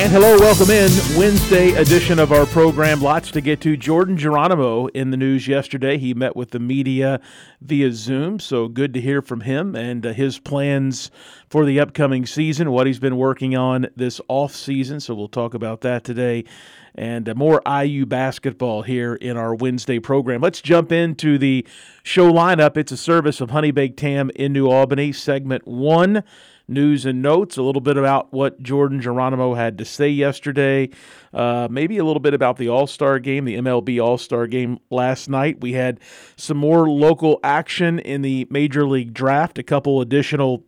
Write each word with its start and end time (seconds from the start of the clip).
And 0.00 0.10
hello, 0.10 0.38
welcome 0.38 0.70
in 0.70 0.90
Wednesday 1.14 1.72
edition 1.72 2.18
of 2.18 2.32
our 2.32 2.46
program. 2.46 3.02
Lots 3.02 3.30
to 3.32 3.42
get 3.42 3.60
to. 3.60 3.76
Jordan 3.76 4.16
Geronimo 4.16 4.86
in 4.86 5.10
the 5.10 5.18
news 5.18 5.46
yesterday. 5.46 5.98
He 5.98 6.14
met 6.14 6.34
with 6.34 6.52
the 6.52 6.58
media 6.58 7.20
via 7.60 7.92
Zoom, 7.92 8.40
so 8.40 8.66
good 8.66 8.94
to 8.94 9.00
hear 9.02 9.20
from 9.20 9.42
him 9.42 9.76
and 9.76 10.06
uh, 10.06 10.14
his 10.14 10.38
plans 10.38 11.10
for 11.50 11.66
the 11.66 11.78
upcoming 11.78 12.24
season, 12.24 12.70
what 12.70 12.86
he's 12.86 12.98
been 12.98 13.18
working 13.18 13.54
on 13.54 13.88
this 13.94 14.22
off 14.26 14.54
season. 14.56 15.00
So 15.00 15.14
we'll 15.14 15.28
talk 15.28 15.52
about 15.52 15.82
that 15.82 16.02
today 16.02 16.46
and 17.00 17.30
uh, 17.30 17.34
more 17.34 17.62
IU 17.66 18.04
basketball 18.04 18.82
here 18.82 19.14
in 19.14 19.38
our 19.38 19.54
Wednesday 19.54 19.98
program. 19.98 20.42
Let's 20.42 20.60
jump 20.60 20.92
into 20.92 21.38
the 21.38 21.66
show 22.02 22.30
lineup. 22.30 22.76
It's 22.76 22.92
a 22.92 22.96
service 22.96 23.40
of 23.40 23.50
Honey 23.50 23.70
Baked 23.70 23.98
Ham 24.00 24.30
in 24.36 24.52
New 24.52 24.68
Albany, 24.68 25.10
segment 25.10 25.66
one 25.66 26.22
news 26.68 27.06
and 27.06 27.22
notes, 27.22 27.56
a 27.56 27.62
little 27.62 27.80
bit 27.80 27.96
about 27.96 28.32
what 28.34 28.62
Jordan 28.62 29.00
Geronimo 29.00 29.54
had 29.54 29.78
to 29.78 29.84
say 29.84 30.08
yesterday, 30.08 30.90
uh, 31.32 31.68
maybe 31.70 31.96
a 31.96 32.04
little 32.04 32.20
bit 32.20 32.34
about 32.34 32.58
the 32.58 32.68
All 32.68 32.86
Star 32.86 33.18
game, 33.18 33.46
the 33.46 33.56
MLB 33.56 34.00
All 34.02 34.18
Star 34.18 34.46
game 34.46 34.78
last 34.90 35.28
night. 35.28 35.60
We 35.62 35.72
had 35.72 36.00
some 36.36 36.58
more 36.58 36.88
local 36.88 37.40
action 37.42 37.98
in 37.98 38.20
the 38.20 38.46
Major 38.50 38.86
League 38.86 39.14
Draft, 39.14 39.58
a 39.58 39.62
couple 39.62 40.02
additional 40.02 40.64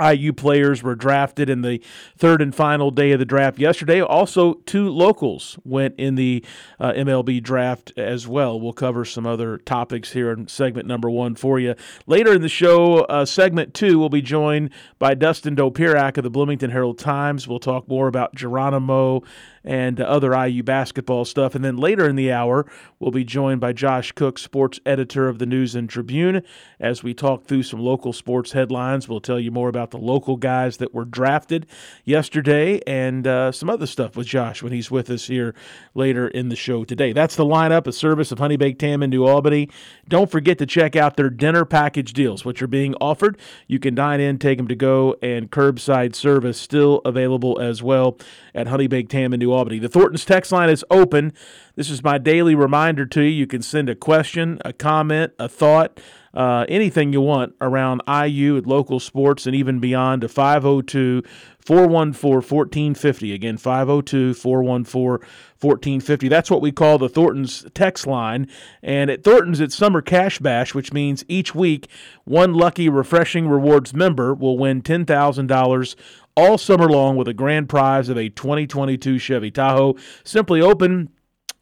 IU 0.00 0.32
players 0.32 0.82
were 0.82 0.94
drafted 0.94 1.50
in 1.50 1.62
the 1.62 1.82
third 2.16 2.42
and 2.42 2.54
final 2.54 2.90
day 2.90 3.12
of 3.12 3.18
the 3.18 3.24
draft 3.24 3.58
yesterday. 3.58 4.00
Also, 4.00 4.54
two 4.66 4.88
locals 4.88 5.58
went 5.64 5.94
in 5.98 6.14
the 6.14 6.44
uh, 6.78 6.92
MLB 6.92 7.42
draft 7.42 7.92
as 7.96 8.26
well. 8.26 8.60
We'll 8.60 8.72
cover 8.72 9.04
some 9.04 9.26
other 9.26 9.58
topics 9.58 10.12
here 10.12 10.30
in 10.32 10.48
segment 10.48 10.86
number 10.86 11.10
one 11.10 11.34
for 11.34 11.58
you. 11.58 11.74
Later 12.06 12.32
in 12.34 12.42
the 12.42 12.48
show, 12.48 13.00
uh, 13.04 13.24
segment 13.24 13.74
two, 13.74 13.98
we'll 13.98 14.08
be 14.08 14.22
joined 14.22 14.70
by 14.98 15.14
Dustin 15.14 15.56
Dopirak 15.56 16.16
of 16.16 16.24
the 16.24 16.30
Bloomington 16.30 16.70
Herald 16.70 16.98
Times. 16.98 17.46
We'll 17.46 17.58
talk 17.58 17.88
more 17.88 18.08
about 18.08 18.34
Geronimo 18.34 19.22
and 19.68 20.00
other 20.00 20.34
IU 20.34 20.62
basketball 20.62 21.26
stuff. 21.26 21.54
And 21.54 21.62
then 21.62 21.76
later 21.76 22.08
in 22.08 22.16
the 22.16 22.32
hour, 22.32 22.64
we'll 22.98 23.10
be 23.10 23.22
joined 23.22 23.60
by 23.60 23.74
Josh 23.74 24.12
Cook, 24.12 24.38
sports 24.38 24.80
editor 24.86 25.28
of 25.28 25.38
the 25.38 25.44
News 25.44 25.74
and 25.74 25.90
Tribune, 25.90 26.42
as 26.80 27.02
we 27.02 27.12
talk 27.12 27.44
through 27.44 27.64
some 27.64 27.78
local 27.78 28.14
sports 28.14 28.52
headlines. 28.52 29.10
We'll 29.10 29.20
tell 29.20 29.38
you 29.38 29.50
more 29.50 29.68
about 29.68 29.90
the 29.90 29.98
local 29.98 30.38
guys 30.38 30.78
that 30.78 30.94
were 30.94 31.04
drafted 31.04 31.66
yesterday 32.06 32.80
and 32.86 33.26
uh, 33.26 33.52
some 33.52 33.68
other 33.68 33.86
stuff 33.86 34.16
with 34.16 34.26
Josh 34.26 34.62
when 34.62 34.72
he's 34.72 34.90
with 34.90 35.10
us 35.10 35.26
here 35.26 35.54
later 35.94 36.28
in 36.28 36.48
the 36.48 36.56
show 36.56 36.84
today. 36.84 37.12
That's 37.12 37.36
the 37.36 37.44
lineup, 37.44 37.86
a 37.86 37.92
service 37.92 38.32
of 38.32 38.38
Honey 38.38 38.56
Baked 38.56 38.80
Ham 38.80 39.02
in 39.02 39.10
New 39.10 39.26
Albany. 39.26 39.68
Don't 40.08 40.30
forget 40.30 40.56
to 40.58 40.66
check 40.66 40.96
out 40.96 41.18
their 41.18 41.28
dinner 41.28 41.66
package 41.66 42.14
deals, 42.14 42.42
which 42.42 42.62
are 42.62 42.66
being 42.66 42.94
offered. 43.02 43.38
You 43.66 43.78
can 43.78 43.94
dine 43.94 44.20
in, 44.20 44.38
take 44.38 44.56
them 44.56 44.68
to 44.68 44.74
go, 44.74 45.14
and 45.20 45.50
curbside 45.50 46.14
service 46.14 46.58
still 46.58 47.02
available 47.04 47.60
as 47.60 47.82
well 47.82 48.16
at 48.54 48.66
Honey 48.66 48.86
Baked 48.86 49.12
Ham 49.12 49.34
in 49.34 49.40
New 49.40 49.52
Albany. 49.52 49.57
The 49.66 49.88
Thornton's 49.88 50.24
text 50.24 50.52
line 50.52 50.70
is 50.70 50.84
open. 50.90 51.32
This 51.74 51.90
is 51.90 52.02
my 52.02 52.18
daily 52.18 52.54
reminder 52.54 53.06
to 53.06 53.22
you. 53.22 53.30
You 53.30 53.46
can 53.46 53.62
send 53.62 53.88
a 53.88 53.94
question, 53.94 54.58
a 54.64 54.72
comment, 54.72 55.32
a 55.38 55.48
thought, 55.48 56.00
uh, 56.34 56.64
anything 56.68 57.12
you 57.12 57.20
want 57.20 57.54
around 57.60 58.02
IU 58.06 58.56
at 58.56 58.66
local 58.66 59.00
sports 59.00 59.46
and 59.46 59.56
even 59.56 59.80
beyond 59.80 60.22
to 60.22 60.28
502 60.28 61.22
414 61.68 62.36
1450. 62.36 63.34
Again, 63.34 63.58
502 63.58 64.32
414 64.32 65.28
1450. 65.60 66.28
That's 66.28 66.50
what 66.50 66.62
we 66.62 66.72
call 66.72 66.96
the 66.96 67.10
Thornton's 67.10 67.66
text 67.74 68.06
line. 68.06 68.48
And 68.82 69.10
at 69.10 69.22
Thornton's, 69.22 69.60
it's 69.60 69.76
Summer 69.76 70.00
Cash 70.00 70.38
Bash, 70.38 70.74
which 70.74 70.94
means 70.94 71.26
each 71.28 71.54
week 71.54 71.86
one 72.24 72.54
lucky 72.54 72.88
Refreshing 72.88 73.50
Rewards 73.50 73.92
member 73.92 74.32
will 74.32 74.56
win 74.56 74.80
$10,000 74.80 75.94
all 76.38 76.56
summer 76.56 76.88
long 76.88 77.16
with 77.16 77.28
a 77.28 77.34
grand 77.34 77.68
prize 77.68 78.08
of 78.08 78.16
a 78.16 78.30
2022 78.30 79.18
Chevy 79.18 79.50
Tahoe. 79.50 79.94
Simply 80.24 80.62
open 80.62 81.10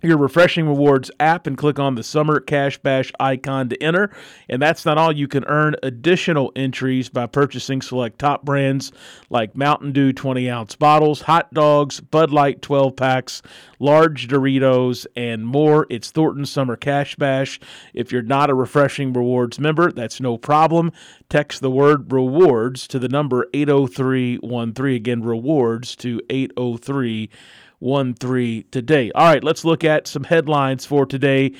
your 0.03 0.19
Refreshing 0.19 0.69
Rewards 0.69 1.11
app 1.19 1.47
and 1.47 1.57
click 1.57 1.79
on 1.79 1.95
the 1.95 2.03
Summer 2.03 2.39
Cash 2.39 2.77
Bash 2.79 3.11
icon 3.19 3.71
to 3.71 3.83
enter. 3.83 4.15
And 4.47 4.61
that's 4.61 4.84
not 4.84 4.99
all. 4.99 5.11
You 5.11 5.27
can 5.27 5.45
earn 5.47 5.75
additional 5.83 6.53
entries 6.55 7.09
by 7.09 7.25
purchasing 7.27 7.81
select 7.81 8.19
top 8.19 8.45
brands 8.45 8.93
like 9.31 9.57
Mountain 9.57 9.93
Dew 9.93 10.12
20 10.12 10.51
ounce 10.51 10.77
bottles, 10.77 11.23
hot 11.23 11.53
dogs, 11.55 12.01
Bud 12.01 12.31
Light 12.31 12.61
12 12.61 12.95
packs, 12.95 13.41
large 13.79 14.29
Doritos, 14.29 15.07
and 15.17 15.47
more. 15.47 15.87
It's 15.89 16.11
Thornton 16.11 16.45
Summer 16.45 16.77
Cash 16.77 17.17
Bash. 17.17 17.59
If 17.95 18.13
you're 18.13 18.21
not 18.21 18.51
a 18.51 18.55
Refreshing 18.55 19.15
Rewards 19.15 19.59
member, 19.59 19.91
that's 19.91 20.21
no 20.21 20.37
problem. 20.37 20.93
Text 21.31 21.63
the 21.63 21.71
word 21.71 22.13
rewards 22.13 22.87
to 22.89 22.99
the 22.99 23.09
number 23.09 23.47
80313. 23.55 24.95
Again, 24.97 25.23
rewards 25.23 25.97
to 25.97 26.21
803 26.28 27.31
1 27.78 28.14
3 28.14 28.62
today. 28.70 29.10
All 29.14 29.26
right, 29.26 29.44
let's 29.44 29.64
look 29.64 29.84
at 29.84 30.06
some 30.06 30.25
headlines 30.25 30.87
for 30.87 31.06
today. 31.06 31.53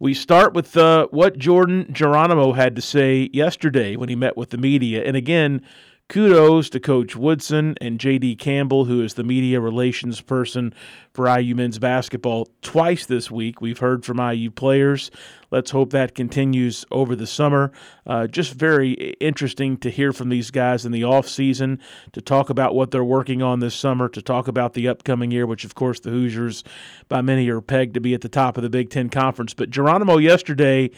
We 0.00 0.14
start 0.14 0.54
with 0.54 0.76
uh, 0.76 1.08
what 1.10 1.38
Jordan 1.38 1.88
Geronimo 1.90 2.52
had 2.52 2.76
to 2.76 2.82
say 2.82 3.28
yesterday 3.32 3.96
when 3.96 4.08
he 4.08 4.14
met 4.14 4.36
with 4.36 4.50
the 4.50 4.58
media. 4.58 5.02
And 5.04 5.16
again, 5.16 5.62
kudos 6.08 6.70
to 6.70 6.80
Coach 6.80 7.16
Woodson 7.16 7.74
and 7.80 7.98
J.D. 7.98 8.36
Campbell, 8.36 8.84
who 8.84 9.02
is 9.02 9.14
the 9.14 9.24
media 9.24 9.60
relations 9.60 10.20
person 10.20 10.72
for 11.12 11.28
IU 11.28 11.54
men's 11.54 11.78
basketball 11.78 12.48
twice 12.62 13.06
this 13.06 13.30
week. 13.30 13.60
We've 13.60 13.78
heard 13.78 14.04
from 14.04 14.20
IU 14.20 14.50
players. 14.50 15.10
Let's 15.50 15.70
hope 15.70 15.90
that 15.90 16.14
continues 16.14 16.84
over 16.90 17.16
the 17.16 17.26
summer. 17.26 17.72
Uh, 18.06 18.26
just 18.26 18.52
very 18.52 18.92
interesting 19.20 19.78
to 19.78 19.90
hear 19.90 20.12
from 20.12 20.28
these 20.28 20.50
guys 20.50 20.84
in 20.84 20.92
the 20.92 21.04
off 21.04 21.26
season 21.26 21.80
to 22.12 22.20
talk 22.20 22.50
about 22.50 22.74
what 22.74 22.90
they're 22.90 23.04
working 23.04 23.42
on 23.42 23.60
this 23.60 23.74
summer, 23.74 24.08
to 24.10 24.20
talk 24.20 24.46
about 24.46 24.74
the 24.74 24.88
upcoming 24.88 25.30
year, 25.30 25.46
which 25.46 25.64
of 25.64 25.74
course 25.74 26.00
the 26.00 26.10
Hoosiers, 26.10 26.64
by 27.08 27.22
many, 27.22 27.48
are 27.48 27.62
pegged 27.62 27.94
to 27.94 28.00
be 28.00 28.12
at 28.12 28.20
the 28.20 28.28
top 28.28 28.58
of 28.58 28.62
the 28.62 28.70
Big 28.70 28.90
Ten 28.90 29.08
Conference. 29.08 29.54
But 29.54 29.70
Geronimo 29.70 30.18
yesterday. 30.18 30.90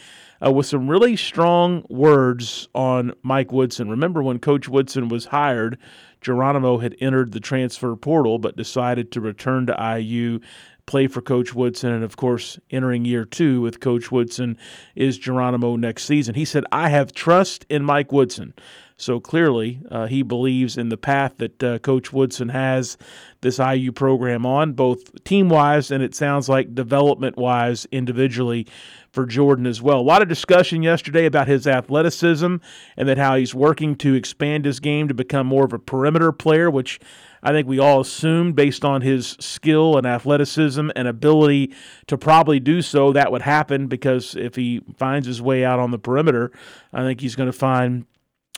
Uh, 0.43 0.51
with 0.51 0.65
some 0.65 0.89
really 0.89 1.15
strong 1.15 1.85
words 1.87 2.67
on 2.73 3.13
Mike 3.21 3.51
Woodson. 3.51 3.91
Remember 3.91 4.23
when 4.23 4.39
Coach 4.39 4.67
Woodson 4.67 5.07
was 5.07 5.25
hired, 5.25 5.77
Geronimo 6.21 6.77
had 6.77 6.95
entered 6.99 7.31
the 7.31 7.39
transfer 7.39 7.95
portal 7.95 8.39
but 8.39 8.55
decided 8.55 9.11
to 9.11 9.21
return 9.21 9.65
to 9.65 9.97
IU 9.99 10.39
play 10.91 11.07
for 11.07 11.21
Coach 11.21 11.55
Woodson. 11.55 11.93
And 11.93 12.03
of 12.03 12.17
course, 12.17 12.59
entering 12.69 13.05
year 13.05 13.23
two 13.23 13.61
with 13.61 13.79
Coach 13.79 14.11
Woodson 14.11 14.57
is 14.93 15.17
Geronimo 15.17 15.77
next 15.77 16.03
season. 16.03 16.35
He 16.35 16.43
said, 16.43 16.65
I 16.69 16.89
have 16.89 17.13
trust 17.13 17.65
in 17.69 17.85
Mike 17.85 18.11
Woodson. 18.11 18.53
So 19.01 19.19
clearly, 19.19 19.81
uh, 19.89 20.05
he 20.05 20.21
believes 20.21 20.77
in 20.77 20.89
the 20.89 20.97
path 20.97 21.37
that 21.37 21.63
uh, 21.63 21.79
Coach 21.79 22.13
Woodson 22.13 22.49
has 22.49 22.99
this 23.41 23.57
IU 23.57 23.91
program 23.91 24.45
on, 24.45 24.73
both 24.73 25.23
team 25.23 25.49
wise 25.49 25.89
and 25.89 26.03
it 26.03 26.13
sounds 26.13 26.47
like 26.47 26.75
development 26.75 27.35
wise 27.35 27.87
individually 27.91 28.67
for 29.11 29.25
Jordan 29.25 29.65
as 29.65 29.81
well. 29.81 29.99
A 29.99 30.01
lot 30.01 30.21
of 30.21 30.27
discussion 30.27 30.83
yesterday 30.83 31.25
about 31.25 31.47
his 31.47 31.65
athleticism 31.65 32.57
and 32.95 33.09
that 33.09 33.17
how 33.17 33.35
he's 33.35 33.55
working 33.55 33.95
to 33.95 34.13
expand 34.13 34.65
his 34.65 34.79
game 34.79 35.07
to 35.07 35.15
become 35.15 35.47
more 35.47 35.65
of 35.65 35.73
a 35.73 35.79
perimeter 35.79 36.31
player, 36.31 36.69
which 36.69 36.99
I 37.41 37.53
think 37.53 37.67
we 37.67 37.79
all 37.79 38.01
assumed 38.01 38.55
based 38.55 38.85
on 38.85 39.01
his 39.01 39.35
skill 39.39 39.97
and 39.97 40.05
athleticism 40.05 40.91
and 40.95 41.07
ability 41.07 41.73
to 42.05 42.19
probably 42.19 42.59
do 42.59 42.83
so, 42.83 43.11
that 43.13 43.31
would 43.31 43.41
happen 43.41 43.87
because 43.87 44.35
if 44.35 44.55
he 44.55 44.81
finds 44.95 45.25
his 45.25 45.41
way 45.41 45.65
out 45.65 45.79
on 45.79 45.89
the 45.89 45.97
perimeter, 45.97 46.51
I 46.93 47.01
think 47.01 47.19
he's 47.19 47.35
going 47.35 47.51
to 47.51 47.57
find 47.57 48.05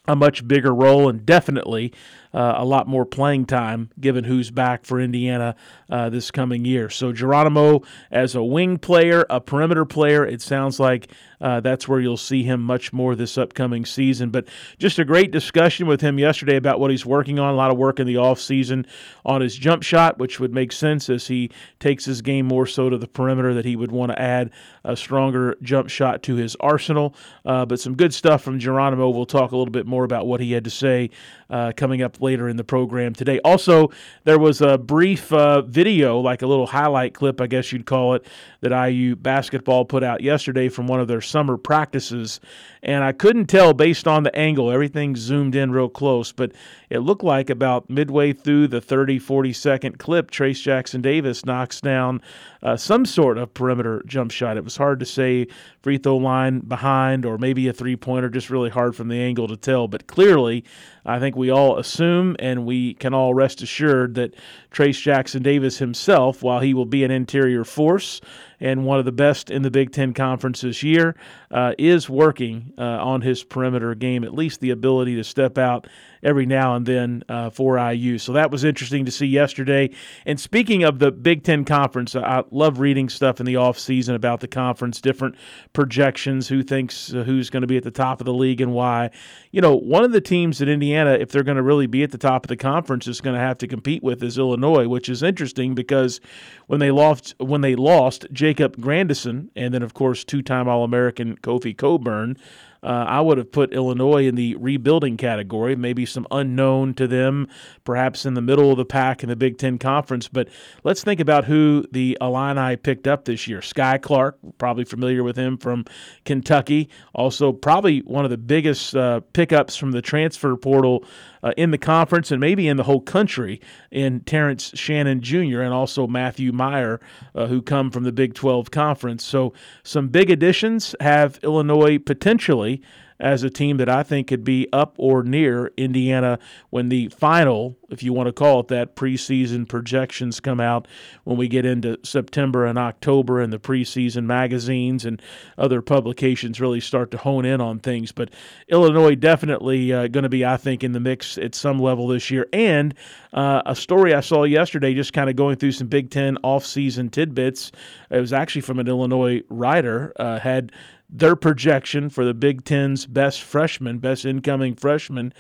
a 0.06 0.16
much 0.16 0.46
bigger 0.48 0.74
role 0.74 1.08
and 1.08 1.26
definitely 1.26 1.94
uh, 2.34 2.56
a 2.58 2.66
lot 2.66 2.88
more 2.88 3.06
playing 3.06 3.46
time 3.46 3.90
given 4.00 4.24
who's 4.24 4.52
back 4.52 4.86
for 4.86 5.00
Indiana 5.00 5.56
uh, 5.90 6.10
this 6.10 6.32
coming 6.32 6.66
year. 6.66 6.90
So 6.90 7.12
Geronimo 7.12 7.84
as 8.12 8.36
a 8.36 8.44
wing 8.44 8.78
player, 8.78 9.26
a 9.30 9.40
perimeter 9.40 9.86
player, 9.86 10.26
it 10.26 10.42
sounds 10.42 10.80
like 10.80 11.10
uh, 11.44 11.60
that's 11.60 11.88
where 11.88 12.00
you'll 12.00 12.16
see 12.16 12.44
him 12.44 12.62
much 12.62 12.94
more 12.94 13.16
this 13.16 13.38
upcoming 13.38 13.86
season. 13.86 14.30
But 14.30 14.48
just 14.80 14.98
a 14.98 15.06
great 15.06 15.32
discussion 15.32 15.88
with 15.88 16.00
him 16.00 16.18
yesterday 16.18 16.56
about 16.56 16.80
what 16.80 16.90
he's 16.90 17.06
working 17.06 17.38
on. 17.38 17.54
A 17.54 17.58
lot 17.58 17.70
of 17.70 17.78
work 17.78 18.00
in 18.00 18.08
the 18.08 18.16
offseason 18.16 18.86
on 19.26 19.42
his 19.42 19.56
jump 19.56 19.84
shot, 19.84 20.18
which 20.18 20.40
would 20.40 20.54
make 20.54 20.72
sense 20.72 21.10
as 21.10 21.28
he 21.28 21.52
takes 21.80 22.06
his 22.06 22.22
game 22.22 22.48
more 22.48 22.66
so 22.66 22.90
to 22.90 22.98
the 22.98 23.08
perimeter, 23.08 23.54
that 23.54 23.66
he 23.66 23.76
would 23.76 23.92
want 23.92 24.12
to 24.14 24.22
add 24.22 24.52
a 24.86 24.96
stronger 24.96 25.58
jump 25.62 25.90
shot 25.90 26.24
to 26.24 26.36
his 26.36 26.56
arsenal. 26.62 27.14
Uh, 27.46 27.66
but 27.66 27.80
some 27.80 27.96
good 27.96 28.14
stuff 28.14 28.42
from 28.42 28.58
Geronimo. 28.58 29.10
We'll 29.10 29.26
talk 29.26 29.52
a 29.52 29.58
little 29.58 29.72
bit 29.72 29.86
more 29.86 30.06
about 30.06 30.26
what 30.26 30.40
he 30.40 30.54
had 30.54 30.64
to 30.64 30.70
say 30.70 31.10
uh, 31.50 31.74
coming 31.76 32.02
up 32.02 32.22
later 32.24 32.50
in 32.50 32.58
the 32.58 32.64
program 32.64 33.14
today. 33.14 33.40
Also, 33.46 33.92
there 34.24 34.40
was 34.40 34.62
a 34.62 34.80
brief 34.80 35.32
uh, 35.32 35.62
video, 35.62 36.20
like 36.20 36.42
a 36.42 36.48
little 36.48 36.66
highlight 36.66 37.14
clip, 37.14 37.40
I 37.40 37.48
guess 37.48 37.72
you'd 37.72 37.86
call 37.86 38.16
it, 38.16 38.26
that 38.62 38.72
IU 38.90 39.16
basketball 39.16 39.86
put 39.86 40.04
out 40.04 40.22
yesterday 40.22 40.70
from 40.70 40.88
one 40.88 41.00
of 41.00 41.08
their 41.08 41.22
summer 41.22 41.58
practices. 41.58 42.40
And 42.82 43.04
I 43.04 43.12
couldn't 43.12 43.46
tell 43.46 43.74
based 43.74 44.08
on 44.08 44.24
the 44.24 44.36
angle, 44.36 44.72
everything 44.72 45.16
zoomed 45.16 45.56
in 45.56 45.72
real 45.72 45.90
close, 45.90 46.32
but 46.32 46.54
it 46.94 47.00
looked 47.00 47.24
like 47.24 47.50
about 47.50 47.90
midway 47.90 48.34
through 48.34 48.68
the 48.68 48.80
30, 48.80 49.18
40 49.18 49.52
second 49.52 49.98
clip, 49.98 50.30
Trace 50.30 50.62
Jackson 50.62 51.02
Davis 51.02 51.44
knocks 51.44 51.82
down 51.82 52.22
uh, 52.62 52.78
some 52.78 53.04
sort 53.04 53.40
of 53.40 53.52
perimeter 53.56 54.04
jump 54.06 54.30
shot. 54.30 54.58
It 54.58 54.64
was 54.64 54.78
hard 54.78 55.00
to 55.00 55.06
say 55.08 55.48
free 55.82 55.98
throw 55.98 56.18
line 56.18 56.60
behind 56.60 57.26
or 57.26 57.40
maybe 57.40 57.68
a 57.68 57.74
three 57.74 57.96
pointer, 57.96 58.30
just 58.30 58.52
really 58.52 58.70
hard 58.70 58.96
from 58.96 59.08
the 59.08 59.20
angle 59.20 59.48
to 59.48 59.58
tell. 59.58 59.88
But 59.88 60.06
clearly, 60.06 60.66
I 61.04 61.18
think 61.18 61.36
we 61.36 61.50
all 61.50 61.80
assume 61.80 62.36
and 62.38 62.64
we 62.64 62.94
can 62.94 63.12
all 63.12 63.34
rest 63.34 63.64
assured 63.64 64.14
that 64.14 64.36
Trace 64.70 65.00
Jackson 65.00 65.42
Davis 65.42 65.80
himself, 65.80 66.44
while 66.44 66.60
he 66.60 66.76
will 66.76 66.86
be 66.86 67.04
an 67.04 67.10
interior 67.10 67.64
force 67.64 68.22
and 68.64 68.86
one 68.86 68.98
of 68.98 69.04
the 69.04 69.12
best 69.12 69.52
in 69.52 69.62
the 69.62 69.70
Big 69.70 69.92
Ten 69.92 70.14
Conference 70.14 70.62
this 70.62 70.82
year, 70.82 71.16
uh, 71.52 71.74
is 71.78 72.10
working 72.10 72.74
uh, 72.78 72.82
on 72.82 73.22
his 73.22 73.44
perimeter 73.44 73.94
game, 73.94 74.24
at 74.24 74.34
least 74.34 74.62
the 74.62 74.70
ability 74.70 75.16
to 75.16 75.24
step 75.24 75.58
out 75.58 75.86
every 76.24 76.46
now 76.46 76.76
and 76.76 76.86
then 76.86 77.24
uh, 77.28 77.50
for 77.50 77.78
IU. 77.78 78.18
So 78.18 78.32
that 78.34 78.50
was 78.50 78.64
interesting 78.64 79.04
to 79.04 79.12
see 79.12 79.26
yesterday. 79.26 79.90
And 80.26 80.40
speaking 80.40 80.84
of 80.84 81.00
the 81.00 81.12
Big 81.12 81.44
Ten 81.44 81.66
Conference, 81.66 82.16
I 82.16 82.44
love 82.52 82.80
reading 82.80 83.10
stuff 83.10 83.42
in 83.42 83.46
the 83.46 83.56
offseason 83.56 84.16
about 84.16 84.40
the 84.40 84.48
conference, 84.48 85.02
different 85.02 85.36
projections, 85.74 86.48
who 86.48 86.64
thinks 86.64 87.14
uh, 87.14 87.24
who's 87.24 87.50
going 87.50 87.62
to 87.62 87.68
be 87.68 87.76
at 87.76 87.84
the 87.84 87.92
top 87.92 88.22
of 88.22 88.26
the 88.26 88.34
league 88.34 88.62
and 88.62 88.74
why. 88.74 89.12
You 89.52 89.60
know, 89.60 89.76
one 89.76 90.06
of 90.06 90.14
the 90.14 90.22
teams 90.22 90.62
in 90.62 90.70
Indiana, 90.70 91.12
if 91.12 91.30
they're 91.30 91.44
going 91.44 91.58
to 91.58 91.64
really 91.64 91.88
be 91.88 92.04
at 92.04 92.12
the 92.12 92.18
top 92.18 92.46
of 92.46 92.48
the 92.48 92.56
conference, 92.56 93.08
is 93.08 93.20
going 93.20 93.36
to 93.36 93.42
have 93.42 93.58
to 93.58 93.68
compete 93.68 94.02
with 94.02 94.24
is 94.24 94.38
Illinois, 94.38 94.88
which 94.88 95.10
is 95.10 95.22
interesting 95.22 95.76
because 95.76 96.22
when 96.68 96.80
they 96.80 96.92
lost 96.92 97.36
when 97.40 97.62
they 97.62 97.76
lost 97.76 98.26
Jacob 98.54 98.80
Grandison 98.80 99.50
and 99.56 99.74
then 99.74 99.82
of 99.82 99.96
course 99.96 100.24
two-time 100.24 100.68
All-American 100.68 101.38
Kofi 101.38 101.76
Cockburn. 101.76 102.38
uh, 102.84 103.06
I 103.08 103.22
would 103.22 103.38
have 103.38 103.52
put 103.52 103.74
Illinois 103.74 104.28
in 104.28 104.36
the 104.36 104.56
rebuilding 104.56 105.16
category, 105.18 105.76
maybe 105.76 106.06
some 106.06 106.28
unknown 106.32 106.94
to 106.96 107.08
them, 107.08 107.48
perhaps 107.86 108.26
in 108.26 108.34
the 108.34 108.42
middle 108.42 108.72
of 108.72 108.78
the 108.78 108.86
pack 108.86 109.24
in 109.24 109.30
the 109.30 109.36
Big 109.36 109.58
Ten 109.58 109.78
Conference. 109.78 110.28
But 110.28 110.50
let's 110.84 111.04
think 111.04 111.20
about 111.20 111.46
who 111.46 111.86
the 111.92 112.18
Illini 112.20 112.76
picked 112.76 113.08
up 113.08 113.26
this 113.26 113.48
year. 113.48 113.60
Skyy 113.60 114.02
Clark, 114.02 114.38
probably 114.58 114.84
familiar 114.84 115.24
with 115.24 115.38
him 115.38 115.58
from 115.58 115.86
Kentucky. 116.26 116.90
Also, 117.16 117.54
probably 117.54 118.02
one 118.02 118.26
of 118.26 118.32
the 118.32 118.38
biggest 118.38 118.96
uh, 118.96 119.22
pickups 119.32 119.78
from 119.78 119.92
the 119.92 120.02
transfer 120.02 120.56
portal 120.58 121.06
uh, 121.44 121.52
in 121.58 121.72
the 121.72 121.78
conference 121.78 122.32
and 122.32 122.40
maybe 122.40 122.68
in 122.68 122.78
the 122.78 122.84
whole 122.84 123.02
country 123.02 123.62
in 123.92 124.22
Terrence 124.22 124.72
Shannon 124.74 125.22
Jr. 125.22 125.62
and 125.62 125.74
also 125.74 126.08
Matthew 126.08 126.52
Mayer, 126.52 127.00
uh, 127.36 127.48
who 127.48 127.62
come 127.62 127.92
from 127.92 128.04
the 128.04 128.12
Big 128.12 128.34
12 128.34 128.72
Conference. 128.72 129.24
So 129.24 129.54
some 129.84 130.08
big 130.08 130.32
additions 130.32 130.96
have 131.00 131.40
Illinois 131.44 131.98
potentially 132.00 132.82
as 133.20 133.44
a 133.44 133.50
team 133.50 133.78
that 133.78 133.90
I 133.90 134.04
think 134.04 134.28
could 134.28 134.44
be 134.44 134.68
up 134.74 134.96
or 134.98 135.24
near 135.24 135.72
Indiana 135.78 136.40
when 136.70 136.90
the 136.90 137.10
final, 137.10 137.78
if 137.90 138.04
you 138.04 138.14
want 138.14 138.28
to 138.28 138.34
call 138.34 138.62
it 138.62 138.68
that, 138.70 138.96
preseason 138.96 139.68
projections 139.68 140.40
come 140.40 140.60
out 140.60 140.88
when 141.24 141.38
we 141.38 141.48
get 141.48 141.66
into 141.66 141.98
September 142.04 142.66
and 142.66 142.78
October 142.78 143.40
and 143.40 143.54
the 143.54 143.60
preseason 143.60 144.26
magazines 144.26 145.06
and 145.06 145.22
other 145.58 145.82
publications 145.82 146.60
really 146.60 146.80
start 146.80 147.12
to 147.12 147.18
hone 147.18 147.46
in 147.46 147.62
on 147.62 147.80
things. 147.80 148.12
But 148.12 148.32
Illinois 148.68 149.16
definitely 149.16 149.94
uh, 149.94 150.08
going 150.08 150.24
to 150.24 150.30
be, 150.30 150.46
I 150.46 150.58
think, 150.58 150.84
in 150.84 150.92
the 150.92 151.00
mix 151.00 151.38
at 151.38 151.56
some 151.56 151.80
level 151.80 152.08
this 152.08 152.30
year. 152.32 152.48
And 152.52 152.94
uh, 153.34 153.62
a 153.66 153.76
story 153.76 154.14
I 154.14 154.22
saw 154.22 154.44
yesterday, 154.44 154.94
just 154.94 155.14
kind 155.14 155.30
of 155.30 155.36
going 155.36 155.56
through 155.56 155.72
some 155.72 155.88
Big 155.88 156.10
Ten 156.10 156.38
off-season 156.44 157.10
tidbits. 157.10 157.72
It 158.10 158.20
was 158.20 158.34
actually 158.34 158.62
from 158.62 158.80
an 158.80 158.88
Illinois 158.88 159.42
writer. 159.50 160.14
Uh, 160.18 160.40
had 160.40 160.72
their 161.14 161.36
projection 161.36 162.10
for 162.10 162.26
the 162.26 162.34
Big 162.34 162.66
Ten's 162.66 163.06
best 163.06 163.44
freshman, 163.44 164.00
best 164.00 164.26
incoming 164.26 164.76
freshman, 164.76 165.32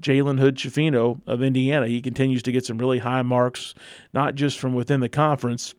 Jalen 0.00 0.38
Hood 0.38 0.56
Schifino 0.56 1.22
of 1.26 1.42
Indiana. 1.42 1.88
He 1.88 2.02
continues 2.02 2.42
to 2.42 2.52
get 2.52 2.66
some 2.66 2.76
really 2.76 2.98
high 2.98 3.22
marks, 3.22 3.74
not 4.12 4.34
just 4.34 4.58
from 4.58 4.74
within 4.74 5.00
the 5.00 5.08
conference, 5.08 5.74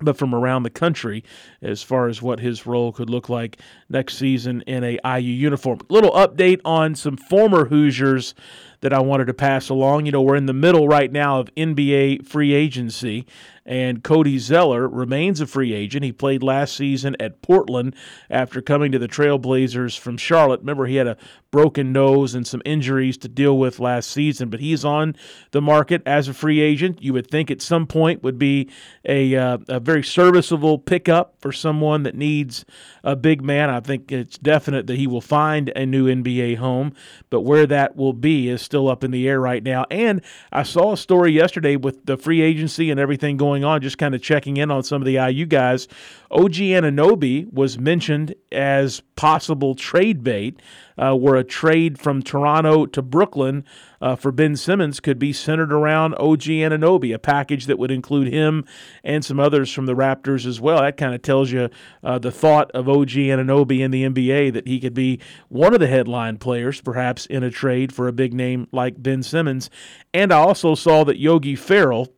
but 0.00 0.16
from 0.16 0.34
around 0.34 0.62
the 0.62 0.70
country 0.70 1.22
as 1.60 1.82
far 1.82 2.08
as 2.08 2.22
what 2.22 2.40
his 2.40 2.66
role 2.66 2.92
could 2.92 3.10
look 3.10 3.28
like 3.28 3.60
next 3.90 4.16
season 4.16 4.62
in 4.62 4.84
a 4.84 4.98
IU 5.04 5.32
uniform. 5.32 5.80
Little 5.90 6.12
update 6.12 6.60
on 6.64 6.94
some 6.94 7.16
former 7.16 7.66
Hoosiers 7.66 8.34
that 8.80 8.92
I 8.92 9.00
wanted 9.00 9.26
to 9.26 9.34
pass 9.34 9.68
along. 9.68 10.06
You 10.06 10.12
know, 10.12 10.22
we're 10.22 10.36
in 10.36 10.46
the 10.46 10.52
middle 10.52 10.88
right 10.88 11.10
now 11.10 11.40
of 11.40 11.54
NBA 11.54 12.26
free 12.26 12.54
agency, 12.54 13.26
and 13.66 14.02
Cody 14.02 14.38
Zeller 14.38 14.88
remains 14.88 15.40
a 15.40 15.46
free 15.46 15.74
agent. 15.74 16.04
He 16.04 16.12
played 16.12 16.42
last 16.42 16.74
season 16.74 17.16
at 17.20 17.42
Portland 17.42 17.94
after 18.30 18.62
coming 18.62 18.92
to 18.92 18.98
the 18.98 19.08
Trailblazers 19.08 19.98
from 19.98 20.16
Charlotte. 20.16 20.60
Remember, 20.60 20.86
he 20.86 20.96
had 20.96 21.06
a 21.06 21.16
broken 21.50 21.92
nose 21.92 22.34
and 22.34 22.46
some 22.46 22.62
injuries 22.64 23.16
to 23.18 23.28
deal 23.28 23.58
with 23.58 23.80
last 23.80 24.10
season, 24.10 24.48
but 24.48 24.60
he's 24.60 24.84
on 24.84 25.16
the 25.50 25.60
market 25.60 26.02
as 26.06 26.28
a 26.28 26.34
free 26.34 26.60
agent. 26.60 27.02
You 27.02 27.12
would 27.14 27.30
think 27.30 27.50
at 27.50 27.62
some 27.62 27.86
point 27.86 28.22
would 28.22 28.38
be 28.38 28.70
a, 29.04 29.34
uh, 29.34 29.58
a 29.68 29.80
very 29.80 30.02
serviceable 30.02 30.78
pickup 30.78 31.34
for 31.40 31.52
someone 31.52 32.02
that 32.04 32.14
needs 32.14 32.64
a 33.02 33.16
big 33.16 33.42
man. 33.42 33.70
I 33.70 33.80
think 33.80 34.12
it's 34.12 34.38
definite 34.38 34.86
that 34.86 34.96
he 34.96 35.06
will 35.06 35.20
find 35.20 35.70
a 35.74 35.86
new 35.86 36.06
NBA 36.06 36.56
home, 36.56 36.92
but 37.30 37.40
where 37.40 37.66
that 37.66 37.96
will 37.96 38.12
be 38.12 38.48
is 38.48 38.67
still 38.68 38.86
up 38.86 39.02
in 39.02 39.10
the 39.12 39.26
air 39.26 39.40
right 39.40 39.62
now. 39.62 39.86
And 39.90 40.20
I 40.52 40.62
saw 40.62 40.92
a 40.92 40.96
story 40.96 41.32
yesterday 41.32 41.76
with 41.76 42.04
the 42.04 42.18
free 42.18 42.42
agency 42.42 42.90
and 42.90 43.00
everything 43.00 43.38
going 43.38 43.64
on, 43.64 43.80
just 43.80 43.96
kind 43.96 44.14
of 44.14 44.20
checking 44.20 44.58
in 44.58 44.70
on 44.70 44.82
some 44.82 45.00
of 45.00 45.06
the 45.06 45.14
IU 45.14 45.46
guys. 45.46 45.88
OG 46.30 46.52
Anunoby 46.52 47.50
was 47.50 47.78
mentioned 47.78 48.34
as 48.52 49.00
possible 49.16 49.74
trade 49.74 50.22
bait, 50.22 50.60
uh, 50.98 51.14
where 51.14 51.36
a 51.36 51.44
trade 51.44 51.98
from 51.98 52.22
Toronto 52.22 52.86
to 52.86 53.00
Brooklyn 53.00 53.64
uh, 54.00 54.16
for 54.16 54.32
Ben 54.32 54.56
Simmons 54.56 55.00
could 55.00 55.18
be 55.18 55.32
centered 55.32 55.72
around 55.72 56.14
OG 56.14 56.42
Anunoby, 56.42 57.14
a 57.14 57.18
package 57.18 57.66
that 57.66 57.78
would 57.78 57.90
include 57.90 58.28
him 58.28 58.64
and 59.02 59.24
some 59.24 59.40
others 59.40 59.72
from 59.72 59.86
the 59.86 59.94
Raptors 59.94 60.46
as 60.46 60.60
well. 60.60 60.80
That 60.80 60.96
kind 60.96 61.14
of 61.14 61.22
tells 61.22 61.50
you 61.50 61.70
uh, 62.02 62.18
the 62.18 62.30
thought 62.30 62.70
of 62.72 62.88
OG 62.88 63.10
Anunoby 63.10 63.80
in 63.80 63.90
the 63.90 64.04
NBA 64.04 64.52
that 64.52 64.66
he 64.66 64.80
could 64.80 64.94
be 64.94 65.20
one 65.48 65.74
of 65.74 65.80
the 65.80 65.86
headline 65.86 66.38
players, 66.38 66.80
perhaps 66.80 67.26
in 67.26 67.42
a 67.42 67.50
trade 67.50 67.92
for 67.92 68.08
a 68.08 68.12
big 68.12 68.34
name 68.34 68.68
like 68.72 69.02
Ben 69.02 69.22
Simmons. 69.22 69.70
And 70.12 70.32
I 70.32 70.38
also 70.38 70.74
saw 70.74 71.04
that 71.04 71.18
Yogi 71.18 71.56
Ferrell 71.56 72.12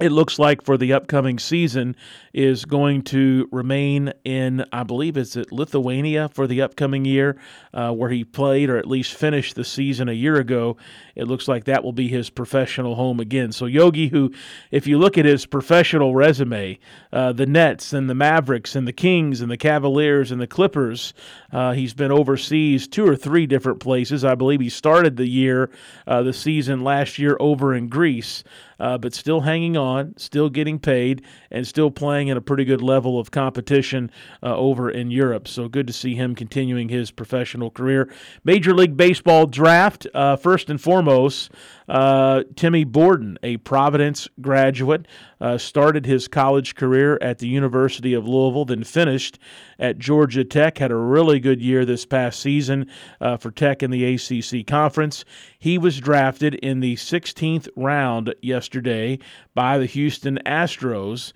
it 0.00 0.12
looks 0.12 0.38
like 0.38 0.62
for 0.62 0.76
the 0.76 0.92
upcoming 0.92 1.38
season 1.38 1.96
is 2.32 2.64
going 2.64 3.02
to 3.02 3.48
remain 3.50 4.12
in, 4.24 4.64
I 4.72 4.84
believe 4.84 5.16
it's 5.16 5.36
at 5.36 5.50
Lithuania 5.50 6.28
for 6.28 6.46
the 6.46 6.62
upcoming 6.62 7.04
year, 7.04 7.36
uh, 7.74 7.92
where 7.92 8.10
he 8.10 8.22
played 8.22 8.70
or 8.70 8.76
at 8.76 8.86
least 8.86 9.14
finished 9.14 9.56
the 9.56 9.64
season 9.64 10.08
a 10.08 10.12
year 10.12 10.36
ago. 10.36 10.76
It 11.16 11.24
looks 11.24 11.48
like 11.48 11.64
that 11.64 11.82
will 11.82 11.92
be 11.92 12.06
his 12.06 12.30
professional 12.30 12.94
home 12.94 13.18
again. 13.18 13.50
So 13.50 13.66
Yogi, 13.66 14.08
who, 14.08 14.32
if 14.70 14.86
you 14.86 14.98
look 14.98 15.18
at 15.18 15.24
his 15.24 15.46
professional 15.46 16.14
resume, 16.14 16.78
uh, 17.12 17.32
the 17.32 17.46
Nets 17.46 17.92
and 17.92 18.08
the 18.08 18.14
Mavericks 18.14 18.76
and 18.76 18.86
the 18.86 18.92
Kings 18.92 19.40
and 19.40 19.50
the 19.50 19.56
Cavaliers 19.56 20.30
and 20.30 20.40
the 20.40 20.46
Clippers, 20.46 21.12
uh, 21.52 21.72
he's 21.72 21.94
been 21.94 22.12
overseas 22.12 22.86
two 22.86 23.06
or 23.06 23.16
three 23.16 23.46
different 23.46 23.80
places. 23.80 24.24
I 24.24 24.36
believe 24.36 24.60
he 24.60 24.68
started 24.68 25.16
the 25.16 25.26
year, 25.26 25.70
uh, 26.06 26.22
the 26.22 26.32
season 26.32 26.84
last 26.84 27.18
year 27.18 27.36
over 27.40 27.74
in 27.74 27.88
Greece 27.88 28.44
uh, 28.78 28.98
but 28.98 29.14
still 29.14 29.40
hanging 29.40 29.76
on, 29.76 30.14
still 30.16 30.48
getting 30.48 30.78
paid, 30.78 31.22
and 31.50 31.66
still 31.66 31.90
playing 31.90 32.30
at 32.30 32.36
a 32.36 32.40
pretty 32.40 32.64
good 32.64 32.82
level 32.82 33.18
of 33.18 33.30
competition 33.30 34.10
uh, 34.42 34.56
over 34.56 34.90
in 34.90 35.10
Europe. 35.10 35.48
So 35.48 35.68
good 35.68 35.86
to 35.86 35.92
see 35.92 36.14
him 36.14 36.34
continuing 36.34 36.88
his 36.88 37.10
professional 37.10 37.70
career. 37.70 38.12
Major 38.44 38.74
League 38.74 38.96
Baseball 38.96 39.46
draft, 39.46 40.06
uh, 40.14 40.36
first 40.36 40.70
and 40.70 40.80
foremost. 40.80 41.50
Uh, 41.88 42.42
Timmy 42.54 42.84
Borden, 42.84 43.38
a 43.42 43.56
Providence 43.58 44.28
graduate, 44.40 45.06
uh, 45.40 45.56
started 45.56 46.04
his 46.04 46.28
college 46.28 46.74
career 46.74 47.18
at 47.22 47.38
the 47.38 47.48
University 47.48 48.12
of 48.12 48.28
Louisville, 48.28 48.66
then 48.66 48.84
finished 48.84 49.38
at 49.78 49.98
Georgia 49.98 50.44
Tech. 50.44 50.78
Had 50.78 50.90
a 50.90 50.96
really 50.96 51.40
good 51.40 51.62
year 51.62 51.86
this 51.86 52.04
past 52.04 52.40
season 52.40 52.90
uh, 53.20 53.38
for 53.38 53.50
Tech 53.50 53.82
in 53.82 53.90
the 53.90 54.04
ACC 54.04 54.66
Conference. 54.66 55.24
He 55.58 55.78
was 55.78 55.98
drafted 55.98 56.54
in 56.56 56.80
the 56.80 56.96
16th 56.96 57.68
round 57.74 58.34
yesterday 58.42 59.18
by 59.54 59.78
the 59.78 59.86
Houston 59.86 60.38
Astros, 60.44 61.32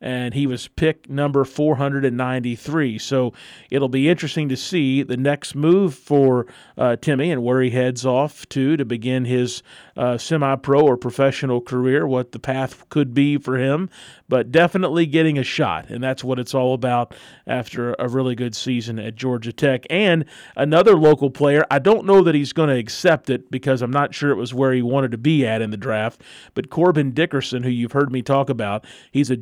and 0.00 0.34
he 0.34 0.46
was 0.46 0.68
pick 0.68 1.08
number 1.08 1.44
493. 1.44 2.98
So 2.98 3.32
it'll 3.70 3.88
be 3.88 4.08
interesting 4.08 4.48
to 4.48 4.56
see 4.56 5.02
the 5.02 5.16
next 5.16 5.54
move 5.54 5.94
for 5.94 6.46
uh, 6.76 6.96
Timmy 6.96 7.30
and 7.30 7.42
where 7.42 7.60
he 7.60 7.70
heads 7.70 8.04
off 8.04 8.48
to 8.50 8.76
to 8.76 8.84
begin 8.84 9.24
his 9.24 9.62
uh, 9.96 10.18
semi 10.18 10.56
pro 10.56 10.80
or 10.80 10.96
professional 10.96 11.60
career, 11.60 12.06
what 12.06 12.32
the 12.32 12.38
path 12.38 12.88
could 12.88 13.14
be 13.14 13.38
for 13.38 13.56
him, 13.58 13.88
but 14.28 14.52
definitely 14.52 15.06
getting 15.06 15.38
a 15.38 15.44
shot. 15.44 15.88
And 15.88 16.02
that's 16.02 16.22
what 16.22 16.38
it's 16.38 16.54
all 16.54 16.74
about 16.74 17.14
after 17.46 17.94
a 17.98 18.08
really 18.08 18.34
good 18.34 18.54
season 18.54 18.98
at 18.98 19.14
Georgia 19.14 19.52
Tech. 19.52 19.86
And 19.88 20.24
another 20.56 20.94
local 20.96 21.30
player, 21.30 21.64
I 21.70 21.78
don't 21.78 22.04
know 22.04 22.22
that 22.22 22.34
he's 22.34 22.52
going 22.52 22.68
to 22.68 22.78
accept 22.78 23.30
it 23.30 23.50
because 23.50 23.82
I'm 23.82 23.90
not 23.90 24.14
sure 24.14 24.30
it 24.30 24.36
was 24.36 24.52
where 24.52 24.72
he 24.72 24.82
wanted 24.82 25.12
to 25.12 25.18
be 25.18 25.46
at 25.46 25.62
in 25.62 25.70
the 25.70 25.76
draft, 25.76 26.22
but 26.54 26.70
Corbin 26.70 27.12
Dickerson, 27.12 27.62
who 27.62 27.70
you've 27.70 27.92
heard 27.92 28.12
me 28.12 28.22
talk 28.22 28.50
about, 28.50 28.84
he's 29.10 29.30
a 29.30 29.36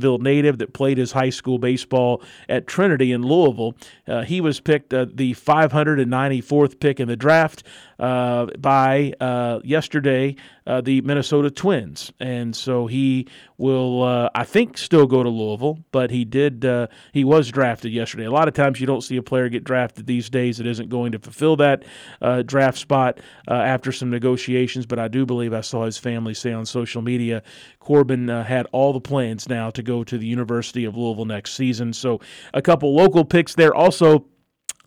Native 0.00 0.58
that 0.58 0.72
played 0.72 0.98
his 0.98 1.12
high 1.12 1.30
school 1.30 1.58
baseball 1.58 2.22
at 2.48 2.66
Trinity 2.66 3.12
in 3.12 3.22
Louisville. 3.22 3.74
Uh, 4.06 4.22
he 4.22 4.40
was 4.40 4.60
picked 4.60 4.92
uh, 4.94 5.06
the 5.12 5.34
594th 5.34 6.80
pick 6.80 7.00
in 7.00 7.08
the 7.08 7.16
draft 7.16 7.62
uh, 8.02 8.46
by 8.58 9.12
uh, 9.20 9.60
yesterday 9.62 10.34
uh, 10.66 10.80
the 10.80 11.00
Minnesota 11.02 11.52
Twins, 11.52 12.12
and 12.18 12.54
so 12.54 12.88
he 12.88 13.28
will, 13.58 14.02
uh, 14.02 14.28
I 14.34 14.42
think, 14.42 14.76
still 14.76 15.06
go 15.06 15.22
to 15.22 15.28
Louisville. 15.28 15.78
But 15.92 16.10
he 16.10 16.24
did, 16.24 16.64
uh, 16.64 16.88
he 17.12 17.22
was 17.22 17.48
drafted 17.48 17.92
yesterday. 17.92 18.24
A 18.24 18.30
lot 18.32 18.48
of 18.48 18.54
times 18.54 18.80
you 18.80 18.88
don't 18.88 19.02
see 19.02 19.16
a 19.18 19.22
player 19.22 19.48
get 19.48 19.62
drafted 19.62 20.06
these 20.06 20.28
days 20.28 20.58
that 20.58 20.66
isn't 20.66 20.88
going 20.88 21.12
to 21.12 21.20
fulfill 21.20 21.54
that 21.56 21.84
draft 22.46 22.78
spot 22.78 23.20
after 23.48 23.92
some 23.92 24.10
negotiations. 24.10 24.84
But 24.84 24.98
I 24.98 25.06
do 25.06 25.24
believe 25.24 25.52
I 25.54 25.60
saw 25.60 25.84
his 25.84 25.96
family 25.96 26.34
say 26.34 26.52
on 26.52 26.66
social 26.66 27.02
media, 27.02 27.44
Corbin 27.78 28.26
had 28.26 28.66
all 28.72 28.92
the 28.92 29.00
plans 29.00 29.48
now 29.48 29.70
to 29.70 29.82
go 29.82 30.02
to 30.02 30.18
the 30.18 30.26
University 30.26 30.84
of 30.84 30.96
Louisville 30.96 31.24
next 31.24 31.54
season. 31.54 31.92
So 31.92 32.20
a 32.52 32.62
couple 32.62 32.94
local 32.94 33.24
picks 33.24 33.54
there. 33.54 33.72
Also, 33.72 34.26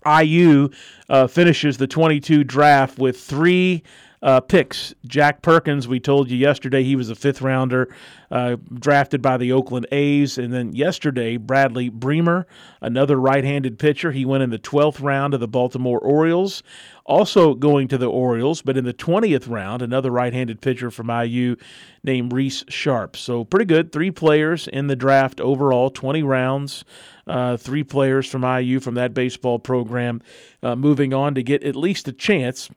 IU 0.05 0.69
uh, 1.09 1.27
finishes 1.27 1.77
the 1.77 1.88
22 1.88 2.43
draft 2.43 2.97
with 2.97 3.19
three 3.19 3.83
uh, 4.25 4.39
picks. 4.39 4.93
Jack 5.05 5.43
Perkins, 5.43 5.88
we 5.88 6.00
told 6.00 6.31
you 6.31 6.38
yesterday, 6.38 6.83
he 6.83 6.95
was 6.95 7.12
a 7.12 7.15
fifth 7.15 7.43
rounder 7.43 7.93
uh, 8.31 8.55
drafted 8.74 9.21
by 9.21 9.38
the 9.38 9.51
Oakland 9.51 9.85
A's. 9.91 10.39
And 10.39 10.51
then 10.51 10.74
yesterday, 10.74 11.38
Bradley 11.38 11.91
Brehmer, 11.91 12.45
another 12.81 13.17
right 13.17 13.43
handed 13.43 13.77
pitcher, 13.77 14.12
he 14.12 14.25
went 14.25 14.41
in 14.41 14.50
the 14.50 14.57
12th 14.57 15.00
round 15.01 15.35
of 15.35 15.41
the 15.41 15.47
Baltimore 15.47 16.00
Orioles. 16.00 16.63
Also 17.05 17.53
going 17.53 17.88
to 17.89 18.00
the 18.00 18.09
Orioles, 18.09 18.63
but 18.63 18.77
in 18.77 18.83
the 18.83 18.93
20th 18.93 19.47
round, 19.47 19.83
another 19.83 20.09
right 20.09 20.33
handed 20.33 20.59
pitcher 20.59 20.89
from 20.89 21.12
IU 21.12 21.55
named 22.03 22.33
Reese 22.33 22.63
Sharp. 22.67 23.15
So 23.15 23.43
pretty 23.43 23.65
good. 23.65 23.91
Three 23.91 24.09
players 24.09 24.67
in 24.67 24.88
the 24.88 24.95
draft 24.95 25.39
overall, 25.39 25.91
20 25.91 26.24
rounds. 26.24 26.83
Uh, 27.27 27.58
three 27.58 27.84
players 27.84 28.29
from 28.29 28.44
IU 28.44 28.79
from 28.79 28.94
that 28.94 29.13
baseball 29.15 29.58
program 29.58 30.22
uh, 30.62 30.75
moving 30.75 31.12
on 31.12 31.34
to 31.34 31.41
get 31.41 31.63
at 31.63 31.75
least 31.75 32.08
a 32.08 32.13
chance 32.13 32.70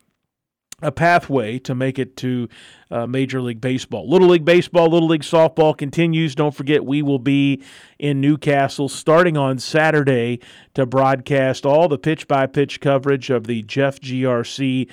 a 0.81 0.93
pathway 0.93 1.59
to 1.59 1.75
make 1.75 1.99
it 1.99 2.17
to 2.17 2.49
uh, 2.91 3.07
Major 3.07 3.43
League 3.43 3.61
Baseball. 3.61 4.09
Little 4.09 4.29
League 4.29 4.45
Baseball, 4.45 4.89
Little 4.89 5.09
League 5.09 5.23
Softball 5.23 5.77
continues. 5.77 6.37
Don't 6.37 6.55
forget, 6.55 6.85
we 6.85 7.03
will 7.03 7.19
be 7.19 7.63
in 7.99 8.21
Newcastle 8.21 8.89
starting 8.89 9.37
on 9.37 9.59
Saturday 9.59 10.39
to 10.75 10.87
broadcast 10.87 11.67
all 11.67 11.89
the 11.89 11.99
pitch 11.99 12.29
by 12.29 12.47
pitch 12.47 12.81
coverage 12.81 13.29
of 13.29 13.49
the 13.49 13.63
Jeff 13.63 14.01
GRC 14.01 14.89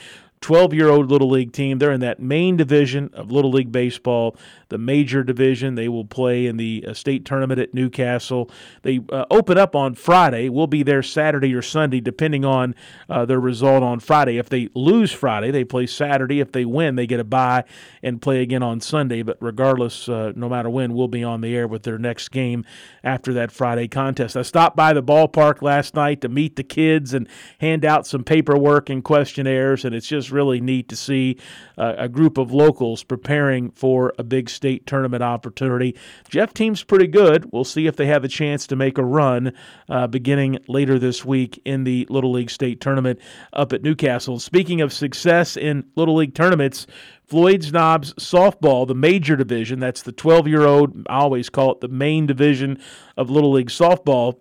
12 0.46 0.76
year 0.76 0.90
old 0.90 1.10
Little 1.10 1.32
League 1.32 1.54
team. 1.54 1.80
They're 1.80 1.92
in 1.92 2.02
that 2.02 2.20
main 2.20 2.56
division 2.56 3.10
of 3.16 3.32
Little 3.32 3.50
League 3.50 3.72
Baseball 3.72 4.38
the 4.70 4.78
major 4.78 5.24
division. 5.24 5.76
They 5.76 5.88
will 5.88 6.06
play 6.06 6.46
in 6.46 6.58
the 6.58 6.86
uh, 6.88 6.94
state 6.94 7.26
tournament 7.26 7.60
at 7.60 7.74
Newcastle. 7.74 8.50
They 8.82 9.00
uh, 9.12 9.26
open 9.30 9.58
up 9.58 9.76
on 9.76 9.96
Friday. 9.96 10.50
We'll 10.50 10.68
be 10.68 10.84
there 10.84 11.04
Saturday 11.04 11.54
or 11.54 11.62
Sunday, 11.62 12.02
depending 12.02 12.46
on 12.46 12.76
uh, 13.10 13.26
their 13.26 13.40
result 13.40 13.84
on 13.84 14.00
Friday. 14.00 14.38
If 14.38 14.50
they 14.50 14.70
lose 14.74 15.12
Friday, 15.12 15.52
they 15.52 15.64
play 15.64 15.88
Saturday. 15.88 16.40
If 16.40 16.52
they 16.52 16.66
win, 16.66 16.96
they 16.96 17.08
get 17.08 17.20
a 17.20 17.24
bye 17.24 17.64
and 18.02 18.22
play 18.22 18.42
again 18.42 18.64
on 18.64 18.82
Sunday. 18.82 19.22
But 19.22 19.38
regardless, 19.40 20.10
uh, 20.10 20.34
no 20.36 20.50
matter 20.50 20.70
when, 20.70 20.94
we'll 20.94 21.08
be 21.08 21.24
on 21.24 21.42
the 21.42 21.56
air 21.56 21.68
with 21.68 21.84
their 21.84 21.98
next 21.98 22.30
game 22.30 22.66
after 23.04 23.34
that 23.34 23.52
Friday 23.52 23.88
contest. 23.88 24.36
I 24.36 24.42
stopped 24.42 24.76
by 24.76 24.94
the 24.94 25.04
ballpark 25.04 25.62
last 25.62 25.96
night 25.96 26.22
to 26.22 26.30
meet 26.30 26.56
the 26.56 26.64
kids 26.64 27.14
and 27.14 27.28
hand 27.60 27.86
out 27.86 28.08
some 28.08 28.24
paperwork 28.24 28.90
and 28.90 29.04
questionnaires, 29.04 29.86
and 29.86 29.94
it's 29.94 30.08
just 30.08 30.32
really 30.36 30.62
neat 30.62 30.90
to 30.90 30.96
see 30.96 31.40
uh, 31.78 31.94
a 31.98 32.10
group 32.10 32.38
of 32.38 32.52
locals 32.52 33.04
preparing 33.04 33.72
for 33.72 34.14
a 34.20 34.24
big 34.24 34.50
state 34.50 34.86
tournament 34.86 35.24
opportunity. 35.24 35.96
Jeff 36.30 36.54
team's 36.54 36.84
pretty 36.84 37.08
good. 37.08 37.52
We'll 37.52 37.64
see 37.64 37.88
if 37.88 37.96
they 37.96 38.06
have 38.08 38.24
a 38.24 38.28
chance 38.28 38.68
to 38.68 38.76
make 38.76 38.98
a 38.98 39.04
run 39.04 39.54
uh, 39.90 40.08
beginning 40.08 40.60
later 40.68 41.00
this 41.00 41.26
week 41.26 41.62
in 41.66 41.86
the 41.86 42.06
Little 42.10 42.32
League 42.32 42.50
State 42.52 42.82
Tournament 42.82 43.20
up 43.54 43.74
at 43.74 43.82
Newcastle. 43.82 44.40
Speaking 44.40 44.82
of 44.82 44.94
success 44.94 45.58
in 45.58 45.86
Little 45.96 46.16
League 46.16 46.36
tournaments, 46.36 46.86
Floyd's 47.26 47.72
Knobs 47.72 48.14
softball, 48.16 48.88
the 48.88 48.94
major 48.94 49.36
division, 49.36 49.80
that's 49.80 50.04
the 50.04 50.12
12 50.12 50.48
year 50.48 50.62
old, 50.62 51.08
I 51.10 51.18
always 51.18 51.50
call 51.50 51.72
it 51.72 51.80
the 51.80 51.88
main 51.88 52.28
division 52.28 52.80
of 53.18 53.30
Little 53.30 53.52
League 53.52 53.70
softball. 53.70 54.40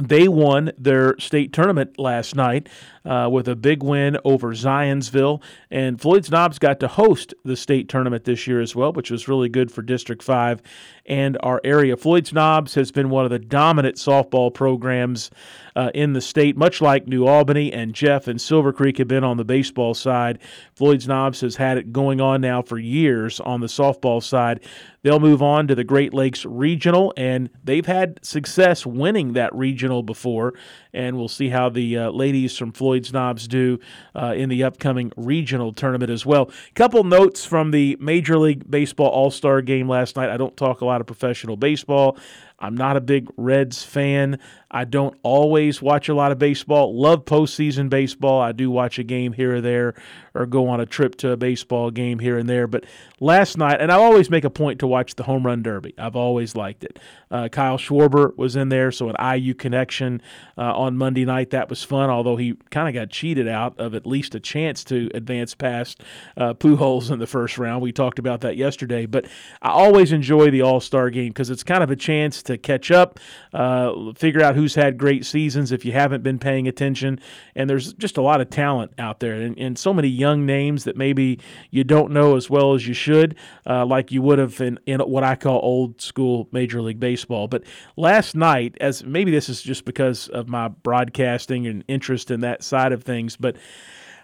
They 0.00 0.28
won 0.28 0.72
their 0.78 1.18
state 1.18 1.52
tournament 1.52 1.98
last 1.98 2.34
night 2.34 2.68
uh, 3.04 3.28
with 3.30 3.48
a 3.48 3.56
big 3.56 3.82
win 3.82 4.18
over 4.24 4.54
Zionsville. 4.54 5.42
And 5.70 6.00
Floyd's 6.00 6.30
Knobs 6.30 6.58
got 6.58 6.80
to 6.80 6.88
host 6.88 7.34
the 7.44 7.56
state 7.56 7.88
tournament 7.88 8.24
this 8.24 8.46
year 8.46 8.60
as 8.60 8.74
well, 8.74 8.92
which 8.92 9.10
was 9.10 9.28
really 9.28 9.48
good 9.48 9.70
for 9.70 9.82
District 9.82 10.22
5 10.22 10.62
and 11.06 11.36
our 11.42 11.60
area. 11.64 11.96
Floyd's 11.96 12.32
Knobs 12.32 12.74
has 12.74 12.90
been 12.90 13.10
one 13.10 13.24
of 13.24 13.30
the 13.30 13.38
dominant 13.38 13.96
softball 13.96 14.52
programs 14.52 15.30
uh, 15.76 15.90
in 15.94 16.12
the 16.12 16.20
state, 16.20 16.56
much 16.56 16.80
like 16.80 17.06
New 17.06 17.26
Albany 17.26 17.72
and 17.72 17.94
Jeff 17.94 18.28
and 18.28 18.40
Silver 18.40 18.72
Creek 18.72 18.98
have 18.98 19.08
been 19.08 19.24
on 19.24 19.36
the 19.36 19.44
baseball 19.44 19.94
side. 19.94 20.38
Floyd's 20.74 21.06
Knobs 21.06 21.40
has 21.40 21.56
had 21.56 21.78
it 21.78 21.92
going 21.92 22.20
on 22.20 22.40
now 22.40 22.62
for 22.62 22.78
years 22.78 23.40
on 23.40 23.60
the 23.60 23.66
softball 23.66 24.22
side. 24.22 24.60
They'll 25.02 25.20
move 25.20 25.42
on 25.42 25.66
to 25.68 25.74
the 25.74 25.84
Great 25.84 26.12
Lakes 26.12 26.44
Regional, 26.44 27.14
and 27.16 27.48
they've 27.64 27.86
had 27.86 28.22
success 28.24 28.84
winning 28.84 29.32
that 29.32 29.54
regional 29.54 30.02
before. 30.02 30.54
And 30.92 31.16
we'll 31.16 31.28
see 31.28 31.48
how 31.48 31.70
the 31.70 31.96
uh, 31.96 32.10
ladies 32.10 32.56
from 32.56 32.72
Floyd's 32.72 33.12
Knobs 33.12 33.48
do 33.48 33.78
uh, 34.14 34.34
in 34.36 34.48
the 34.48 34.64
upcoming 34.64 35.12
regional 35.16 35.72
tournament 35.72 36.10
as 36.10 36.26
well. 36.26 36.50
Couple 36.74 37.04
notes 37.04 37.44
from 37.44 37.70
the 37.70 37.96
Major 38.00 38.38
League 38.38 38.70
Baseball 38.70 39.08
All 39.08 39.30
Star 39.30 39.62
game 39.62 39.88
last 39.88 40.16
night. 40.16 40.28
I 40.28 40.36
don't 40.36 40.56
talk 40.56 40.80
a 40.80 40.84
lot 40.84 41.00
of 41.00 41.06
professional 41.06 41.56
baseball. 41.56 42.18
I'm 42.60 42.76
not 42.76 42.96
a 42.96 43.00
big 43.00 43.28
Reds 43.36 43.82
fan. 43.82 44.38
I 44.70 44.84
don't 44.84 45.18
always 45.22 45.82
watch 45.82 46.08
a 46.08 46.14
lot 46.14 46.30
of 46.30 46.38
baseball. 46.38 46.94
Love 46.94 47.24
postseason 47.24 47.88
baseball. 47.88 48.40
I 48.40 48.52
do 48.52 48.70
watch 48.70 48.98
a 48.98 49.02
game 49.02 49.32
here 49.32 49.56
or 49.56 49.60
there 49.60 49.94
or 50.34 50.46
go 50.46 50.68
on 50.68 50.80
a 50.80 50.86
trip 50.86 51.16
to 51.16 51.30
a 51.32 51.36
baseball 51.36 51.90
game 51.90 52.18
here 52.18 52.38
and 52.38 52.48
there. 52.48 52.66
But 52.66 52.84
last 53.18 53.58
night, 53.58 53.80
and 53.80 53.90
I 53.90 53.96
always 53.96 54.30
make 54.30 54.44
a 54.44 54.50
point 54.50 54.78
to 54.80 54.86
watch 54.86 55.16
the 55.16 55.24
home 55.24 55.44
run 55.44 55.62
derby. 55.62 55.94
I've 55.98 56.14
always 56.14 56.54
liked 56.54 56.84
it. 56.84 56.98
Uh, 57.30 57.48
Kyle 57.48 57.78
Schwarber 57.78 58.36
was 58.36 58.56
in 58.56 58.68
there, 58.68 58.92
so 58.92 59.08
an 59.08 59.38
IU 59.38 59.54
connection 59.54 60.22
uh, 60.56 60.76
on 60.76 60.96
Monday 60.96 61.24
night. 61.24 61.50
That 61.50 61.68
was 61.68 61.82
fun, 61.82 62.10
although 62.10 62.36
he 62.36 62.54
kind 62.70 62.88
of 62.88 62.94
got 62.94 63.10
cheated 63.10 63.48
out 63.48 63.78
of 63.78 63.94
at 63.94 64.06
least 64.06 64.34
a 64.34 64.40
chance 64.40 64.84
to 64.84 65.10
advance 65.14 65.54
past 65.54 66.02
uh, 66.36 66.54
Pujols 66.54 67.10
in 67.10 67.18
the 67.18 67.26
first 67.26 67.58
round. 67.58 67.82
We 67.82 67.92
talked 67.92 68.18
about 68.18 68.40
that 68.42 68.56
yesterday. 68.56 69.06
But 69.06 69.26
I 69.62 69.70
always 69.70 70.12
enjoy 70.12 70.50
the 70.50 70.62
All 70.62 70.80
Star 70.80 71.10
game 71.10 71.28
because 71.28 71.50
it's 71.50 71.64
kind 71.64 71.82
of 71.82 71.90
a 71.90 71.96
chance 71.96 72.42
to 72.44 72.49
catch 72.58 72.90
up, 72.90 73.18
uh, 73.52 74.12
figure 74.14 74.42
out 74.42 74.54
who's 74.54 74.74
had 74.74 74.98
great 74.98 75.24
seasons 75.24 75.72
if 75.72 75.84
you 75.84 75.92
haven't 75.92 76.22
been 76.22 76.38
paying 76.38 76.68
attention. 76.68 77.20
And 77.54 77.68
there's 77.68 77.92
just 77.94 78.16
a 78.16 78.22
lot 78.22 78.40
of 78.40 78.50
talent 78.50 78.92
out 78.98 79.20
there 79.20 79.34
and, 79.34 79.58
and 79.58 79.78
so 79.78 79.92
many 79.92 80.08
young 80.08 80.46
names 80.46 80.84
that 80.84 80.96
maybe 80.96 81.40
you 81.70 81.84
don't 81.84 82.12
know 82.12 82.36
as 82.36 82.48
well 82.50 82.74
as 82.74 82.86
you 82.86 82.94
should, 82.94 83.36
uh, 83.66 83.84
like 83.86 84.12
you 84.12 84.22
would 84.22 84.38
have 84.38 84.60
in, 84.60 84.78
in 84.86 85.00
what 85.00 85.24
I 85.24 85.36
call 85.36 85.60
old 85.62 86.00
school 86.00 86.48
Major 86.52 86.80
League 86.82 87.00
Baseball. 87.00 87.48
But 87.48 87.64
last 87.96 88.34
night, 88.34 88.76
as 88.80 89.04
maybe 89.04 89.30
this 89.30 89.48
is 89.48 89.62
just 89.62 89.84
because 89.84 90.28
of 90.28 90.48
my 90.48 90.68
broadcasting 90.68 91.66
and 91.66 91.84
interest 91.88 92.30
in 92.30 92.40
that 92.40 92.62
side 92.62 92.92
of 92.92 93.02
things, 93.02 93.36
but 93.36 93.56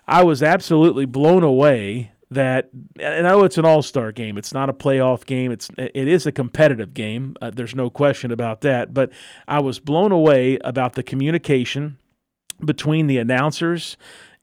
I 0.09 0.23
was 0.23 0.42
absolutely 0.42 1.04
blown 1.04 1.42
away 1.42 2.12
that 2.30 2.71
and 2.99 3.26
I 3.26 3.30
know 3.30 3.45
it's 3.45 3.59
an 3.59 3.64
all-star 3.64 4.12
game. 4.12 4.37
It's 4.37 4.52
not 4.52 4.68
a 4.68 4.73
playoff 4.73 5.25
game. 5.26 5.52
It's 5.52 5.68
it 5.78 6.09
is 6.09 6.26
a 6.26 6.33
competitive 6.33 6.92
game. 6.92 7.37
Uh, 7.40 7.50
there's 7.50 7.75
no 7.75 7.88
question 7.90 8.33
about 8.33 8.62
that. 8.62 8.92
But 8.92 9.12
I 9.47 9.61
was 9.61 9.78
blown 9.78 10.12
away 10.12 10.59
about 10.64 10.95
the 10.95 11.02
communication 11.02 11.99
between 12.64 13.06
the 13.06 13.18
announcers 13.18 13.97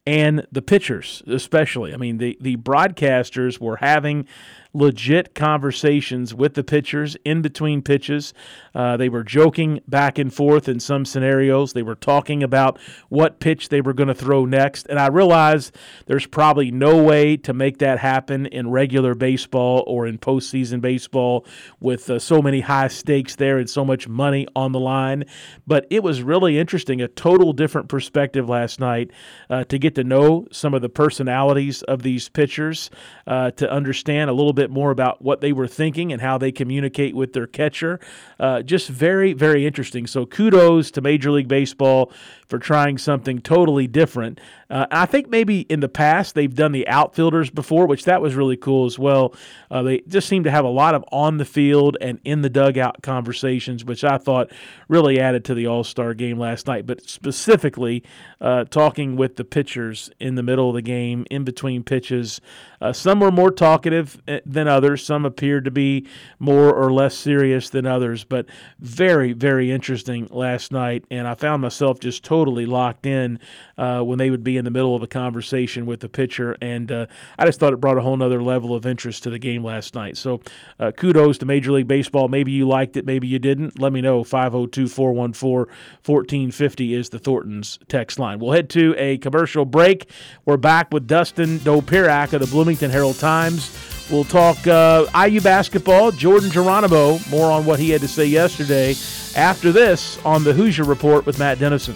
and 0.05 0.45
the 0.51 0.61
pitchers, 0.61 1.23
especially. 1.27 1.93
I 1.93 1.97
mean, 1.97 2.17
the, 2.17 2.37
the 2.41 2.57
broadcasters 2.57 3.59
were 3.59 3.77
having 3.77 4.27
legit 4.73 5.35
conversations 5.35 6.33
with 6.33 6.55
the 6.55 6.63
pitchers 6.63 7.15
in 7.23 7.41
between 7.41 7.81
pitches. 7.81 8.33
Uh, 8.73 8.97
they 8.97 9.09
were 9.09 9.23
joking 9.23 9.79
back 9.87 10.17
and 10.17 10.33
forth 10.33 10.67
in 10.67 10.79
some 10.79 11.05
scenarios. 11.05 11.73
They 11.73 11.83
were 11.83 11.95
talking 11.95 12.41
about 12.41 12.79
what 13.09 13.39
pitch 13.39 13.69
they 13.69 13.81
were 13.81 13.93
going 13.93 14.07
to 14.07 14.15
throw 14.15 14.45
next. 14.45 14.87
And 14.87 14.99
I 14.99 15.07
realized 15.07 15.75
there's 16.07 16.25
probably 16.25 16.71
no 16.71 17.01
way 17.03 17.37
to 17.37 17.53
make 17.53 17.77
that 17.79 17.99
happen 17.99 18.47
in 18.47 18.71
regular 18.71 19.13
baseball 19.13 19.83
or 19.85 20.07
in 20.07 20.17
postseason 20.17 20.81
baseball 20.81 21.45
with 21.79 22.09
uh, 22.09 22.17
so 22.17 22.41
many 22.41 22.61
high 22.61 22.87
stakes 22.87 23.35
there 23.35 23.59
and 23.59 23.69
so 23.69 23.85
much 23.85 24.07
money 24.07 24.47
on 24.55 24.71
the 24.71 24.79
line. 24.79 25.25
But 25.67 25.85
it 25.89 26.01
was 26.01 26.23
really 26.23 26.57
interesting, 26.57 27.01
a 27.01 27.07
total 27.07 27.53
different 27.53 27.89
perspective 27.89 28.49
last 28.49 28.79
night 28.79 29.11
uh, 29.49 29.65
to 29.65 29.77
get 29.77 29.95
to 29.95 30.03
know 30.03 30.47
some 30.51 30.73
of 30.73 30.81
the 30.81 30.89
personalities 30.89 31.83
of 31.83 32.01
these 32.01 32.27
pitchers, 32.29 32.89
uh, 33.27 33.51
to 33.51 33.71
understand 33.71 34.29
a 34.29 34.33
little 34.33 34.53
bit 34.53 34.62
more 34.69 34.91
about 34.91 35.21
what 35.21 35.41
they 35.41 35.51
were 35.51 35.67
thinking 35.67 36.11
and 36.11 36.21
how 36.21 36.37
they 36.37 36.51
communicate 36.51 37.15
with 37.15 37.33
their 37.33 37.47
catcher. 37.47 37.99
Uh, 38.39 38.61
just 38.61 38.89
very, 38.89 39.33
very 39.33 39.65
interesting. 39.65 40.07
So 40.07 40.25
kudos 40.25 40.91
to 40.91 41.01
Major 41.01 41.31
League 41.31 41.47
Baseball 41.47 42.11
for 42.53 42.59
trying 42.59 42.99
something 42.99 43.41
totally 43.41 43.87
different. 43.87 44.39
Uh, 44.69 44.85
I 44.91 45.07
think 45.07 45.27
maybe 45.27 45.61
in 45.61 45.79
the 45.79 45.89
past 45.89 46.35
they've 46.35 46.53
done 46.53 46.71
the 46.71 46.87
outfielders 46.87 47.49
before, 47.49 47.87
which 47.87 48.05
that 48.05 48.21
was 48.21 48.35
really 48.35 48.57
cool 48.57 48.85
as 48.85 48.99
well. 48.99 49.33
Uh, 49.71 49.81
they 49.81 50.01
just 50.07 50.27
seem 50.27 50.43
to 50.43 50.51
have 50.51 50.63
a 50.63 50.69
lot 50.69 50.93
of 50.93 51.03
on 51.11 51.37
the 51.37 51.45
field 51.45 51.97
and 51.99 52.19
in 52.23 52.43
the 52.43 52.51
dugout 52.51 53.01
conversations, 53.01 53.83
which 53.83 54.03
I 54.03 54.19
thought 54.19 54.51
really 54.87 55.19
added 55.19 55.45
to 55.45 55.55
the 55.55 55.65
All 55.65 55.83
Star 55.83 56.13
game 56.13 56.37
last 56.37 56.67
night. 56.67 56.85
But 56.85 57.09
specifically, 57.09 58.03
uh, 58.39 58.65
talking 58.65 59.15
with 59.15 59.35
the 59.35 59.43
pitchers 59.43 60.11
in 60.19 60.35
the 60.35 60.43
middle 60.43 60.69
of 60.69 60.75
the 60.75 60.83
game, 60.83 61.25
in 61.31 61.43
between 61.43 61.83
pitches, 61.83 62.39
uh, 62.81 62.93
some 62.93 63.19
were 63.19 63.31
more 63.31 63.49
talkative 63.49 64.21
eh, 64.27 64.41
than 64.45 64.67
others. 64.67 65.03
Some 65.03 65.25
appeared 65.25 65.65
to 65.65 65.71
be 65.71 66.07
more 66.37 66.71
or 66.71 66.91
less 66.91 67.15
serious 67.15 67.69
than 67.69 67.87
others, 67.87 68.23
but 68.23 68.45
very, 68.79 69.33
very 69.33 69.71
interesting 69.71 70.27
last 70.29 70.71
night. 70.71 71.05
And 71.09 71.27
I 71.27 71.33
found 71.33 71.61
myself 71.61 71.99
just 71.99 72.23
totally 72.23 72.42
locked 72.51 73.05
in 73.05 73.39
uh, 73.77 74.01
when 74.01 74.17
they 74.17 74.29
would 74.29 74.43
be 74.43 74.57
in 74.57 74.65
the 74.65 74.71
middle 74.71 74.95
of 74.95 75.01
a 75.01 75.07
conversation 75.07 75.85
with 75.85 75.99
the 75.99 76.09
pitcher. 76.09 76.55
And 76.61 76.91
uh, 76.91 77.05
I 77.37 77.45
just 77.45 77.59
thought 77.59 77.73
it 77.73 77.77
brought 77.77 77.97
a 77.97 78.01
whole 78.01 78.17
nother 78.17 78.41
level 78.41 78.75
of 78.75 78.85
interest 78.85 79.23
to 79.23 79.29
the 79.29 79.39
game 79.39 79.63
last 79.63 79.95
night. 79.95 80.17
So 80.17 80.41
uh, 80.79 80.91
kudos 80.91 81.37
to 81.39 81.45
Major 81.45 81.71
League 81.71 81.87
Baseball. 81.87 82.27
Maybe 82.27 82.51
you 82.51 82.67
liked 82.67 82.97
it, 82.97 83.05
maybe 83.05 83.27
you 83.27 83.39
didn't. 83.39 83.79
Let 83.79 83.93
me 83.93 84.01
know. 84.01 84.23
502 84.23 84.87
414 84.87 85.73
1450 86.05 86.93
is 86.93 87.09
the 87.09 87.19
Thornton's 87.19 87.79
text 87.87 88.19
line. 88.19 88.39
We'll 88.39 88.51
head 88.51 88.69
to 88.71 88.95
a 88.97 89.17
commercial 89.19 89.65
break. 89.65 90.09
We're 90.45 90.57
back 90.57 90.91
with 90.91 91.07
Dustin 91.07 91.59
Dopirak 91.59 92.33
of 92.33 92.41
the 92.41 92.47
Bloomington 92.47 92.91
Herald 92.91 93.19
Times. 93.19 93.71
We'll 94.11 94.25
talk 94.25 94.67
uh, 94.67 95.05
IU 95.27 95.41
basketball, 95.41 96.11
Jordan 96.11 96.51
Geronimo, 96.51 97.19
more 97.29 97.51
on 97.51 97.65
what 97.65 97.79
he 97.79 97.89
had 97.89 98.01
to 98.01 98.07
say 98.07 98.25
yesterday. 98.25 98.95
After 99.35 99.71
this, 99.71 100.23
on 100.25 100.43
the 100.43 100.53
Hoosier 100.53 100.83
Report 100.83 101.25
with 101.25 101.39
Matt 101.39 101.59
Dennison. 101.59 101.95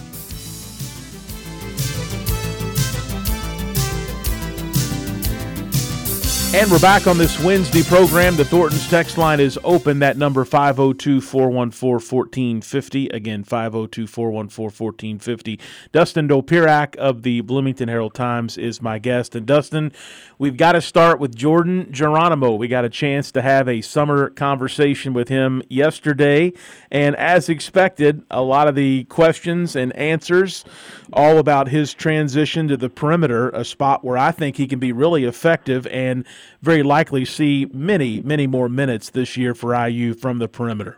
And 6.53 6.69
we're 6.69 6.79
back 6.79 7.07
on 7.07 7.17
this 7.17 7.39
Wednesday 7.39 7.81
program. 7.81 8.35
The 8.35 8.43
Thornton's 8.43 8.89
text 8.89 9.17
line 9.17 9.39
is 9.39 9.57
open. 9.63 9.99
That 9.99 10.17
number 10.17 10.43
502 10.43 11.21
414 11.21 12.01
1450. 12.01 13.07
Again, 13.07 13.45
502 13.45 14.05
414 14.05 15.17
1450. 15.17 15.59
Dustin 15.93 16.27
Dopirak 16.27 16.97
of 16.97 17.23
the 17.23 17.39
Bloomington 17.39 17.87
Herald 17.87 18.13
Times 18.13 18.57
is 18.57 18.81
my 18.81 18.99
guest. 18.99 19.33
And 19.33 19.45
Dustin, 19.45 19.93
we've 20.39 20.57
got 20.57 20.73
to 20.73 20.81
start 20.81 21.21
with 21.21 21.33
Jordan 21.33 21.87
Geronimo. 21.89 22.55
We 22.55 22.67
got 22.67 22.83
a 22.83 22.89
chance 22.89 23.31
to 23.31 23.41
have 23.41 23.69
a 23.69 23.79
summer 23.79 24.29
conversation 24.29 25.13
with 25.13 25.29
him 25.29 25.63
yesterday. 25.69 26.51
And 26.91 27.15
as 27.15 27.47
expected, 27.47 28.23
a 28.29 28.41
lot 28.41 28.67
of 28.67 28.75
the 28.75 29.05
questions 29.05 29.77
and 29.77 29.95
answers 29.95 30.65
all 31.13 31.37
about 31.37 31.69
his 31.69 31.93
transition 31.93 32.67
to 32.67 32.75
the 32.75 32.89
perimeter, 32.89 33.49
a 33.51 33.63
spot 33.63 34.03
where 34.03 34.17
I 34.17 34.31
think 34.31 34.57
he 34.57 34.67
can 34.67 34.79
be 34.79 34.91
really 34.91 35.23
effective 35.23 35.87
and 35.87 36.25
very 36.61 36.83
likely 36.83 37.25
see 37.25 37.67
many, 37.73 38.21
many 38.21 38.47
more 38.47 38.69
minutes 38.69 39.09
this 39.09 39.37
year 39.37 39.53
for 39.53 39.75
IU 39.75 40.13
from 40.13 40.39
the 40.39 40.47
perimeter. 40.47 40.97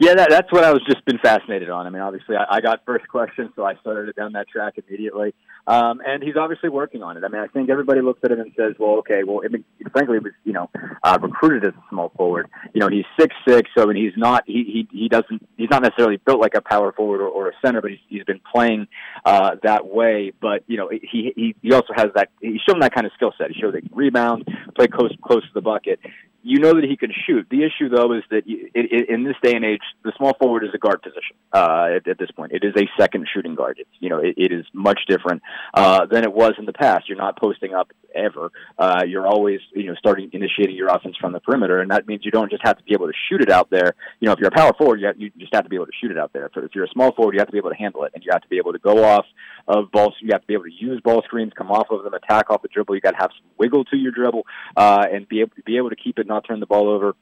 Yeah, 0.00 0.14
that, 0.14 0.30
that's 0.30 0.50
what 0.50 0.64
I 0.64 0.72
was 0.72 0.82
just 0.84 1.04
been 1.04 1.18
fascinated 1.18 1.70
on. 1.70 1.86
I 1.86 1.90
mean, 1.90 2.02
obviously, 2.02 2.36
I, 2.36 2.56
I 2.56 2.60
got 2.60 2.84
first 2.84 3.06
question, 3.08 3.52
so 3.54 3.64
I 3.64 3.76
started 3.76 4.08
it 4.08 4.16
down 4.16 4.32
that 4.32 4.48
track 4.48 4.74
immediately. 4.76 5.34
Um, 5.66 6.00
and 6.04 6.22
he's 6.22 6.36
obviously 6.36 6.70
working 6.70 7.02
on 7.02 7.16
it. 7.16 7.22
I 7.24 7.28
mean, 7.28 7.40
I 7.40 7.46
think 7.46 7.70
everybody 7.70 8.00
looks 8.00 8.20
at 8.24 8.32
him 8.32 8.40
and 8.40 8.52
says, 8.56 8.74
"Well, 8.78 8.96
okay, 8.98 9.22
well, 9.24 9.42
I 9.44 9.48
mean, 9.48 9.64
frankly, 9.92 10.18
he 10.18 10.24
was 10.24 10.32
you 10.44 10.52
know 10.52 10.68
uh, 11.04 11.18
recruited 11.22 11.64
as 11.64 11.74
a 11.74 11.84
small 11.88 12.10
forward. 12.16 12.48
You 12.74 12.80
know, 12.80 12.88
he's 12.88 13.04
six 13.18 13.34
six, 13.46 13.70
so 13.76 13.84
I 13.84 13.86
mean, 13.86 14.02
he's 14.02 14.16
not 14.16 14.42
he 14.46 14.88
he 14.90 14.98
he 14.98 15.08
doesn't 15.08 15.46
he's 15.56 15.70
not 15.70 15.82
necessarily 15.82 16.16
built 16.16 16.40
like 16.40 16.54
a 16.56 16.60
power 16.60 16.92
forward 16.92 17.20
or, 17.20 17.28
or 17.28 17.48
a 17.48 17.52
center, 17.64 17.80
but 17.80 17.92
he's 17.92 18.00
he's 18.08 18.24
been 18.24 18.40
playing 18.52 18.88
uh, 19.24 19.56
that 19.62 19.86
way. 19.86 20.32
But 20.40 20.64
you 20.66 20.78
know, 20.78 20.88
he 20.90 21.32
he 21.36 21.54
he 21.62 21.72
also 21.72 21.92
has 21.94 22.08
that 22.16 22.30
he's 22.40 22.60
shown 22.68 22.80
that 22.80 22.92
kind 22.92 23.06
of 23.06 23.12
skill 23.14 23.32
set. 23.38 23.52
He 23.52 23.60
showed 23.60 23.74
that 23.74 23.84
he 23.84 23.88
can 23.88 23.96
rebound, 23.96 24.48
play 24.74 24.88
close 24.88 25.14
close 25.22 25.42
to 25.42 25.54
the 25.54 25.62
bucket 25.62 26.00
you 26.42 26.58
know 26.58 26.74
that 26.74 26.84
he 26.84 26.96
can 26.96 27.10
shoot. 27.26 27.46
The 27.50 27.62
issue, 27.64 27.88
though, 27.88 28.12
is 28.12 28.22
that 28.30 28.46
in 28.46 29.24
this 29.24 29.36
day 29.42 29.54
and 29.54 29.64
age, 29.64 29.80
the 30.04 30.12
small 30.16 30.34
forward 30.40 30.64
is 30.64 30.70
a 30.74 30.78
guard 30.78 31.02
position. 31.02 31.36
Uh, 31.52 31.96
at, 31.96 32.08
at, 32.08 32.18
this 32.18 32.30
point, 32.32 32.52
it 32.52 32.64
is 32.64 32.74
a 32.76 32.86
second 33.00 33.28
shooting 33.32 33.54
guard. 33.54 33.78
It's 33.78 33.90
you 34.00 34.08
know 34.08 34.18
it, 34.18 34.34
it 34.36 34.52
is 34.52 34.66
much 34.72 35.00
different 35.08 35.42
uh, 35.74 36.06
than 36.06 36.24
it 36.24 36.32
was 36.32 36.52
in 36.58 36.66
the 36.66 36.72
past. 36.72 37.08
You're 37.08 37.18
not 37.18 37.38
posting 37.38 37.74
up 37.74 37.92
ever. 38.14 38.50
Uh, 38.78 39.02
you're 39.06 39.26
always 39.26 39.60
you 39.74 39.86
know 39.86 39.94
starting 39.94 40.30
initiating 40.32 40.74
your 40.74 40.88
offense 40.88 41.16
from 41.20 41.32
the 41.32 41.40
perimeter, 41.40 41.80
and 41.80 41.90
that 41.90 42.06
means 42.06 42.24
you 42.24 42.30
don't 42.30 42.50
just 42.50 42.62
have 42.64 42.76
to 42.76 42.84
be 42.84 42.92
able 42.92 43.06
to 43.06 43.14
shoot 43.28 43.40
it 43.40 43.50
out 43.50 43.70
there. 43.70 43.94
You 44.20 44.26
know, 44.26 44.32
if 44.32 44.38
you're 44.38 44.48
a 44.48 44.56
power 44.56 44.72
forward, 44.76 45.00
you, 45.00 45.06
have, 45.06 45.20
you 45.20 45.30
just 45.38 45.54
have 45.54 45.64
to 45.64 45.70
be 45.70 45.76
able 45.76 45.86
to 45.86 45.92
shoot 46.00 46.10
it 46.10 46.18
out 46.18 46.32
there. 46.32 46.50
If 46.56 46.74
you're 46.74 46.84
a 46.84 46.92
small 46.92 47.12
forward, 47.12 47.34
you 47.34 47.40
have 47.40 47.48
to 47.48 47.52
be 47.52 47.58
able 47.58 47.70
to 47.70 47.76
handle 47.76 48.04
it, 48.04 48.12
and 48.14 48.24
you 48.24 48.30
have 48.32 48.42
to 48.42 48.48
be 48.48 48.58
able 48.58 48.72
to 48.72 48.78
go 48.78 49.04
off 49.04 49.26
of 49.68 49.90
balls. 49.90 50.14
You 50.20 50.30
have 50.32 50.42
to 50.42 50.46
be 50.46 50.54
able 50.54 50.64
to 50.64 50.74
use 50.74 51.00
ball 51.00 51.22
screens, 51.22 51.52
come 51.56 51.70
off 51.70 51.88
of 51.90 52.04
them, 52.04 52.14
attack 52.14 52.50
off 52.50 52.62
the 52.62 52.68
dribble. 52.68 52.94
You 52.94 53.00
got 53.00 53.12
to 53.12 53.18
have 53.18 53.30
some 53.38 53.48
wiggle 53.58 53.84
to 53.86 53.96
your 53.96 54.12
dribble, 54.12 54.46
uh, 54.76 55.06
and 55.12 55.28
be 55.28 55.40
able 55.40 55.54
to 55.56 55.62
be 55.62 55.76
able 55.76 55.90
to 55.90 55.96
keep 55.96 56.18
it, 56.18 56.26
not 56.26 56.44
turn 56.46 56.60
the 56.60 56.66
ball 56.66 56.88
over 56.88 57.14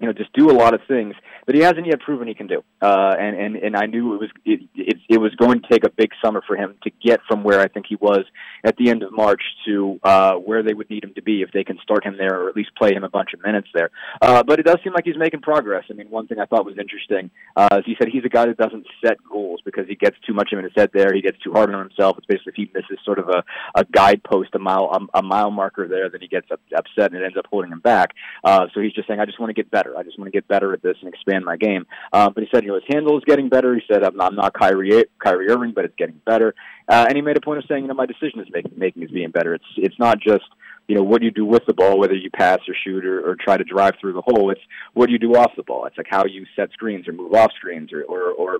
you 0.00 0.06
know, 0.06 0.12
just 0.12 0.32
do 0.32 0.50
a 0.50 0.56
lot 0.56 0.74
of 0.74 0.80
things 0.88 1.14
that 1.46 1.54
he 1.54 1.62
hasn't 1.62 1.86
yet 1.86 2.00
proven 2.00 2.26
he 2.26 2.34
can 2.34 2.46
do. 2.46 2.62
Uh, 2.80 3.14
and, 3.18 3.36
and, 3.36 3.56
and 3.56 3.76
I 3.76 3.86
knew 3.86 4.14
it 4.14 4.20
was, 4.20 4.30
it, 4.44 4.60
it, 4.74 4.96
it 5.08 5.20
was 5.20 5.34
going 5.34 5.60
to 5.60 5.68
take 5.68 5.84
a 5.84 5.90
big 5.90 6.10
summer 6.24 6.42
for 6.46 6.56
him 6.56 6.76
to 6.84 6.90
get 7.04 7.20
from 7.28 7.44
where 7.44 7.60
I 7.60 7.68
think 7.68 7.86
he 7.88 7.96
was 7.96 8.24
at 8.64 8.76
the 8.76 8.88
end 8.90 9.02
of 9.02 9.12
March 9.12 9.42
to, 9.66 10.00
uh, 10.02 10.34
where 10.34 10.62
they 10.62 10.72
would 10.72 10.88
need 10.88 11.04
him 11.04 11.12
to 11.14 11.22
be 11.22 11.42
if 11.42 11.50
they 11.52 11.64
can 11.64 11.78
start 11.82 12.04
him 12.04 12.16
there 12.16 12.40
or 12.40 12.48
at 12.48 12.56
least 12.56 12.70
play 12.76 12.94
him 12.94 13.04
a 13.04 13.10
bunch 13.10 13.34
of 13.34 13.42
minutes 13.42 13.68
there. 13.74 13.90
Uh, 14.22 14.42
but 14.42 14.58
it 14.58 14.64
does 14.64 14.78
seem 14.82 14.94
like 14.94 15.04
he's 15.04 15.18
making 15.18 15.40
progress. 15.40 15.84
I 15.90 15.94
mean, 15.94 16.08
one 16.08 16.26
thing 16.26 16.38
I 16.38 16.46
thought 16.46 16.64
was 16.64 16.78
interesting, 16.78 17.30
uh, 17.56 17.68
is 17.78 17.84
he 17.84 17.94
said 17.98 18.08
he's 18.10 18.24
a 18.24 18.28
guy 18.28 18.46
that 18.46 18.56
doesn't 18.56 18.86
set 19.04 19.18
goals 19.30 19.60
because 19.64 19.86
he 19.86 19.96
gets 19.96 20.16
too 20.26 20.32
much 20.32 20.50
in 20.52 20.62
his 20.62 20.72
head 20.74 20.90
there. 20.94 21.12
He 21.12 21.20
gets 21.20 21.38
too 21.40 21.52
hard 21.52 21.72
on 21.74 21.80
himself. 21.80 22.16
It's 22.16 22.26
basically 22.26 22.52
if 22.52 22.56
he 22.56 22.70
misses 22.72 23.04
sort 23.04 23.18
of 23.18 23.28
a, 23.28 23.44
a 23.74 23.84
guidepost, 23.84 24.54
a 24.54 24.58
mile, 24.58 25.08
a, 25.14 25.18
a 25.18 25.22
mile 25.22 25.50
marker 25.50 25.86
there, 25.88 26.08
then 26.08 26.20
he 26.20 26.28
gets 26.28 26.48
upset 26.50 27.12
and 27.12 27.20
it 27.20 27.24
ends 27.24 27.36
up 27.36 27.46
holding 27.50 27.70
him 27.70 27.80
back. 27.80 28.10
Uh, 28.44 28.66
so 28.72 28.80
he's 28.80 28.92
just 28.92 29.08
saying, 29.08 29.20
I 29.20 29.26
just 29.26 29.38
want 29.38 29.50
to 29.50 29.54
get 29.54 29.70
better 29.70 29.89
better. 29.90 29.98
I 29.98 30.02
just 30.02 30.18
want 30.18 30.32
to 30.32 30.36
get 30.36 30.48
better 30.48 30.72
at 30.72 30.82
this 30.82 30.96
and 31.00 31.12
expand 31.12 31.44
my 31.44 31.56
game. 31.56 31.86
Um, 32.12 32.32
but 32.34 32.42
he 32.42 32.48
said, 32.52 32.64
you 32.64 32.70
know, 32.70 32.74
his 32.74 32.84
handle 32.88 33.16
is 33.18 33.24
getting 33.26 33.48
better. 33.48 33.74
He 33.74 33.82
said, 33.92 34.02
I'm 34.04 34.16
not, 34.16 34.32
I'm 34.32 34.36
not 34.36 34.54
Kyrie, 34.54 35.04
Kyrie 35.22 35.50
Irving, 35.50 35.72
but 35.74 35.84
it's 35.84 35.96
getting 35.96 36.20
better. 36.26 36.54
Uh, 36.88 37.06
and 37.08 37.16
he 37.16 37.22
made 37.22 37.36
a 37.36 37.40
point 37.40 37.58
of 37.58 37.64
saying, 37.68 37.82
you 37.82 37.88
know, 37.88 37.94
my 37.94 38.06
decision 38.06 38.40
is 38.40 38.48
making 38.52 38.72
making 38.76 39.02
is 39.02 39.10
being 39.10 39.30
better. 39.30 39.54
It's 39.54 39.64
it's 39.76 39.98
not 39.98 40.18
just 40.20 40.44
you 40.88 40.96
know 40.96 41.02
what 41.02 41.20
do 41.20 41.26
you 41.26 41.30
do 41.30 41.44
with 41.44 41.62
the 41.66 41.74
ball, 41.74 41.98
whether 41.98 42.14
you 42.14 42.30
pass 42.30 42.58
or 42.66 42.74
shoot 42.84 43.04
or, 43.04 43.20
or 43.20 43.36
try 43.36 43.56
to 43.56 43.64
drive 43.64 43.94
through 44.00 44.14
the 44.14 44.22
hole. 44.22 44.50
It's 44.50 44.60
what 44.94 45.06
do 45.06 45.12
you 45.12 45.18
do 45.18 45.34
off 45.34 45.52
the 45.56 45.62
ball. 45.62 45.86
It's 45.86 45.96
like 45.96 46.08
how 46.10 46.24
you 46.24 46.46
set 46.56 46.72
screens 46.72 47.06
or 47.06 47.12
move 47.12 47.34
off 47.34 47.52
screens 47.56 47.92
or 47.92 48.02
or, 48.02 48.32
or 48.32 48.58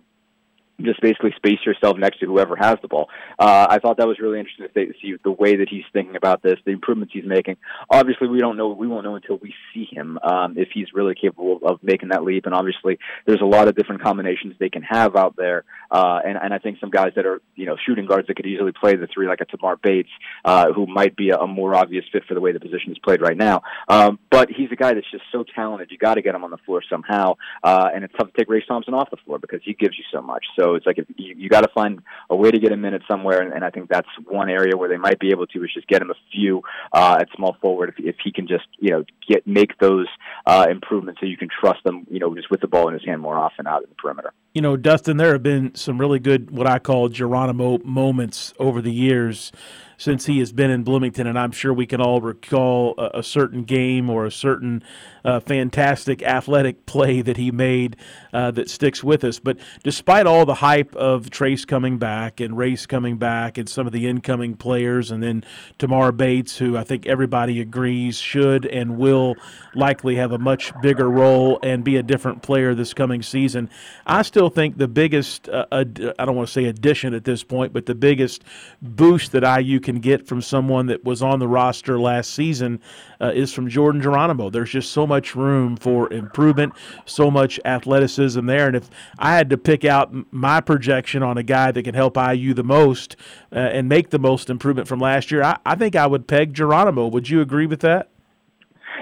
just 0.85 1.01
basically 1.01 1.33
space 1.37 1.59
yourself 1.65 1.97
next 1.97 2.21
to 2.21 2.27
whoever 2.27 2.57
has 2.57 2.77
the 2.83 2.89
ball. 2.89 3.09
Uh, 3.39 3.67
I 3.69 3.79
thought 3.79 3.99
that 3.99 4.07
was 4.07 4.19
really 4.19 4.39
interesting 4.39 4.67
to 4.75 4.93
see 5.01 5.15
the 5.23 5.31
way 5.31 5.57
that 5.57 5.69
he's 5.69 5.85
thinking 5.93 6.17
about 6.17 6.43
this, 6.43 6.59
the 6.65 6.73
improvements 6.73 7.13
he's 7.15 7.25
making. 7.27 7.57
Obviously, 7.89 8.29
we 8.29 8.39
don't 8.39 8.57
know. 8.57 8.69
We 8.69 8.87
won't 8.87 9.05
know 9.05 9.15
until 9.15 9.37
we 9.37 9.55
see 9.75 9.89
him 9.91 10.19
um, 10.23 10.57
if 10.57 10.69
he's 10.73 10.89
really 10.95 11.15
capable 11.15 11.61
of 11.65 11.83
making 11.83 12.11
that 12.11 12.25
leap. 12.25 12.47
And 12.47 12.55
obviously, 12.55 12.99
there's 13.27 13.41
a 13.41 13.47
lot 13.47 13.69
of 13.69 13.77
different 13.77 14.03
combinations 14.03 14.55
they 14.59 14.71
can 14.71 14.83
have 14.83 15.17
out 15.17 15.37
there. 15.37 15.65
Uh, 15.91 16.21
and, 16.25 16.39
and 16.41 16.55
I 16.55 16.59
think 16.59 16.79
some 16.81 16.91
guys 16.91 17.13
that 17.17 17.27
are 17.27 17.41
you 17.57 17.67
know 17.67 17.77
shooting 17.87 18.07
guards 18.07 18.29
that 18.29 18.37
could 18.37 18.47
easily 18.47 18.73
play 18.73 18.97
the 18.97 19.09
three, 19.13 19.27
like 19.27 19.41
a 19.41 19.45
Tamar 19.45 19.77
Bates, 19.77 20.11
uh, 20.45 20.73
who 20.73 20.87
might 20.87 21.17
be 21.17 21.31
a, 21.31 21.37
a 21.37 21.47
more 21.47 21.75
obvious 21.75 22.05
fit 22.13 22.25
for 22.27 22.35
the 22.35 22.41
way 22.41 22.53
the 22.53 22.61
position 22.61 22.93
is 22.93 22.99
played 22.99 23.21
right 23.21 23.37
now. 23.37 23.63
Um, 23.89 24.19
but 24.31 24.49
he's 24.51 24.71
a 24.73 24.77
guy 24.77 24.95
that's 24.95 25.11
just 25.11 25.25
so 25.33 25.45
talented. 25.55 25.91
You 25.91 25.99
got 25.99 26.15
to 26.15 26.23
get 26.23 26.35
him 26.35 26.45
on 26.45 26.51
the 26.51 26.59
floor 26.59 26.83
somehow. 26.89 27.37
Uh, 27.63 27.89
and 27.95 28.05
it's 28.05 28.15
tough 28.19 28.33
to 28.33 28.39
take 28.39 28.49
Race 28.49 28.65
Thompson 28.67 28.95
off 28.95 29.11
the 29.11 29.17
floor 29.19 29.39
because 29.39 29.61
he 29.65 29.75
gives 29.75 29.99
you 29.99 30.05
so 30.13 30.23
much. 30.23 30.45
So 30.59 30.70
it's 30.75 30.87
like 30.87 30.99
if 30.99 31.07
you, 31.17 31.35
you 31.37 31.49
got 31.49 31.63
to 31.63 31.71
find 31.75 32.01
a 32.29 32.37
way 32.37 32.51
to 32.51 32.59
get 32.59 32.73
a 32.73 32.77
minute 32.77 33.03
somewhere, 33.09 33.41
and, 33.41 33.53
and 33.53 33.65
I 33.65 33.71
think 33.71 33.89
that's 33.89 34.09
one 34.27 34.49
area 34.51 34.77
where 34.77 34.89
they 34.89 34.97
might 34.97 35.19
be 35.19 35.31
able 35.31 35.47
to 35.49 35.65
is 35.65 35.71
just 35.73 35.87
get 35.89 36.03
him 36.03 36.11
a 36.11 36.15
few 36.33 36.63
uh, 36.93 37.19
at 37.21 37.29
small 37.37 37.57
forward 37.61 37.95
if, 37.97 38.05
if 38.05 38.17
he 38.23 38.33
can 38.33 38.47
just 38.47 38.67
you 38.79 38.91
know 38.91 39.05
get 39.29 39.47
make 39.47 39.79
those 39.79 40.07
uh, 40.47 40.67
improvements 40.71 41.21
so 41.21 41.27
you 41.27 41.37
can 41.37 41.49
trust 41.49 41.83
them 41.85 42.07
you 42.11 42.19
know 42.19 42.35
just 42.35 42.51
with 42.51 42.61
the 42.61 42.69
ball 42.69 42.89
in 42.89 42.95
his 42.95 43.05
hand 43.05 43.21
more 43.21 43.39
often 43.39 43.67
out 43.67 43.83
in 43.83 43.89
the 43.89 43.97
perimeter. 43.97 44.33
You 44.53 44.63
know, 44.63 44.77
Dustin, 44.77 45.17
there 45.17 45.33
have 45.33 45.45
been 45.45 45.77
some 45.77 46.01
really 46.01 46.19
good 46.19 46.51
what 46.51 46.67
I 46.67 46.81
call 46.81 47.09
Geronimo 47.09 47.79
moments 47.85 48.53
over 48.59 48.83
the 48.83 48.93
years 48.93 49.53
since 50.01 50.25
he 50.25 50.39
has 50.39 50.51
been 50.51 50.71
in 50.71 50.83
Bloomington, 50.83 51.27
and 51.27 51.39
I'm 51.39 51.53
sure 51.53 51.75
we 51.75 51.85
can 51.85 52.01
all 52.01 52.23
recall 52.23 52.95
a, 52.97 53.19
a 53.19 53.23
certain 53.23 53.65
game 53.65 54.09
or 54.09 54.25
a 54.25 54.31
certain 54.31 54.83
uh, 55.27 55.41
fantastic 55.41 56.23
athletic 56.23 56.87
play 56.87 57.21
that 57.21 57.37
he 57.37 57.51
made 57.51 57.97
uh, 58.33 58.51
that 58.53 58.71
sticks 58.71 59.05
with 59.05 59.23
us. 59.25 59.39
But 59.39 59.59
despite 59.83 60.27
all 60.27 60.47
the 60.47 60.55
hype 60.55 60.97
of 60.97 61.29
Trace 61.29 61.67
coming 61.67 61.99
back 61.99 62.41
and 62.41 62.57
Race 62.57 62.87
coming 62.87 63.19
back 63.19 63.59
and 63.59 63.69
some 63.69 63.87
of 63.87 63.93
the 63.93 64.09
incoming 64.09 64.55
players, 64.55 65.11
and 65.11 65.23
then 65.23 65.45
Tamar 65.77 66.13
Bates, 66.13 66.57
who 66.57 66.79
I 66.79 66.83
think 66.83 67.07
everybody 67.07 67.61
agrees 67.61 68.17
should 68.17 68.65
and 68.65 68.97
will 68.97 69.37
likely 69.75 70.17
have 70.17 70.33
a 70.33 70.39
much 70.39 70.73
bigger 70.81 71.11
role 71.11 71.59
and 71.63 71.85
be 71.85 71.97
a 71.97 72.03
different 72.03 72.41
player 72.41 72.75
this 72.75 72.95
coming 72.95 73.21
season, 73.21 73.69
I 74.07 74.23
still 74.23 74.40
think 74.49 74.79
the 74.79 74.89
biggest, 74.89 75.49
uh, 75.49 75.67
ad- 75.73 76.15
I 76.19 76.25
don't 76.25 76.37
want 76.37 76.49
to 76.49 76.53
say 76.53 76.65
addition 76.65 77.13
at 77.13 77.25
this 77.25 77.43
point, 77.43 77.73
but 77.73 77.87
the 77.87 77.95
biggest 77.95 78.45
boost 78.81 79.33
that 79.33 79.43
IU 79.43 79.81
can 79.81 80.01
get 80.01 80.27
from 80.27 80.41
someone 80.41 80.87
that 80.87 81.05
was 81.05 81.23
on 81.23 81.39
the 81.39 81.49
roster 81.49 81.99
last 81.99 82.33
season 82.33 82.81
uh, 83.21 83.33
is 83.35 83.53
from 83.53 83.69
Jordan 83.69 84.01
Geronimo. 84.01 84.51
There's 84.51 84.71
just 84.71 84.93
so 84.93 85.07
much 85.07 85.35
room 85.35 85.77
for 85.77 86.13
improvement, 86.13 86.73
so 87.05 87.31
much 87.31 87.61
athleticism 87.65 88.47
there. 88.47 88.69
And 88.69 88.77
if 88.77 88.89
I 89.19 89.35
had 89.35 89.51
to 89.51 89.59
pick 89.59 89.85
out 89.85 90.15
my 90.33 90.61
projection 90.61 91.23
on 91.23 91.37
a 91.37 91.43
guy 91.43 91.73
that 91.73 91.83
can 91.83 91.95
help 91.95 92.17
IU 92.17 92.55
the 92.55 92.65
most 92.65 93.17
uh, 93.53 93.59
and 93.59 93.89
make 93.89 94.11
the 94.11 94.19
most 94.19 94.49
improvement 94.49 94.89
from 94.89 95.01
last 95.01 95.31
year, 95.31 95.43
I, 95.43 95.59
I 95.67 95.75
think 95.75 95.97
I 95.97 96.07
would 96.07 96.27
peg 96.27 96.55
Geronimo. 96.55 97.09
Would 97.09 97.29
you 97.29 97.41
agree 97.41 97.67
with 97.67 97.81
that? 97.81 98.09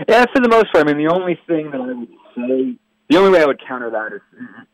Yeah, 0.08 0.24
for 0.32 0.40
the 0.40 0.48
most 0.48 0.72
part. 0.72 0.88
I 0.88 0.92
mean, 0.92 1.04
the 1.04 1.12
only 1.12 1.40
thing 1.46 1.70
that 1.70 1.80
I 1.80 1.92
would 1.92 2.08
say, 2.36 2.78
the 3.08 3.16
only 3.16 3.30
way 3.30 3.42
I 3.42 3.46
would 3.46 3.60
counter 3.66 3.90
that 3.90 4.12
is 4.12 4.20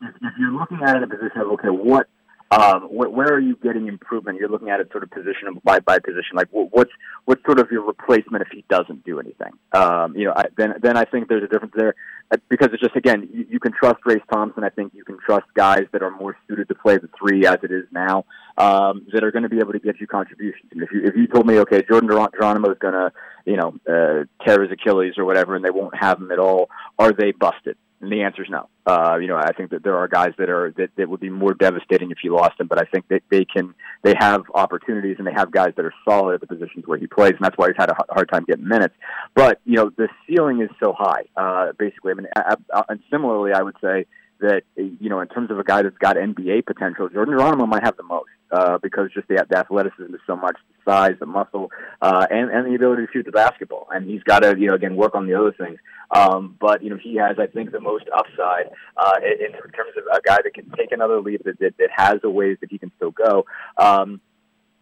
if 0.01 0.33
you're 0.39 0.51
looking 0.51 0.81
at 0.83 0.95
it 0.95 0.97
in 0.97 1.03
a 1.03 1.07
position 1.07 1.41
of, 1.41 1.47
okay, 1.51 1.69
what 1.69 2.07
um, 2.51 2.83
where, 2.83 3.09
where, 3.09 3.33
are 3.33 3.39
you 3.39 3.57
getting 3.61 3.87
improvement? 3.87 4.39
You're 4.39 4.49
looking 4.49 4.69
at 4.69 4.79
it 4.79 4.91
sort 4.91 5.03
of 5.03 5.09
position 5.09 5.59
by, 5.63 5.79
by 5.79 5.97
position. 5.97 6.35
Like, 6.35 6.47
what's 6.51 6.91
what's 7.25 7.43
sort 7.43 7.59
of 7.59 7.71
your 7.71 7.81
replacement 7.81 8.43
if 8.43 8.49
he 8.51 8.63
doesn't 8.69 9.03
do 9.03 9.19
anything? 9.19 9.51
Um, 9.73 10.15
you 10.15 10.25
know, 10.25 10.33
I, 10.35 10.45
then 10.55 10.75
then 10.81 10.95
I 10.95 11.05
think 11.05 11.27
there's 11.27 11.43
a 11.43 11.47
difference 11.47 11.73
there 11.75 11.95
uh, 12.31 12.37
because 12.47 12.69
it's 12.71 12.83
just 12.83 12.95
again, 12.95 13.27
you, 13.33 13.47
you, 13.49 13.59
can 13.59 13.71
trust 13.71 13.97
Race 14.05 14.21
Thompson. 14.31 14.63
I 14.63 14.69
think 14.69 14.93
you 14.93 15.03
can 15.03 15.17
trust 15.25 15.45
guys 15.55 15.85
that 15.91 16.03
are 16.03 16.11
more 16.11 16.37
suited 16.47 16.67
to 16.67 16.75
play 16.75 16.97
the 16.97 17.09
three 17.17 17.47
as 17.47 17.57
it 17.63 17.71
is 17.71 17.85
now 17.91 18.25
um, 18.59 19.07
that 19.11 19.23
are 19.23 19.31
going 19.31 19.43
to 19.43 19.49
be 19.49 19.57
able 19.57 19.73
to 19.73 19.79
get 19.79 19.99
you 19.99 20.05
contributions. 20.05 20.71
And 20.71 20.83
if 20.83 20.91
you 20.91 21.03
if 21.03 21.15
you 21.15 21.25
told 21.25 21.47
me, 21.47 21.57
okay, 21.59 21.81
Jordan 21.89 22.09
Geronimo 22.09 22.71
is 22.71 22.77
going 22.77 22.93
to 22.93 23.11
you 23.45 23.57
know 23.57 23.73
uh, 23.89 24.45
tear 24.45 24.61
his 24.61 24.71
Achilles 24.71 25.13
or 25.17 25.25
whatever, 25.25 25.55
and 25.55 25.65
they 25.65 25.71
won't 25.71 25.97
have 25.97 26.19
him 26.19 26.31
at 26.31 26.37
all, 26.37 26.69
are 26.99 27.11
they 27.11 27.31
busted? 27.31 27.75
And 28.01 28.11
the 28.11 28.23
answer 28.23 28.43
is 28.43 28.49
no. 28.49 28.69
Uh, 28.85 29.17
you 29.19 29.27
know, 29.27 29.37
I 29.37 29.53
think 29.53 29.71
that 29.71 29.83
there 29.83 29.97
are 29.97 30.07
guys 30.07 30.33
that 30.37 30.49
are 30.49 30.73
that, 30.77 30.89
that 30.97 31.09
would 31.09 31.21
be 31.21 31.29
more 31.29 31.53
devastating 31.53 32.11
if 32.11 32.17
you 32.23 32.35
lost 32.35 32.59
him, 32.59 32.67
but 32.67 32.79
I 32.79 32.85
think 32.85 33.07
that 33.07 33.23
they 33.31 33.45
can 33.45 33.73
they 34.03 34.13
have 34.19 34.43
opportunities 34.53 35.15
and 35.17 35.25
they 35.25 35.33
have 35.33 35.51
guys 35.51 35.73
that 35.77 35.85
are 35.85 35.93
solid 36.07 36.35
at 36.35 36.41
the 36.41 36.47
positions 36.47 36.85
where 36.85 36.97
he 36.97 37.07
plays, 37.07 37.31
and 37.31 37.39
that's 37.41 37.57
why 37.57 37.67
he's 37.67 37.77
had 37.77 37.89
a 37.89 37.95
hard 38.09 38.29
time 38.29 38.43
getting 38.45 38.67
minutes. 38.67 38.93
But 39.33 39.59
you 39.65 39.75
know, 39.77 39.91
the 39.97 40.09
ceiling 40.27 40.61
is 40.61 40.69
so 40.83 40.93
high. 40.97 41.23
Uh, 41.37 41.71
basically, 41.79 42.11
I 42.11 42.15
mean, 42.15 42.27
I, 42.35 42.55
I, 42.73 42.83
and 42.89 42.99
similarly, 43.09 43.53
I 43.53 43.61
would 43.61 43.75
say 43.81 44.05
that 44.39 44.63
you 44.75 45.09
know, 45.09 45.21
in 45.21 45.27
terms 45.29 45.49
of 45.49 45.57
a 45.57 45.63
guy 45.63 45.81
that's 45.81 45.97
got 45.97 46.17
NBA 46.17 46.65
potential, 46.65 47.07
Jordan 47.09 47.37
Geronimo 47.37 47.65
might 47.65 47.83
have 47.83 47.95
the 47.95 48.03
most 48.03 48.29
uh, 48.55 48.77
because 48.81 49.09
just 49.13 49.27
the, 49.27 49.45
the 49.49 49.57
athleticism 49.57 50.13
is 50.13 50.21
so 50.25 50.35
much, 50.35 50.55
the 50.69 50.91
size, 50.91 51.15
the 51.19 51.25
muscle, 51.25 51.71
uh, 52.01 52.25
and 52.29 52.49
and 52.49 52.65
the 52.65 52.75
ability 52.75 53.05
to 53.05 53.11
shoot 53.11 53.25
the 53.25 53.31
basketball. 53.31 53.87
And 53.91 54.09
he's 54.09 54.23
got 54.23 54.39
to 54.39 54.55
you 54.57 54.67
know 54.67 54.75
again 54.75 54.95
work 54.95 55.15
on 55.15 55.27
the 55.27 55.35
other 55.35 55.51
things. 55.51 55.79
Um, 56.11 56.55
but 56.59 56.83
you 56.83 56.89
know 56.89 56.97
he 57.01 57.15
has 57.15 57.37
I 57.39 57.47
think 57.47 57.71
the 57.71 57.79
most 57.79 58.05
upside 58.15 58.71
uh, 58.97 59.15
in, 59.23 59.47
in 59.47 59.71
terms 59.71 59.91
of 59.97 60.03
a 60.11 60.21
guy 60.21 60.37
that 60.43 60.53
can 60.53 60.69
take 60.77 60.91
another 60.91 61.19
leap 61.19 61.43
that, 61.43 61.59
that 61.59 61.77
that 61.77 61.89
has 61.95 62.15
a 62.23 62.29
ways 62.29 62.57
that 62.61 62.71
he 62.71 62.77
can 62.77 62.91
still 62.97 63.11
go. 63.11 63.45
Um, 63.77 64.21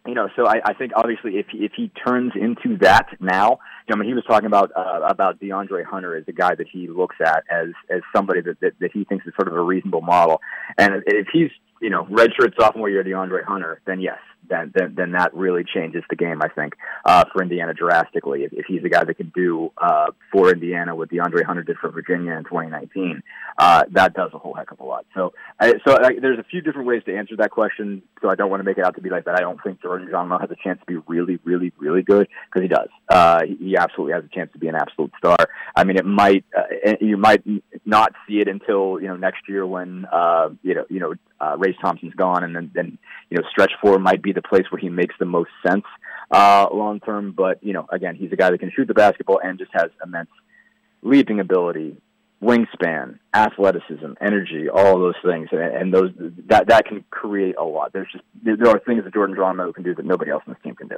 you 0.06 0.14
know, 0.14 0.28
so 0.36 0.46
I, 0.46 0.60
I 0.64 0.74
think 0.74 0.92
obviously 0.94 1.38
if 1.38 1.46
he, 1.50 1.64
if 1.64 1.72
he 1.74 1.90
turns 2.06 2.32
into 2.34 2.76
that 2.82 3.06
now, 3.20 3.58
you 3.88 3.94
know, 3.94 3.96
I 3.96 3.96
mean, 4.00 4.08
he 4.08 4.14
was 4.14 4.24
talking 4.28 4.46
about 4.46 4.70
uh, 4.76 5.00
about 5.02 5.40
DeAndre 5.40 5.84
Hunter 5.84 6.14
as 6.14 6.24
a 6.28 6.32
guy 6.32 6.54
that 6.54 6.66
he 6.70 6.88
looks 6.88 7.16
at 7.24 7.42
as 7.50 7.68
as 7.90 8.02
somebody 8.14 8.42
that, 8.42 8.60
that 8.60 8.72
that 8.80 8.90
he 8.92 9.04
thinks 9.04 9.26
is 9.26 9.32
sort 9.34 9.48
of 9.48 9.54
a 9.54 9.62
reasonable 9.62 10.02
model, 10.02 10.40
and 10.76 11.02
if 11.06 11.28
he's 11.32 11.50
you 11.80 11.90
know 11.90 12.04
redshirt 12.04 12.54
sophomore 12.58 12.90
year 12.90 13.04
DeAndre 13.04 13.44
Hunter, 13.44 13.80
then 13.86 14.00
yes, 14.00 14.18
then 14.48 14.72
then, 14.74 14.94
then 14.96 15.12
that 15.12 15.34
really 15.34 15.64
changes 15.64 16.02
the 16.10 16.16
game. 16.16 16.40
I 16.42 16.48
think 16.48 16.74
uh, 17.04 17.24
for 17.32 17.42
Indiana 17.42 17.74
drastically. 17.74 18.44
If, 18.44 18.52
if 18.52 18.66
he's 18.66 18.84
a 18.84 18.88
guy 18.88 19.04
that 19.04 19.14
can 19.14 19.32
do 19.34 19.72
uh, 19.78 20.06
for 20.32 20.50
Indiana 20.52 20.94
what 20.94 21.10
DeAndre 21.10 21.44
Hunter 21.44 21.62
did 21.62 21.78
for 21.78 21.90
Virginia 21.90 22.32
in 22.32 22.44
2019, 22.44 23.22
uh, 23.58 23.84
that 23.92 24.14
does 24.14 24.30
a 24.34 24.38
whole 24.38 24.54
heck 24.54 24.70
of 24.70 24.80
a 24.80 24.84
lot. 24.84 25.06
So 25.14 25.32
I, 25.60 25.74
so 25.86 25.96
I, 25.96 26.18
there's 26.20 26.38
a 26.38 26.44
few 26.44 26.60
different 26.60 26.88
ways 26.88 27.02
to 27.06 27.16
answer 27.16 27.36
that 27.36 27.50
question. 27.50 28.02
So 28.20 28.28
I 28.28 28.34
don't 28.34 28.50
want 28.50 28.60
to 28.60 28.64
make 28.64 28.78
it 28.78 28.84
out 28.84 28.94
to 28.96 29.02
be 29.02 29.10
like 29.10 29.24
that. 29.26 29.36
I 29.36 29.40
don't 29.40 29.62
think 29.62 29.82
Jordan 29.82 30.08
Geronimo 30.08 30.38
has 30.38 30.50
a 30.50 30.56
chance 30.62 30.80
to 30.80 30.86
be 30.86 30.96
really, 31.06 31.38
really, 31.44 31.72
really 31.78 32.02
good 32.02 32.28
because 32.46 32.62
he 32.62 32.68
does. 32.68 32.88
Uh, 33.08 33.42
he 33.44 33.76
absolutely 33.76 34.14
has 34.14 34.24
a 34.24 34.28
chance 34.28 34.50
to 34.52 34.58
be 34.58 34.68
an 34.68 34.74
absolute 34.74 35.12
star. 35.18 35.36
I 35.76 35.84
mean, 35.84 35.96
it 35.96 36.06
might 36.06 36.44
uh, 36.56 36.94
you 37.00 37.16
might 37.16 37.42
not 37.84 38.12
see 38.26 38.40
it 38.40 38.48
until 38.48 39.00
you 39.00 39.08
know 39.08 39.16
next 39.16 39.48
year 39.48 39.66
when 39.66 40.06
uh, 40.10 40.50
you 40.62 40.74
know 40.74 40.84
you 40.88 41.00
know 41.00 41.14
uh, 41.40 41.56
Race 41.58 41.76
Thompson's 41.82 42.14
gone, 42.14 42.44
and 42.44 42.54
then, 42.54 42.70
then 42.74 42.98
you 43.30 43.38
know 43.38 43.44
stretch 43.50 43.72
four 43.80 43.98
might 43.98 44.22
be 44.22 44.32
the 44.32 44.42
place 44.42 44.64
where 44.70 44.80
he 44.80 44.88
makes 44.88 45.14
the 45.18 45.24
most 45.24 45.50
sense 45.66 45.84
uh, 46.30 46.66
long 46.72 47.00
term. 47.00 47.32
But 47.32 47.62
you 47.62 47.72
know, 47.72 47.86
again, 47.90 48.16
he's 48.16 48.32
a 48.32 48.36
guy 48.36 48.50
that 48.50 48.58
can 48.58 48.70
shoot 48.74 48.86
the 48.86 48.94
basketball 48.94 49.40
and 49.42 49.58
just 49.58 49.70
has 49.74 49.90
immense 50.02 50.30
leaping 51.02 51.40
ability, 51.40 51.96
wingspan, 52.42 53.18
athleticism, 53.34 54.12
energy, 54.20 54.68
all 54.68 54.98
those 54.98 55.16
things, 55.24 55.48
and, 55.50 55.92
those 55.92 56.10
that 56.46 56.68
that 56.68 56.86
can 56.86 57.04
create 57.10 57.56
a 57.58 57.64
lot. 57.64 57.92
There's 57.92 58.10
just 58.10 58.24
there 58.42 58.68
are 58.68 58.78
things 58.78 59.04
that 59.04 59.12
Jordan 59.12 59.34
Geronimo 59.34 59.72
can 59.72 59.82
do 59.82 59.94
that 59.94 60.04
nobody 60.04 60.30
else 60.30 60.44
in 60.46 60.52
this 60.52 60.62
team 60.62 60.76
can 60.76 60.88
do. 60.88 60.96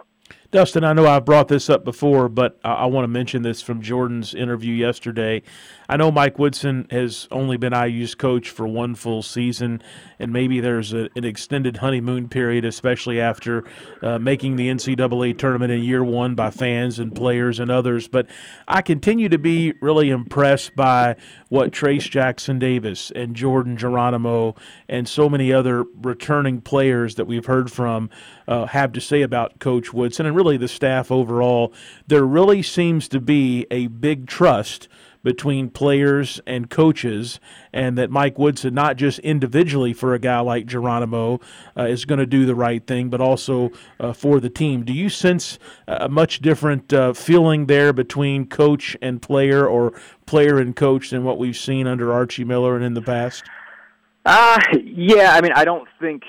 Dustin, 0.50 0.84
I 0.84 0.92
know 0.92 1.06
I've 1.06 1.24
brought 1.24 1.48
this 1.48 1.68
up 1.70 1.84
before, 1.84 2.28
but 2.28 2.58
I, 2.62 2.72
I 2.72 2.86
want 2.86 3.04
to 3.04 3.08
mention 3.08 3.42
this 3.42 3.62
from 3.62 3.80
Jordan's 3.80 4.34
interview 4.34 4.74
yesterday. 4.74 5.42
I 5.88 5.96
know 5.96 6.10
Mike 6.10 6.38
Woodson 6.38 6.86
has 6.90 7.26
only 7.30 7.56
been 7.56 7.72
IU's 7.72 8.14
coach 8.14 8.50
for 8.50 8.66
one 8.66 8.94
full 8.94 9.22
season, 9.22 9.82
and 10.18 10.32
maybe 10.32 10.60
there's 10.60 10.92
a, 10.92 11.08
an 11.16 11.24
extended 11.24 11.78
honeymoon 11.78 12.28
period, 12.28 12.64
especially 12.64 13.20
after 13.20 13.64
uh, 14.02 14.18
making 14.18 14.56
the 14.56 14.68
NCAA 14.68 15.38
tournament 15.38 15.72
in 15.72 15.82
year 15.82 16.04
one 16.04 16.34
by 16.34 16.50
fans 16.50 16.98
and 16.98 17.14
players 17.14 17.60
and 17.60 17.70
others. 17.70 18.08
But 18.08 18.26
I 18.68 18.82
continue 18.82 19.28
to 19.30 19.38
be 19.38 19.74
really 19.80 20.10
impressed 20.10 20.76
by 20.76 21.16
what 21.48 21.72
Trace 21.72 22.04
Jackson 22.04 22.25
Davis 22.58 23.10
and 23.12 23.34
Jordan 23.36 23.76
Geronimo 23.76 24.54
and 24.88 25.08
so 25.08 25.28
many 25.28 25.52
other 25.52 25.84
returning 26.02 26.60
players 26.60 27.14
that 27.16 27.26
we've 27.26 27.46
heard 27.46 27.70
from 27.70 28.10
uh, 28.48 28.66
have 28.66 28.92
to 28.92 29.00
say 29.00 29.22
about 29.22 29.58
Coach 29.58 29.92
Woodson 29.92 30.26
and 30.26 30.34
really 30.34 30.56
the 30.56 30.68
staff 30.68 31.10
overall. 31.10 31.72
There 32.06 32.24
really 32.24 32.62
seems 32.62 33.08
to 33.08 33.20
be 33.20 33.66
a 33.70 33.86
big 33.86 34.26
trust 34.26 34.88
between 35.26 35.68
players 35.68 36.40
and 36.46 36.70
coaches, 36.70 37.40
and 37.72 37.98
that 37.98 38.10
Mike 38.10 38.38
Woodson, 38.38 38.72
not 38.72 38.96
just 38.96 39.18
individually 39.18 39.92
for 39.92 40.14
a 40.14 40.20
guy 40.20 40.38
like 40.38 40.66
Geronimo, 40.66 41.40
uh, 41.76 41.82
is 41.82 42.04
going 42.04 42.20
to 42.20 42.26
do 42.26 42.46
the 42.46 42.54
right 42.54 42.86
thing, 42.86 43.10
but 43.10 43.20
also 43.20 43.72
uh, 43.98 44.12
for 44.12 44.38
the 44.38 44.48
team. 44.48 44.84
Do 44.84 44.92
you 44.92 45.08
sense 45.08 45.58
a 45.88 46.08
much 46.08 46.42
different 46.42 46.92
uh, 46.92 47.12
feeling 47.12 47.66
there 47.66 47.92
between 47.92 48.46
coach 48.46 48.96
and 49.02 49.20
player, 49.20 49.66
or 49.66 49.92
player 50.26 50.60
and 50.60 50.76
coach, 50.76 51.10
than 51.10 51.24
what 51.24 51.38
we've 51.38 51.56
seen 51.56 51.88
under 51.88 52.12
Archie 52.12 52.44
Miller 52.44 52.76
and 52.76 52.84
in 52.84 52.94
the 52.94 53.02
past? 53.02 53.42
Uh, 54.24 54.60
yeah, 54.80 55.32
I 55.34 55.40
mean, 55.40 55.52
I 55.56 55.64
don't 55.64 55.88
think 56.00 56.22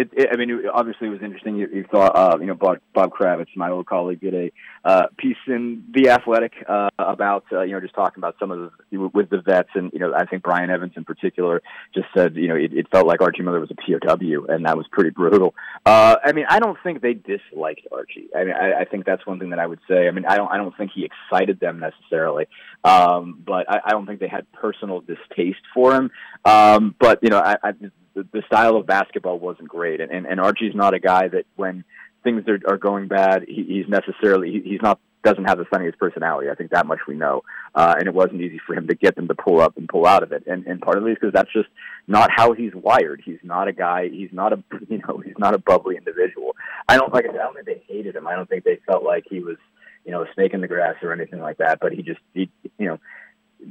it, 0.00 0.10
it, 0.12 0.28
I 0.32 0.36
mean, 0.36 0.50
it, 0.50 0.64
obviously, 0.72 1.08
it 1.08 1.10
was 1.10 1.22
interesting. 1.22 1.56
You, 1.56 1.68
you 1.72 1.84
thought, 1.90 2.16
uh, 2.16 2.38
you 2.40 2.46
know, 2.46 2.54
Bob, 2.54 2.78
Bob 2.94 3.10
Kravitz, 3.12 3.48
my 3.54 3.70
old 3.70 3.86
colleague, 3.86 4.20
did 4.20 4.34
a 4.34 4.52
uh, 4.84 5.06
piece 5.18 5.36
in 5.46 5.84
the 5.92 6.08
Athletic 6.10 6.52
uh, 6.66 6.88
about, 6.98 7.44
uh, 7.52 7.62
you 7.62 7.72
know, 7.72 7.80
just 7.80 7.94
talking 7.94 8.18
about 8.18 8.36
some 8.40 8.50
of 8.50 8.72
the 8.90 8.98
with 8.98 9.28
the 9.28 9.40
vets, 9.42 9.68
and 9.74 9.92
you 9.92 9.98
know, 9.98 10.12
I 10.14 10.24
think 10.24 10.42
Brian 10.42 10.70
Evans 10.70 10.94
in 10.96 11.04
particular 11.04 11.62
just 11.94 12.06
said, 12.16 12.36
you 12.36 12.48
know, 12.48 12.56
it, 12.56 12.72
it 12.72 12.86
felt 12.90 13.06
like 13.06 13.20
Archie 13.20 13.42
Miller 13.42 13.60
was 13.60 13.70
a 13.70 13.74
POW, 13.74 14.46
and 14.48 14.64
that 14.66 14.76
was 14.76 14.86
pretty 14.90 15.10
brutal. 15.10 15.54
Uh, 15.84 16.16
I 16.24 16.32
mean, 16.32 16.46
I 16.48 16.58
don't 16.58 16.78
think 16.82 17.02
they 17.02 17.14
disliked 17.14 17.86
Archie. 17.92 18.28
I 18.34 18.44
mean, 18.44 18.54
I, 18.54 18.80
I 18.80 18.84
think 18.84 19.04
that's 19.04 19.26
one 19.26 19.38
thing 19.38 19.50
that 19.50 19.58
I 19.58 19.66
would 19.66 19.80
say. 19.88 20.08
I 20.08 20.10
mean, 20.10 20.24
I 20.26 20.36
don't, 20.36 20.50
I 20.50 20.56
don't 20.56 20.76
think 20.76 20.92
he 20.94 21.06
excited 21.06 21.60
them 21.60 21.80
necessarily, 21.80 22.46
um, 22.84 23.42
but 23.46 23.70
I, 23.70 23.80
I 23.86 23.90
don't 23.90 24.06
think 24.06 24.20
they 24.20 24.28
had 24.28 24.50
personal 24.52 25.00
distaste 25.00 25.62
for 25.74 25.94
him. 25.94 26.10
Um, 26.44 26.94
but 26.98 27.18
you 27.22 27.28
know, 27.28 27.38
I, 27.38 27.56
I 27.62 27.72
the, 28.14 28.26
the 28.32 28.42
style 28.46 28.76
of 28.76 28.86
basketball 28.86 29.38
wasn't 29.38 29.68
great, 29.68 30.00
and, 30.00 30.10
and 30.10 30.26
and 30.26 30.40
Archie's 30.40 30.74
not 30.74 30.94
a 30.94 31.00
guy 31.00 31.28
that 31.28 31.44
when 31.56 31.84
things 32.22 32.44
are, 32.48 32.60
are 32.66 32.76
going 32.76 33.08
bad, 33.08 33.44
he, 33.46 33.64
he's 33.64 33.88
necessarily 33.88 34.50
he, 34.50 34.70
he's 34.70 34.82
not 34.82 34.98
doesn't 35.22 35.44
have 35.44 35.58
the 35.58 35.66
funniest 35.66 35.98
personality. 35.98 36.48
I 36.50 36.54
think 36.54 36.70
that 36.70 36.86
much 36.86 37.00
we 37.06 37.14
know, 37.14 37.42
uh, 37.74 37.94
and 37.98 38.08
it 38.08 38.14
wasn't 38.14 38.40
easy 38.40 38.58
for 38.66 38.74
him 38.74 38.86
to 38.88 38.94
get 38.94 39.16
them 39.16 39.28
to 39.28 39.34
pull 39.34 39.60
up 39.60 39.76
and 39.76 39.88
pull 39.88 40.06
out 40.06 40.22
of 40.22 40.32
it. 40.32 40.44
And 40.46 40.66
and 40.66 40.80
partly 40.80 41.14
because 41.14 41.32
that's 41.32 41.52
just 41.52 41.68
not 42.06 42.30
how 42.34 42.52
he's 42.52 42.74
wired. 42.74 43.22
He's 43.24 43.38
not 43.42 43.68
a 43.68 43.72
guy. 43.72 44.08
He's 44.08 44.30
not 44.32 44.52
a 44.52 44.62
you 44.88 44.98
know 45.06 45.18
he's 45.24 45.38
not 45.38 45.54
a 45.54 45.58
bubbly 45.58 45.96
individual. 45.96 46.56
I 46.88 46.96
don't 46.96 47.12
like 47.12 47.26
I 47.28 47.32
don't 47.32 47.54
think 47.54 47.66
they 47.66 47.82
hated 47.86 48.16
him. 48.16 48.26
I 48.26 48.34
don't 48.34 48.48
think 48.48 48.64
they 48.64 48.78
felt 48.86 49.04
like 49.04 49.24
he 49.28 49.40
was 49.40 49.56
you 50.04 50.12
know 50.12 50.22
a 50.22 50.26
snake 50.34 50.54
in 50.54 50.60
the 50.60 50.68
grass 50.68 50.96
or 51.02 51.12
anything 51.12 51.40
like 51.40 51.58
that. 51.58 51.78
But 51.80 51.92
he 51.92 52.02
just 52.02 52.20
he 52.34 52.50
you 52.78 52.86
know 52.86 52.98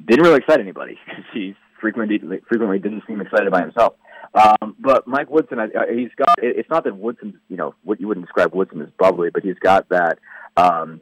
didn't 0.06 0.24
really 0.24 0.38
excite 0.38 0.60
anybody. 0.60 1.00
he 1.34 1.56
frequently 1.82 2.20
frequently 2.48 2.80
didn't 2.80 3.04
seem 3.08 3.22
excited 3.22 3.52
by 3.52 3.62
himself. 3.62 3.96
Um, 4.34 4.76
but 4.80 5.08
Mike 5.08 5.30
Woodson, 5.30 5.60
i 5.60 5.68
he's 5.94 6.12
got. 6.16 6.36
It's 6.38 6.70
not 6.70 6.84
that 6.84 6.96
Woodson, 6.96 7.40
you 7.50 7.58
know, 7.58 7.74
what 7.84 8.00
you 8.00 8.08
wouldn't 8.08 8.26
describe 8.26 8.54
Woodson 8.54 8.82
as 8.82 8.90
bubbly, 8.98 9.30
but 9.32 9.44
he's 9.44 9.58
got 9.60 9.90
that, 9.90 10.20
um, 10.56 11.02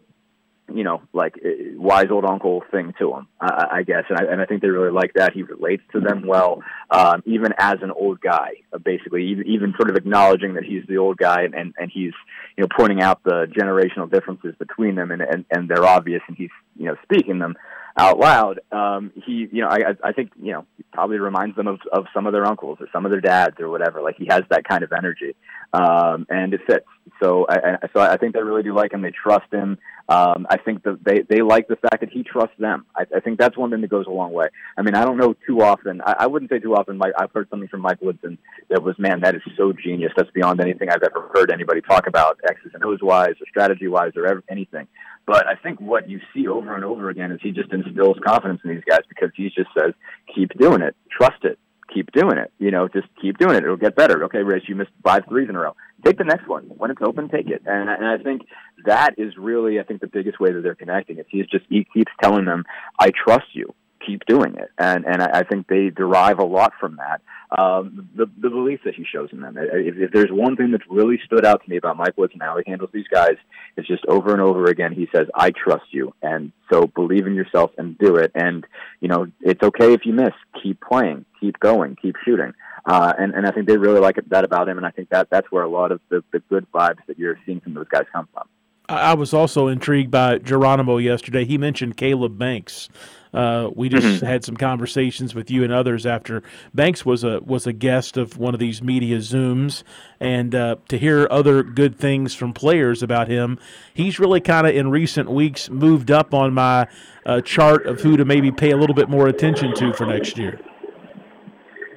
you 0.73 0.83
know, 0.83 1.01
like 1.13 1.35
uh, 1.45 1.49
wise 1.75 2.07
old 2.09 2.25
uncle 2.25 2.63
thing 2.71 2.93
to 2.99 3.13
him, 3.13 3.27
I, 3.39 3.67
I 3.71 3.83
guess, 3.83 4.03
and 4.09 4.19
I, 4.19 4.31
and 4.31 4.41
I 4.41 4.45
think 4.45 4.61
they 4.61 4.69
really 4.69 4.91
like 4.91 5.13
that. 5.15 5.33
He 5.33 5.43
relates 5.43 5.83
to 5.91 5.99
them 5.99 6.25
well, 6.25 6.63
um, 6.89 7.21
even 7.25 7.53
as 7.57 7.75
an 7.81 7.91
old 7.91 8.21
guy, 8.21 8.51
uh, 8.71 8.77
basically, 8.77 9.27
even 9.27 9.45
even 9.47 9.73
sort 9.77 9.89
of 9.89 9.97
acknowledging 9.97 10.53
that 10.53 10.63
he's 10.63 10.85
the 10.87 10.97
old 10.97 11.17
guy, 11.17 11.43
and 11.43 11.53
and, 11.53 11.73
and 11.77 11.91
he's 11.93 12.13
you 12.55 12.63
know 12.63 12.67
pointing 12.77 13.01
out 13.01 13.23
the 13.23 13.47
generational 13.51 14.09
differences 14.09 14.55
between 14.57 14.95
them, 14.95 15.11
and, 15.11 15.21
and 15.21 15.45
and 15.51 15.69
they're 15.69 15.85
obvious, 15.85 16.21
and 16.27 16.37
he's 16.37 16.51
you 16.77 16.85
know 16.85 16.95
speaking 17.03 17.39
them 17.39 17.55
out 17.97 18.19
loud, 18.19 18.59
um, 18.71 19.11
he, 19.25 19.47
you 19.51 19.61
know, 19.61 19.67
I, 19.67 19.95
I 20.03 20.11
think, 20.11 20.31
you 20.41 20.51
know, 20.53 20.65
he 20.77 20.83
probably 20.93 21.17
reminds 21.17 21.55
them 21.55 21.67
of, 21.67 21.79
of 21.91 22.05
some 22.13 22.27
of 22.27 22.33
their 22.33 22.45
uncles 22.45 22.77
or 22.79 22.87
some 22.93 23.05
of 23.05 23.11
their 23.11 23.21
dads 23.21 23.59
or 23.59 23.69
whatever. 23.69 24.01
Like 24.01 24.17
he 24.17 24.27
has 24.29 24.43
that 24.49 24.67
kind 24.67 24.83
of 24.83 24.91
energy, 24.91 25.35
um, 25.73 26.27
and 26.29 26.53
it 26.53 26.61
fits. 26.67 26.85
So, 27.21 27.45
I, 27.49 27.87
so 27.93 27.99
I 27.99 28.17
think 28.17 28.33
they 28.33 28.41
really 28.41 28.63
do 28.63 28.73
like 28.73 28.93
him. 28.93 29.01
They 29.01 29.11
trust 29.11 29.51
him. 29.51 29.77
Um, 30.09 30.47
I 30.49 30.57
think 30.57 30.83
that 30.83 31.03
they, 31.03 31.23
they 31.29 31.41
like 31.41 31.67
the 31.67 31.75
fact 31.75 31.99
that 31.99 32.09
he 32.09 32.23
trusts 32.23 32.55
them. 32.57 32.85
I, 32.95 33.03
I 33.15 33.19
think 33.19 33.37
that's 33.37 33.57
one 33.57 33.71
thing 33.71 33.81
that 33.81 33.89
goes 33.89 34.05
a 34.07 34.11
long 34.11 34.31
way. 34.31 34.47
I 34.77 34.81
mean, 34.81 34.95
I 34.95 35.03
don't 35.03 35.17
know 35.17 35.35
too 35.45 35.61
often. 35.61 36.01
I, 36.01 36.15
I 36.19 36.27
wouldn't 36.27 36.49
say 36.49 36.59
too 36.59 36.75
often. 36.75 36.97
Mike, 36.97 37.11
I've 37.19 37.31
heard 37.31 37.49
something 37.49 37.67
from 37.67 37.81
Mike 37.81 38.01
Woodson 38.01 38.37
that 38.69 38.81
was, 38.81 38.97
man, 38.97 39.19
that 39.21 39.35
is 39.35 39.41
so 39.57 39.73
genius. 39.73 40.13
That's 40.15 40.31
beyond 40.31 40.61
anything 40.61 40.89
I've 40.89 41.03
ever 41.03 41.29
heard 41.33 41.51
anybody 41.51 41.81
talk 41.81 42.07
about, 42.07 42.39
X's 42.49 42.71
and 42.73 42.83
O's 42.85 42.99
wise 43.01 43.35
or 43.41 43.47
strategy 43.49 43.89
wise 43.89 44.13
or 44.15 44.25
ever, 44.25 44.43
anything. 44.49 44.87
But 45.25 45.45
I 45.45 45.55
think 45.55 45.81
what 45.81 46.09
you 46.09 46.21
see 46.33 46.47
over 46.47 46.73
and 46.73 46.85
over 46.85 47.09
again 47.09 47.31
is 47.33 47.39
he 47.43 47.51
just 47.51 47.73
instills 47.73 48.15
confidence 48.25 48.61
in 48.63 48.69
these 48.69 48.83
guys 48.89 49.01
because 49.09 49.31
he 49.35 49.49
just 49.49 49.69
says, 49.77 49.93
keep 50.33 50.57
doing 50.57 50.81
it, 50.81 50.95
trust 51.11 51.43
it, 51.43 51.59
keep 51.97 52.11
doing 52.11 52.37
it. 52.37 52.51
You 52.59 52.71
know, 52.71 52.87
just 52.87 53.07
keep 53.21 53.37
doing 53.37 53.55
it. 53.55 53.63
It'll 53.63 53.77
get 53.77 53.95
better. 53.95 54.23
Okay, 54.25 54.39
Race, 54.39 54.63
you 54.67 54.75
missed 54.75 54.91
five 55.03 55.23
threes 55.27 55.49
in 55.49 55.55
a 55.55 55.59
row. 55.59 55.75
Take 56.05 56.17
the 56.17 56.23
next 56.23 56.47
one 56.47 56.63
when 56.77 56.91
it's 56.91 57.01
open. 57.01 57.29
Take 57.29 57.49
it. 57.49 57.63
And, 57.65 57.89
and 57.89 58.05
I 58.05 58.17
think 58.17 58.43
that 58.85 59.15
is 59.17 59.33
really, 59.37 59.79
I 59.79 59.83
think, 59.83 60.01
the 60.01 60.07
biggest 60.07 60.39
way 60.39 60.51
that 60.51 60.61
they're 60.61 60.75
connecting. 60.75 61.17
Is 61.17 61.25
he's 61.29 61.47
just 61.47 61.65
he 61.69 61.87
keeps 61.93 62.11
telling 62.21 62.45
them, 62.45 62.65
I 62.99 63.11
trust 63.11 63.47
you 63.53 63.73
keep 64.05 64.25
doing 64.25 64.55
it. 64.55 64.69
And 64.77 65.05
and 65.05 65.21
I, 65.21 65.43
think 65.43 65.67
they 65.67 65.89
derive 65.89 66.39
a 66.39 66.45
lot 66.45 66.73
from 66.79 66.97
that. 66.97 67.21
Um, 67.57 68.09
the 68.15 68.25
the 68.39 68.49
belief 68.49 68.81
that 68.85 68.95
he 68.95 69.05
shows 69.05 69.29
in 69.31 69.41
them. 69.41 69.57
If, 69.57 69.95
if 69.97 70.11
there's 70.11 70.31
one 70.31 70.55
thing 70.55 70.71
that's 70.71 70.83
really 70.89 71.19
stood 71.25 71.45
out 71.45 71.63
to 71.63 71.69
me 71.69 71.77
about 71.77 71.97
Mike 71.97 72.17
Woodson 72.17 72.39
how 72.41 72.57
he 72.57 72.69
handles 72.69 72.91
these 72.93 73.07
guys, 73.11 73.35
it's 73.75 73.87
just 73.87 74.05
over 74.07 74.31
and 74.31 74.41
over 74.41 74.65
again. 74.65 74.93
He 74.93 75.07
says, 75.15 75.27
"I 75.33 75.51
trust 75.51 75.85
you," 75.91 76.13
and 76.21 76.51
so 76.71 76.87
believe 76.87 77.27
in 77.27 77.35
yourself 77.35 77.71
and 77.77 77.97
do 77.97 78.15
it. 78.17 78.31
And 78.35 78.65
you 78.99 79.07
know, 79.07 79.27
it's 79.41 79.63
okay 79.63 79.93
if 79.93 80.05
you 80.05 80.13
miss. 80.13 80.33
Keep 80.61 80.81
playing. 80.81 81.25
Keep 81.39 81.59
going. 81.59 81.95
Keep 82.01 82.15
shooting. 82.25 82.53
Uh, 82.85 83.11
and, 83.17 83.33
and 83.33 83.45
I 83.45 83.51
think 83.51 83.67
they 83.67 83.77
really 83.77 83.99
like 83.99 84.17
that 84.29 84.45
about 84.45 84.69
him, 84.69 84.77
and 84.77 84.85
I 84.85 84.91
think 84.91 85.09
that 85.09 85.27
that's 85.29 85.51
where 85.51 85.63
a 85.63 85.69
lot 85.69 85.91
of 85.91 85.99
the, 86.07 86.23
the 86.31 86.39
good 86.39 86.65
vibes 86.71 87.05
that 87.07 87.19
you're 87.19 87.37
seeing 87.45 87.59
from 87.59 87.73
those 87.73 87.87
guys 87.89 88.05
come 88.13 88.29
from. 88.33 88.47
I 88.89 89.15
was 89.15 89.33
also 89.33 89.67
intrigued 89.67 90.11
by 90.11 90.37
Geronimo 90.37 90.97
yesterday. 90.97 91.43
He 91.43 91.57
mentioned 91.57 91.97
Caleb 91.97 92.37
Banks. 92.37 92.87
Uh, 93.33 93.69
we 93.75 93.89
just 93.89 94.07
mm-hmm. 94.07 94.25
had 94.25 94.45
some 94.45 94.55
conversations 94.55 95.35
with 95.35 95.51
you 95.51 95.63
and 95.63 95.73
others 95.73 96.05
after 96.05 96.41
Banks 96.73 97.05
was 97.05 97.25
a 97.25 97.41
was 97.41 97.67
a 97.67 97.73
guest 97.73 98.15
of 98.15 98.37
one 98.37 98.53
of 98.53 98.59
these 98.59 98.81
media 98.81 99.17
zooms, 99.17 99.83
and 100.21 100.55
uh, 100.55 100.77
to 100.87 100.97
hear 100.97 101.27
other 101.29 101.61
good 101.63 101.99
things 101.99 102.33
from 102.33 102.53
players 102.53 103.03
about 103.03 103.27
him, 103.27 103.59
he's 103.93 104.19
really 104.19 104.39
kind 104.39 104.65
of 104.65 104.73
in 104.73 104.89
recent 104.89 105.29
weeks 105.29 105.69
moved 105.69 106.09
up 106.09 106.33
on 106.33 106.53
my 106.53 106.87
uh, 107.25 107.41
chart 107.41 107.85
of 107.85 107.99
who 107.99 108.15
to 108.15 108.23
maybe 108.23 108.51
pay 108.51 108.71
a 108.71 108.77
little 108.77 108.95
bit 108.95 109.09
more 109.09 109.27
attention 109.27 109.75
to 109.75 109.91
for 109.93 110.05
next 110.05 110.37
year. 110.37 110.59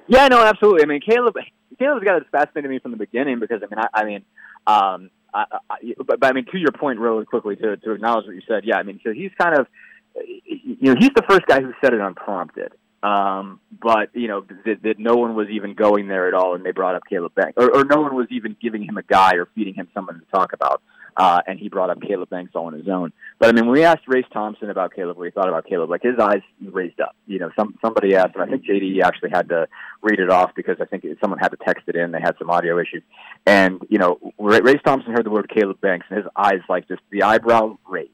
Yeah, 0.09 0.27
no, 0.27 0.41
absolutely. 0.45 0.83
I 0.83 0.87
mean, 0.87 1.01
Caleb 1.01 1.37
Caleb's 1.79 2.05
got 2.05 2.29
fascinated 2.33 2.69
me 2.69 2.81
from 2.81 2.91
the 2.91 2.97
beginning 2.97 3.39
because 3.39 3.63
I 3.63 3.75
mean, 3.75 3.79
I, 3.79 4.01
I 4.01 4.05
mean. 4.05 4.25
Um, 4.67 5.11
I, 5.33 5.45
I, 5.69 5.77
but, 5.99 6.21
but 6.21 6.27
I 6.27 6.33
mean, 6.33 6.47
to 6.53 6.59
your 6.59 6.73
point, 6.73 6.99
really 6.99 7.25
quickly 7.25 7.57
to, 7.57 7.77
to 7.77 7.93
acknowledge 7.93 8.27
what 8.27 8.35
you 8.35 8.43
said. 8.47 8.65
Yeah, 8.65 8.77
I 8.77 8.83
mean, 8.83 9.01
so 9.05 9.13
he's 9.13 9.31
kind 9.41 9.59
of, 9.59 9.67
you 10.15 10.93
know, 10.93 10.97
he's 10.99 11.11
the 11.15 11.25
first 11.29 11.47
guy 11.47 11.61
who 11.61 11.73
said 11.83 11.95
it 11.95 12.01
unprompted. 12.01 12.73
Um, 13.03 13.61
but 13.81 14.11
you 14.13 14.29
know 14.29 14.45
that, 14.67 14.83
that 14.83 14.99
no 14.99 15.15
one 15.15 15.35
was 15.35 15.49
even 15.49 15.73
going 15.73 16.07
there 16.07 16.29
at 16.29 16.35
all, 16.35 16.55
and 16.55 16.65
they 16.65 16.71
brought 16.71 16.97
up 16.97 17.03
Caleb 17.09 17.35
Banks, 17.35 17.55
or, 17.57 17.75
or 17.75 17.85
no 17.85 18.03
one 18.03 18.15
was 18.15 18.27
even 18.31 18.57
giving 18.61 18.83
him 18.83 18.99
a 18.99 19.03
guy 19.03 19.37
or 19.37 19.49
feeding 19.55 19.73
him 19.73 19.89
someone 19.95 20.21
to 20.21 20.27
talk 20.27 20.53
about. 20.53 20.83
Uh, 21.17 21.41
and 21.47 21.59
he 21.59 21.69
brought 21.69 21.91
up 21.91 22.01
Caleb 22.01 22.31
Banks 22.31 22.53
all 22.55 22.67
on 22.67 22.73
his 22.73 22.89
own. 22.89 23.13
But 23.39 23.49
I 23.49 23.53
mean, 23.53 23.67
when 23.67 23.75
we 23.75 23.85
asked 23.85 24.03
Race 24.07 24.27
Thompson 24.33 24.71
about 24.71 24.95
Caleb, 24.95 25.17
what 25.17 25.25
he 25.25 25.31
thought 25.31 25.49
about 25.49 25.67
Caleb, 25.67 25.91
like 25.91 26.03
his 26.03 26.19
eyes 26.19 26.43
raised 26.61 27.01
up. 27.01 27.17
You 27.27 27.39
know, 27.39 27.51
some 27.59 27.77
somebody 27.83 28.15
asked, 28.15 28.35
and 28.35 28.43
I 28.43 28.47
think 28.47 28.65
JD 28.65 29.03
actually 29.03 29.31
had 29.31 29.49
to 29.49 29.67
read 30.03 30.21
it 30.21 30.31
off 30.31 30.53
because 30.55 30.77
I 30.81 30.85
think 30.85 31.05
someone 31.21 31.39
had 31.39 31.49
to 31.49 31.57
text 31.57 31.85
it 31.89 31.97
in. 31.97 32.13
They 32.13 32.21
had 32.21 32.37
some 32.39 32.51
audio 32.51 32.79
issues, 32.79 33.03
and 33.47 33.81
you 33.89 33.99
know, 33.99 34.19
Race 34.39 34.81
Thompson 34.85 35.13
heard 35.13 35.25
the 35.25 35.31
word 35.31 35.51
Caleb 35.55 35.81
Banks, 35.81 36.07
and 36.11 36.19
his 36.19 36.27
eyes 36.37 36.61
like 36.69 36.89
just 36.89 37.03
the 37.11 37.23
eyebrow 37.23 37.79
raised, 37.89 38.11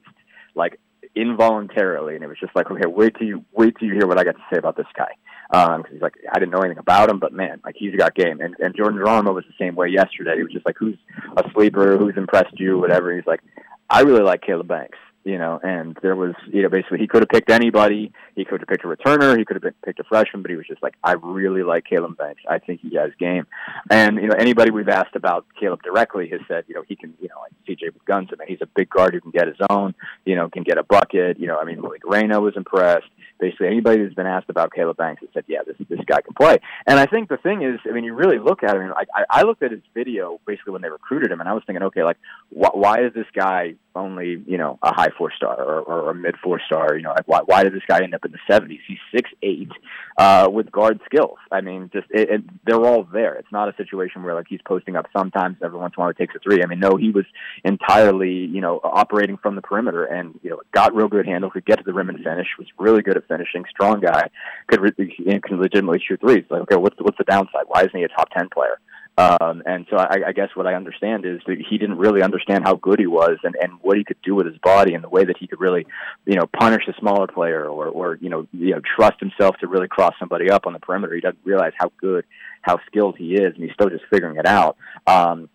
like 0.55 0.79
involuntarily, 1.15 2.15
and 2.15 2.23
it 2.23 2.29
was 2.29 2.39
just 2.39 2.55
like, 2.55 2.71
okay, 2.71 2.87
wait 2.87 3.17
till 3.17 3.27
you 3.27 3.45
wait 3.53 3.75
till 3.79 3.89
you 3.89 3.95
hear 3.95 4.07
what 4.07 4.19
I 4.19 4.25
got 4.25 4.37
to 4.37 4.45
say 4.53 4.59
about 4.59 4.77
this 4.77 4.87
guy. 4.97 5.13
Um, 5.51 5.83
cause 5.83 5.93
he's 5.93 6.03
like, 6.03 6.15
I 6.33 6.39
didn't 6.39 6.53
know 6.53 6.61
anything 6.61 6.79
about 6.79 7.09
him, 7.09 7.19
but 7.19 7.33
man, 7.33 7.61
like 7.65 7.77
he's 7.79 7.95
got 7.95 8.15
game. 8.15 8.41
And, 8.41 8.57
and 8.59 8.75
Jordan 8.75 8.99
Geronimo 8.99 9.33
was 9.33 9.45
the 9.45 9.65
same 9.65 9.75
way 9.75 9.89
yesterday. 9.89 10.37
He 10.37 10.43
was 10.43 10.53
just 10.53 10.67
like, 10.67 10.77
who's 10.79 10.97
a 11.37 11.45
sleeper? 11.53 11.97
Who's 11.97 12.17
impressed 12.17 12.59
you? 12.59 12.79
Whatever. 12.79 13.15
He's 13.15 13.27
like, 13.27 13.41
I 13.89 14.01
really 14.01 14.23
like 14.23 14.43
Caleb 14.43 14.69
Banks 14.69 14.99
you 15.27 15.39
know, 15.39 15.59
and 15.61 15.99
there 16.03 16.15
was, 16.15 16.35
you 16.53 16.63
know, 16.63 16.69
basically 16.69 16.99
he 16.99 17.09
could 17.09 17.21
have 17.21 17.29
picked 17.29 17.51
anybody. 17.51 18.13
He 18.37 18.45
could 18.45 18.61
have 18.61 18.69
picked 18.69 18.85
a 18.85 18.87
returner. 18.87 19.37
He 19.37 19.45
could 19.45 19.61
have 19.61 19.75
picked 19.85 19.99
a 19.99 20.05
freshman, 20.05 20.41
but 20.41 20.53
he 20.53 20.57
was 20.57 20.69
just 20.69 20.81
like, 20.85 20.95
I 21.03 21.15
really 21.15 21.65
like 21.65 21.85
Caleb 21.85 22.17
Banks. 22.17 22.43
I 22.49 22.61
think 22.61 22.81
he 22.81 22.95
has 22.95 23.11
game. 23.19 23.45
And, 23.91 24.19
you 24.19 24.29
know, 24.29 24.37
anybody 24.39 24.71
we've 24.71 24.89
asked 24.89 25.17
about 25.17 25.45
Caleb 25.59 25.83
directly 25.83 26.29
has 26.29 26.41
said, 26.47 26.63
you 26.69 26.77
know, 26.77 26.85
he 26.87 26.95
can, 26.95 27.13
you 27.21 27.29
know, 27.29 27.41
like 27.41 27.51
CJ 27.69 27.93
with 27.93 28.39
he's 28.47 28.61
a 28.61 28.67
big 28.67 28.89
guard 28.89 29.15
who 29.15 29.21
can 29.21 29.33
get 29.33 29.49
his 29.49 29.57
own, 29.69 29.97
you 30.25 30.37
know, 30.37 30.49
can 30.49 30.63
get 30.63 30.79
a 30.79 30.85
bucket. 30.85 31.41
You 31.41 31.49
know, 31.49 31.59
I 31.59 31.65
mean, 31.65 31.83
like 31.83 32.03
Reyna 32.05 32.41
was 32.41 32.57
impressed. 32.57 33.09
Basically, 33.39 33.67
anybody 33.67 33.99
who's 33.99 34.15
been 34.15 34.27
asked 34.27 34.49
about 34.49 34.73
Caleb 34.73 34.97
Banks 34.97 35.21
has 35.21 35.31
said, 35.35 35.45
yeah, 35.47 35.61
this, 35.67 35.77
this 35.89 36.01
guy 36.07 36.21
can 36.21 36.35
play. 36.35 36.59
And 36.87 36.99
I 36.99 37.07
think 37.07 37.29
the 37.29 37.37
thing 37.37 37.63
is, 37.63 37.79
I 37.89 37.93
mean, 37.93 38.05
you 38.05 38.15
really 38.15 38.39
look 38.39 38.63
at 38.63 38.77
him. 38.77 38.93
I, 38.97 39.25
I 39.31 39.43
looked 39.43 39.63
at 39.63 39.71
his 39.71 39.83
video 39.95 40.41
basically 40.47 40.73
when 40.73 40.83
they 40.83 40.89
recruited 40.89 41.31
him, 41.31 41.41
and 41.41 41.49
I 41.49 41.53
was 41.53 41.63
thinking, 41.67 41.83
okay, 41.85 42.03
like, 42.03 42.19
wh- 42.51 42.75
why 42.75 43.05
is 43.05 43.13
this 43.15 43.27
guy 43.35 43.75
only 43.97 44.43
you 44.47 44.59
know 44.59 44.79
a 44.83 44.95
high 44.95 45.09
four 45.17 45.33
star 45.35 45.61
or, 45.61 45.81
or 45.81 46.11
a 46.11 46.15
mid 46.15 46.37
four 46.43 46.61
star. 46.65 46.97
You 46.97 47.03
know, 47.03 47.15
why 47.27 47.41
why 47.45 47.65
did 47.65 47.73
this 47.73 47.83
guy 47.89 48.03
end 48.03 48.15
up 48.15 48.25
in 48.25 48.33
the 48.33 48.39
seventies? 48.49 48.81
He's 48.87 48.99
six 49.13 49.31
eight 49.43 49.71
uh, 50.19 50.49
with 50.53 50.71
guard 50.71 51.01
skills. 51.07 51.39
I 51.51 51.63
mean, 51.63 51.91
just 51.93 52.07
it, 52.11 52.31
it, 52.31 52.43
they're 52.65 52.85
all 52.85 53.05
there. 53.05 53.35
It's 53.35 53.51
not 53.51 53.69
a 53.69 53.77
situation 53.77 54.23
where 54.23 54.35
like 54.35 54.47
he's 54.49 54.61
posting 54.67 54.97
up 54.97 55.07
sometimes 55.17 55.57
every 55.65 55.79
once 55.79 55.95
in 55.97 56.01
a 56.01 56.05
while 56.05 56.13
he 56.17 56.27
takes 56.27 56.35
a 56.37 56.39
three. 56.39 56.63
I 56.63 56.67
mean, 56.67 56.81
no, 56.81 56.97
he 56.97 57.11
was 57.11 57.25
entirely 57.65 58.33
you 58.33 58.61
know 58.61 58.81
operating 58.85 59.39
from 59.39 59.57
the 59.57 59.63
perimeter 59.63 60.05
and 60.05 60.39
you 60.43 60.51
know 60.51 60.61
got 60.73 60.95
real 60.95 61.09
good 61.09 61.27
handle, 61.27 61.51
could 61.51 61.65
get 61.65 61.79
to 61.79 61.85
the 61.85 61.95
rim 61.95 62.11
and 62.11 62.23
finish. 62.23 62.47
Was 62.59 62.69
really 62.79 63.03
good 63.03 63.17
at 63.17 63.26
finishing. 63.29 63.65
Strong 63.71 64.01
guy, 64.01 64.29
could 64.69 64.81
re- 64.81 65.41
can 65.41 65.61
legitimately 65.61 66.03
shoot 66.07 66.21
threes. 66.21 66.45
Like, 66.51 66.63
okay, 66.63 66.77
what's 66.77 66.97
what's 67.01 67.19
the 67.19 67.25
downside? 67.25 67.65
Why 67.67 67.81
isn't 67.81 67.97
he 67.97 68.05
a 68.05 68.09
top 68.09 68.31
ten 68.31 68.49
player? 68.49 68.79
Um, 69.19 69.63
and 69.65 69.87
so 69.89 69.97
I, 69.97 70.29
I 70.29 70.33
guess 70.33 70.51
what 70.55 70.67
I 70.67 70.75
understand 70.75 71.25
is 71.25 71.41
that 71.47 71.57
he 71.71 71.79
didn't 71.79 71.97
really 71.97 72.21
understand 72.21 72.65
how 72.65 72.75
good 72.75 72.99
he 72.99 73.07
was 73.07 73.39
and, 73.45 73.57
and 73.59 73.73
what 73.81 73.97
he 73.97 74.05
could 74.05 74.21
do 74.23 74.35
with 74.35 74.45
his 74.45 74.59
body 74.59 74.93
and 74.93 75.03
the 75.03 75.09
way 75.09 75.25
that 75.25 75.39
he 75.39 75.47
could 75.47 75.59
really, 75.59 75.87
you 76.27 76.35
know, 76.35 76.45
punish 76.47 76.83
a 76.87 76.93
smaller 77.01 77.27
player 77.27 77.65
or, 77.65 77.87
or 77.87 78.19
you 78.21 78.29
know, 78.29 78.47
you 78.53 78.73
know, 78.73 78.81
trust 78.95 79.19
himself 79.19 79.57
to 79.61 79.69
really 79.69 79.89
cross 79.89 80.13
somebody 80.19 80.51
up 80.51 80.67
on 80.67 80.75
the 80.75 80.79
perimeter. 80.81 81.15
He 81.15 81.23
doesn't 81.23 81.39
realize 81.45 81.73
how 81.79 81.91
good, 81.99 82.27
how 82.61 82.79
skilled 82.87 83.17
he 83.17 83.35
is, 83.37 83.55
and 83.55 83.65
he's 83.65 83.73
still 83.73 83.89
just 83.89 84.05
figuring 84.11 84.37
it 84.37 84.47
out. 84.47 84.77
Um, 85.07 85.49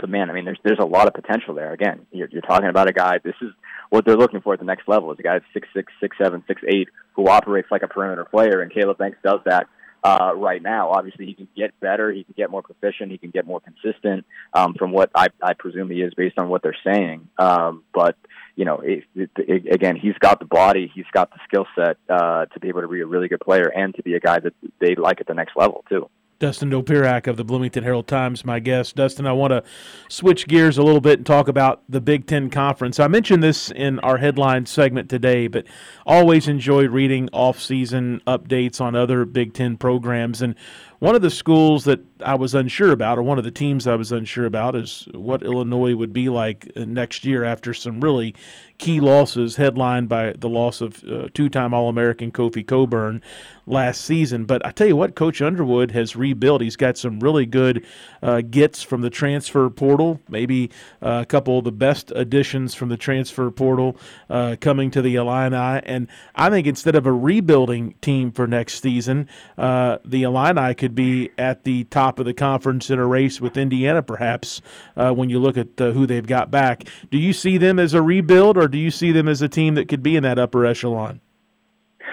but 0.00 0.08
man, 0.08 0.30
I 0.30 0.32
mean, 0.32 0.46
there's 0.46 0.58
there's 0.64 0.78
a 0.78 0.86
lot 0.86 1.06
of 1.06 1.12
potential 1.12 1.54
there. 1.54 1.72
Again, 1.72 2.06
you're, 2.12 2.28
you're 2.30 2.42
talking 2.42 2.68
about 2.68 2.88
a 2.88 2.92
guy. 2.94 3.18
This 3.22 3.36
is 3.42 3.50
what 3.90 4.04
they're 4.04 4.16
looking 4.16 4.40
for 4.40 4.54
at 4.54 4.58
the 4.58 4.64
next 4.64 4.88
level. 4.88 5.12
Is 5.12 5.18
a 5.18 5.22
guy 5.22 5.40
six 5.52 5.68
six, 5.74 5.92
six 6.00 6.16
seven, 6.22 6.42
six 6.46 6.62
eight, 6.68 6.88
who 7.14 7.28
operates 7.28 7.68
like 7.70 7.82
a 7.82 7.88
perimeter 7.88 8.24
player, 8.24 8.60
and 8.60 8.72
Caleb 8.72 8.98
Banks 8.98 9.18
does 9.24 9.40
that 9.44 9.68
uh, 10.04 10.32
right 10.36 10.62
now. 10.62 10.90
Obviously, 10.90 11.26
he 11.26 11.34
can 11.34 11.48
get 11.56 11.78
better. 11.80 12.12
He 12.12 12.24
can 12.24 12.34
get 12.36 12.50
more 12.50 12.62
proficient. 12.62 13.10
He 13.10 13.18
can 13.18 13.30
get 13.30 13.46
more 13.46 13.60
consistent. 13.60 14.24
Um, 14.52 14.74
from 14.74 14.92
what 14.92 15.10
I, 15.14 15.28
I 15.42 15.54
presume 15.54 15.90
he 15.90 16.00
is, 16.00 16.14
based 16.14 16.38
on 16.38 16.48
what 16.48 16.62
they're 16.62 16.76
saying. 16.84 17.28
Um, 17.38 17.82
but 17.92 18.16
you 18.54 18.64
know, 18.64 18.80
it, 18.80 19.04
it, 19.14 19.30
it, 19.36 19.74
again, 19.74 19.96
he's 19.96 20.16
got 20.18 20.38
the 20.38 20.46
body, 20.46 20.90
he's 20.94 21.04
got 21.12 21.30
the 21.30 21.38
skill 21.46 21.66
set 21.76 21.98
uh, 22.08 22.46
to 22.46 22.60
be 22.60 22.68
able 22.68 22.82
to 22.82 22.88
be 22.88 23.00
a 23.00 23.06
really 23.06 23.28
good 23.28 23.40
player 23.40 23.70
and 23.74 23.94
to 23.94 24.02
be 24.02 24.14
a 24.14 24.20
guy 24.20 24.38
that 24.38 24.54
they 24.80 24.94
like 24.94 25.20
at 25.20 25.26
the 25.26 25.34
next 25.34 25.56
level 25.56 25.84
too. 25.88 26.08
Dustin 26.38 26.70
Dopirak 26.70 27.26
of 27.26 27.38
the 27.38 27.44
Bloomington 27.44 27.82
Herald 27.82 28.06
Times, 28.06 28.44
my 28.44 28.60
guest. 28.60 28.94
Dustin, 28.94 29.26
I 29.26 29.32
want 29.32 29.52
to 29.52 29.62
switch 30.10 30.46
gears 30.46 30.76
a 30.76 30.82
little 30.82 31.00
bit 31.00 31.18
and 31.18 31.26
talk 31.26 31.48
about 31.48 31.82
the 31.88 32.00
Big 32.00 32.26
Ten 32.26 32.50
Conference. 32.50 33.00
I 33.00 33.08
mentioned 33.08 33.42
this 33.42 33.70
in 33.70 33.98
our 34.00 34.18
headline 34.18 34.66
segment 34.66 35.08
today, 35.08 35.46
but 35.46 35.64
always 36.04 36.46
enjoy 36.46 36.88
reading 36.88 37.30
off-season 37.32 38.20
updates 38.26 38.82
on 38.82 38.94
other 38.94 39.24
Big 39.24 39.54
Ten 39.54 39.78
programs. 39.78 40.42
And 40.42 40.54
one 40.98 41.14
of 41.14 41.22
the 41.22 41.30
schools 41.30 41.84
that 41.84 42.00
I 42.24 42.34
was 42.34 42.54
unsure 42.54 42.92
about, 42.92 43.18
or 43.18 43.22
one 43.22 43.38
of 43.38 43.44
the 43.44 43.50
teams 43.50 43.86
I 43.86 43.96
was 43.96 44.12
unsure 44.12 44.46
about, 44.46 44.74
is 44.74 45.08
what 45.12 45.42
Illinois 45.42 45.94
would 45.94 46.12
be 46.12 46.28
like 46.28 46.74
next 46.76 47.24
year 47.24 47.44
after 47.44 47.74
some 47.74 48.00
really 48.00 48.34
key 48.78 49.00
losses, 49.00 49.56
headlined 49.56 50.08
by 50.08 50.32
the 50.32 50.48
loss 50.48 50.80
of 50.80 51.02
uh, 51.04 51.28
two-time 51.32 51.72
All-American 51.72 52.30
Kofi 52.30 52.66
Cockburn 52.66 53.22
last 53.66 54.02
season. 54.02 54.44
But 54.44 54.64
I 54.66 54.70
tell 54.70 54.86
you 54.86 54.96
what, 54.96 55.14
Coach 55.14 55.40
Underwood 55.40 55.92
has 55.92 56.14
rebuilt. 56.14 56.60
He's 56.60 56.76
got 56.76 56.98
some 56.98 57.20
really 57.20 57.46
good 57.46 57.84
uh, 58.22 58.42
gets 58.42 58.82
from 58.82 59.00
the 59.00 59.10
transfer 59.10 59.68
portal, 59.70 60.20
maybe 60.28 60.70
uh, 61.02 61.20
a 61.22 61.26
couple 61.26 61.58
of 61.58 61.64
the 61.64 61.72
best 61.72 62.12
additions 62.14 62.74
from 62.74 62.90
the 62.90 62.98
transfer 62.98 63.50
portal 63.50 63.96
uh, 64.28 64.56
coming 64.60 64.90
to 64.90 65.00
the 65.00 65.16
Illini. 65.16 65.56
And 65.56 66.06
I 66.34 66.50
think 66.50 66.66
instead 66.66 66.94
of 66.94 67.06
a 67.06 67.12
rebuilding 67.12 67.94
team 68.02 68.30
for 68.30 68.46
next 68.46 68.82
season, 68.82 69.28
uh, 69.56 69.98
the 70.04 70.22
Illini 70.22 70.74
could 70.74 70.85
be 70.94 71.30
at 71.38 71.64
the 71.64 71.84
top 71.84 72.18
of 72.18 72.26
the 72.26 72.34
conference 72.34 72.90
in 72.90 72.98
a 72.98 73.06
race 73.06 73.40
with 73.40 73.56
Indiana, 73.56 74.02
perhaps, 74.02 74.60
uh, 74.96 75.12
when 75.12 75.30
you 75.30 75.38
look 75.38 75.56
at 75.56 75.68
who 75.78 76.06
they've 76.06 76.26
got 76.26 76.50
back. 76.50 76.84
Do 77.10 77.18
you 77.18 77.32
see 77.32 77.58
them 77.58 77.78
as 77.78 77.94
a 77.94 78.02
rebuild, 78.02 78.56
or 78.56 78.68
do 78.68 78.78
you 78.78 78.90
see 78.90 79.12
them 79.12 79.28
as 79.28 79.42
a 79.42 79.48
team 79.48 79.74
that 79.74 79.88
could 79.88 80.02
be 80.02 80.16
in 80.16 80.22
that 80.22 80.38
upper 80.38 80.64
echelon? 80.64 81.20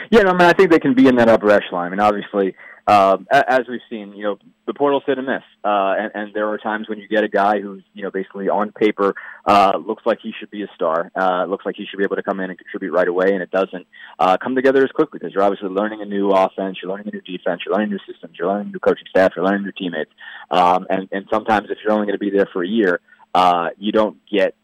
Yeah, 0.09 0.27
I 0.27 0.31
mean, 0.33 0.41
I 0.41 0.53
think 0.53 0.71
they 0.71 0.79
can 0.79 0.93
be 0.93 1.07
in 1.07 1.15
that 1.15 1.29
upper 1.29 1.49
echelon. 1.49 1.85
I 1.85 1.89
mean, 1.89 1.99
obviously, 1.99 2.55
um, 2.85 3.27
as 3.31 3.61
we've 3.69 3.81
seen, 3.89 4.13
you 4.13 4.23
know, 4.23 4.37
the 4.65 4.73
portal's 4.73 5.03
hit 5.05 5.17
and 5.17 5.27
miss, 5.27 5.43
uh, 5.63 5.95
and, 5.97 6.11
and 6.13 6.33
there 6.33 6.49
are 6.49 6.57
times 6.57 6.89
when 6.89 6.99
you 6.99 7.07
get 7.07 7.23
a 7.23 7.29
guy 7.29 7.61
who's, 7.61 7.81
you 7.93 8.03
know, 8.03 8.11
basically 8.11 8.49
on 8.49 8.71
paper 8.71 9.13
uh, 9.45 9.71
looks 9.77 10.03
like 10.05 10.19
he 10.21 10.33
should 10.37 10.49
be 10.49 10.63
a 10.63 10.67
star, 10.75 11.09
uh, 11.15 11.45
looks 11.45 11.65
like 11.65 11.75
he 11.77 11.85
should 11.85 11.97
be 11.97 12.03
able 12.03 12.17
to 12.17 12.23
come 12.23 12.41
in 12.41 12.49
and 12.49 12.59
contribute 12.59 12.91
right 12.91 13.07
away, 13.07 13.33
and 13.33 13.41
it 13.41 13.51
doesn't 13.51 13.87
uh, 14.19 14.37
come 14.37 14.55
together 14.55 14.83
as 14.83 14.91
quickly 14.91 15.19
because 15.19 15.33
you're 15.33 15.43
obviously 15.43 15.69
learning 15.69 16.01
a 16.01 16.05
new 16.05 16.31
offense, 16.31 16.77
you're 16.81 16.91
learning 16.91 17.07
a 17.07 17.11
new 17.11 17.21
defense, 17.21 17.61
you're 17.65 17.73
learning 17.73 17.89
new 17.89 17.99
systems, 18.11 18.35
you're 18.37 18.49
learning 18.49 18.71
new 18.71 18.79
coaching 18.79 19.07
staff, 19.09 19.31
you're 19.35 19.45
learning 19.45 19.63
new 19.63 19.71
teammates, 19.71 20.11
um, 20.51 20.85
and 20.89 21.07
and 21.11 21.25
sometimes 21.31 21.69
if 21.69 21.77
you're 21.83 21.93
only 21.93 22.05
going 22.05 22.17
to 22.17 22.19
be 22.19 22.29
there 22.29 22.47
for 22.51 22.63
a 22.63 22.67
year, 22.67 22.99
uh, 23.33 23.69
you 23.77 23.91
don't 23.91 24.17
get 24.29 24.55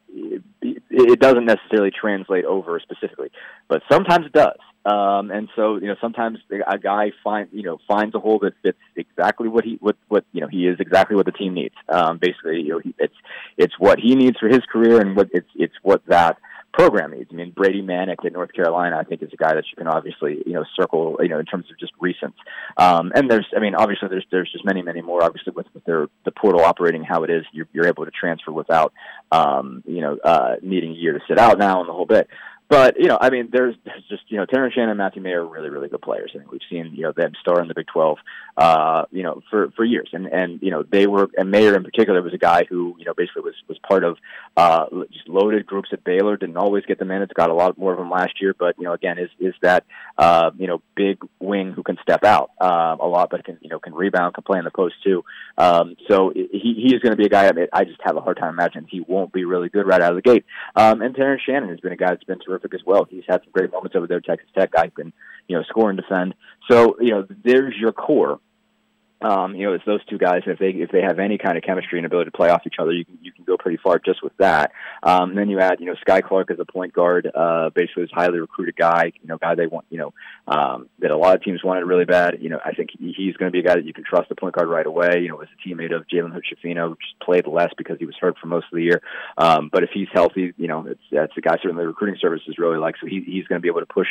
it 0.62 1.19
doesn't 1.19 1.45
necessarily 1.45 1.91
translate 1.91 2.45
over 2.45 2.80
specifically, 2.80 3.32
but 3.67 3.82
sometimes 3.89 4.26
it 4.26 4.34
does. 4.34 4.58
Um, 4.86 5.30
and 5.30 5.50
so, 5.56 5.76
you 5.76 5.88
know, 5.88 5.95
sometimes 6.00 6.39
a 6.67 6.78
guy 6.78 7.12
find, 7.24 7.50
you 7.52 7.63
know, 7.63 7.80
finds 7.88 8.15
a 8.15 8.19
hole 8.19 8.39
that 8.39 8.54
fits 8.63 8.78
exactly 8.95 9.50
what 9.50 9.65
he, 9.65 9.78
what, 9.82 9.98
what, 10.08 10.24
you 10.32 10.41
know, 10.41 10.48
he 10.48 10.67
is 10.67 10.80
exactly 10.80 11.15
what 11.15 11.26
the 11.26 11.32
team 11.34 11.54
needs. 11.54 11.76
Um, 11.89 12.17
basically, 12.17 12.62
you 12.62 12.69
know, 12.69 12.80
he, 12.80 12.95
it's, 12.98 13.13
it's 13.58 13.74
what 13.78 14.00
he 14.00 14.15
needs 14.15 14.38
for 14.39 14.48
his 14.48 14.62
career 14.72 15.00
and 15.00 15.15
what 15.15 15.30
it's, 15.34 15.50
it's 15.56 15.76
what 15.84 16.02
that 16.08 16.38
program 16.73 17.12
needs. 17.12 17.29
I 17.32 17.36
mean, 17.36 17.51
Brady 17.51 17.82
Manek 17.82 18.25
at 18.25 18.34
North 18.34 18.53
Carolina, 18.53 18.97
I 18.97 19.03
think, 19.03 19.21
is 19.23 19.29
a 19.34 19.38
guy 19.38 19.53
that 19.53 19.65
you 19.69 19.75
can 19.77 19.88
obviously, 19.88 20.43
you 20.45 20.53
know, 20.53 20.65
circle, 20.79 21.17
you 21.19 21.29
know, 21.29 21.39
in 21.39 21.45
terms 21.45 21.65
of 21.71 21.79
just 21.79 21.93
recent. 21.99 22.34
Um, 22.77 23.12
and 23.15 23.29
there's, 23.29 23.47
I 23.55 23.60
mean, 23.60 23.75
obviously 23.75 24.10
there's, 24.10 24.25
there's 24.32 24.51
just 24.51 24.65
many, 24.65 24.82
many 24.82 25.01
more, 25.01 25.23
obviously 25.23 25.53
with, 25.55 25.67
with 25.73 25.84
their, 25.86 26.08
the 26.25 26.32
portal 26.32 26.62
operating 26.62 27.03
how 27.03 27.23
it 27.23 27.29
is, 27.29 27.43
you're, 27.51 27.67
you're 27.73 27.88
able 27.88 28.05
to 28.05 28.12
transfer 28.12 28.51
without, 28.51 28.93
um, 29.32 29.84
you 29.86 30.01
know, 30.01 30.17
uh, 30.23 30.55
needing 30.62 30.91
a 30.91 30.95
year 30.95 31.13
to 31.13 31.19
sit 31.27 31.38
out 31.38 31.58
now 31.58 31.79
and 31.79 31.89
the 31.89 31.93
whole 31.93 32.05
bit. 32.05 32.27
But 32.69 32.99
you 32.99 33.08
know, 33.08 33.17
I 33.19 33.32
mean, 33.32 33.49
there's, 33.51 33.75
just 34.10 34.21
you 34.27 34.38
know, 34.38 34.45
Terrence 34.45 34.75
Shannon 34.75 34.91
and 34.91 34.97
Matthew 34.99 35.23
Mayer 35.23 35.41
are 35.41 35.47
really, 35.47 35.71
really 35.71 35.89
good 35.89 36.03
players. 36.03 36.32
I 36.36 36.38
think 36.38 36.51
we've 36.51 36.62
seen 36.69 36.91
you 36.93 37.01
know 37.01 37.12
them 37.12 37.32
star 37.41 37.60
in 37.62 37.67
the 37.67 37.73
Big 37.73 37.88
Twelve, 37.88 38.19
uh, 38.58 39.05
you 39.12 39.23
know, 39.23 39.41
for 39.49 39.71
for 39.71 39.84
years. 39.84 40.10
And 40.13 40.27
and 40.27 40.62
you 40.62 40.69
know, 40.69 40.84
they 40.84 41.08
were 41.08 41.29
and 41.36 41.49
Mayer 41.49 41.75
in 41.75 41.84
particular 41.84 42.21
was 42.21 42.34
a 42.36 42.38
guy 42.38 42.65
who 42.69 42.95
you 42.99 43.05
know 43.05 43.15
basically 43.15 43.41
was 43.41 43.55
was 43.67 43.79
part 43.79 44.03
of 44.03 44.17
uh, 44.55 44.86
just 45.12 45.27
loaded 45.27 45.65
groups 45.65 45.89
at 45.93 46.03
Baylor. 46.03 46.38
Didn't 46.38 46.58
always 46.58 46.86
get 46.86 46.99
the 46.99 47.05
minutes. 47.05 47.34
Got 47.36 47.49
a 47.49 47.55
lot 47.55 47.75
more 47.75 47.91
of 47.91 47.97
them 47.97 48.12
last 48.12 48.39
year. 48.39 48.53
But 48.58 48.77
you 48.77 48.84
know, 48.84 48.93
again, 48.93 49.17
is 49.17 49.32
is 49.39 49.55
that 49.63 49.86
uh, 50.19 50.51
you 50.55 50.67
know 50.67 50.84
big 50.95 51.17
wing 51.39 51.71
who 51.71 51.82
can 51.82 51.97
step 52.03 52.23
out 52.23 52.51
uh, 52.62 52.97
a 52.99 53.08
lot, 53.08 53.32
but 53.32 53.43
can 53.45 53.58
you 53.62 53.69
know 53.69 53.79
can 53.79 53.95
rebound, 53.95 54.36
can 54.36 54.43
play 54.43 54.60
in 54.60 54.65
the 54.65 54.71
post 54.71 54.93
too. 55.03 55.23
Um, 55.58 55.95
so 56.08 56.32
he 56.36 56.49
he 56.53 56.93
is 56.93 57.01
going 57.01 57.13
to 57.13 57.17
be 57.17 57.25
a 57.25 57.29
guy. 57.29 57.47
I, 57.47 57.51
mean, 57.51 57.67
I 57.73 57.84
just 57.84 58.01
have 58.03 58.15
a 58.15 58.21
hard 58.21 58.38
time 58.38 58.53
imagining 58.53 58.88
he 58.91 58.99
won't 59.01 59.34
be 59.34 59.43
really 59.43 59.69
good 59.69 59.88
right 59.88 60.01
out 60.01 60.12
of 60.12 60.17
the 60.17 60.21
gate. 60.21 60.45
Um, 60.75 61.01
and 61.01 61.15
Terrence 61.15 61.41
Shannon 61.43 61.69
has 61.69 61.79
been 61.79 61.93
a 61.93 61.97
guy 61.97 62.10
that's 62.10 62.23
been 62.25 62.39
terrific 62.39 62.59
terrific 62.60 62.80
as 62.80 62.86
well. 62.86 63.08
He's 63.10 63.24
had 63.28 63.41
some 63.43 63.52
great 63.52 63.72
moments 63.72 63.95
over 63.95 64.08
there 64.08 64.22
Texas 64.22 64.50
Tech. 64.58 64.72
Guy 64.72 64.89
can, 64.89 65.13
you 65.48 65.58
know, 65.58 65.63
score 65.63 65.89
and 65.89 66.00
defend. 66.00 66.36
So, 66.69 66.98
you 67.00 67.12
know, 67.12 67.28
there's 67.43 67.76
your 67.78 67.91
core. 67.91 68.39
Um, 69.21 69.55
you 69.55 69.65
know, 69.65 69.73
it's 69.73 69.86
those 69.86 70.03
two 70.05 70.17
guys. 70.17 70.41
And 70.45 70.53
if 70.53 70.60
they 70.60 70.69
if 70.69 70.91
they 70.91 71.01
have 71.01 71.19
any 71.19 71.38
kind 71.38 71.58
of 71.58 71.63
chemistry 71.63 71.99
and 71.99 72.05
ability 72.05 72.32
to 72.32 72.38
play 72.38 72.49
off 72.49 72.62
each 72.65 72.75
other, 72.79 72.91
you 72.91 73.05
can 73.05 73.17
you 73.21 73.32
can 73.32 73.43
go 73.43 73.58
pretty 73.58 73.77
far 73.77 73.99
just 73.99 74.23
with 74.23 74.36
that. 74.38 74.71
Um, 75.03 75.36
then 75.36 75.49
you 75.49 75.60
add, 75.60 75.79
you 75.79 75.88
know, 75.88 75.95
Skyy 76.08 76.23
Clark 76.23 76.51
as 76.51 76.60
a 76.60 76.65
point 76.65 76.93
guard, 76.93 77.29
uh, 77.34 77.69
basically 77.75 78.03
this 78.03 78.12
highly 78.13 78.39
recruited 78.39 78.75
guy. 78.75 79.12
You 79.21 79.27
know, 79.27 79.38
guy 79.38 79.55
they 79.55 79.67
want, 79.67 79.86
you 79.89 79.97
know, 79.97 80.13
um, 80.47 80.89
that 80.99 81.12
a 81.12 81.17
lot 81.17 81.36
of 81.36 81.43
teams 81.43 81.63
wanted 81.63 81.86
really 81.86 82.05
bad. 82.05 82.38
You 82.39 82.49
know, 82.49 82.60
I 82.63 82.73
think 82.73 82.91
he's 82.97 83.36
going 83.36 83.51
to 83.51 83.53
be 83.53 83.60
a 83.60 83.63
guy 83.63 83.75
that 83.75 83.86
you 83.86 83.93
can 83.93 84.03
trust 84.03 84.29
the 84.29 84.36
point 84.36 84.55
guard 84.55 84.69
right 84.69 84.86
away. 84.86 85.19
You 85.21 85.29
know, 85.29 85.41
as 85.41 85.49
a 85.49 85.67
teammate 85.67 85.95
of 85.95 86.08
Jalen 86.08 86.34
Hood-Schifino, 86.34 86.95
just 86.99 87.19
played 87.21 87.45
less 87.47 87.71
because 87.77 87.97
he 87.99 88.05
was 88.05 88.15
hurt 88.19 88.38
for 88.39 88.47
most 88.47 88.67
of 88.71 88.77
the 88.77 88.84
year. 88.84 89.01
Um, 89.38 89.69
but 89.71 89.84
if 89.84 89.89
he's 89.93 90.08
healthy, 90.13 90.53
you 90.58 90.67
know, 90.67 90.86
it's 90.88 91.01
that's 91.12 91.34
a 91.38 91.41
guy 91.41 91.58
certainly 91.62 91.86
recruiting 91.86 92.17
services 92.21 92.55
really 92.58 92.77
like. 92.77 92.95
So 93.01 93.08
he, 93.08 93.21
he's 93.25 93.45
going 93.47 93.60
to 93.60 93.62
be 93.62 93.69
able 93.69 93.82
to 93.82 93.86
push 93.86 94.08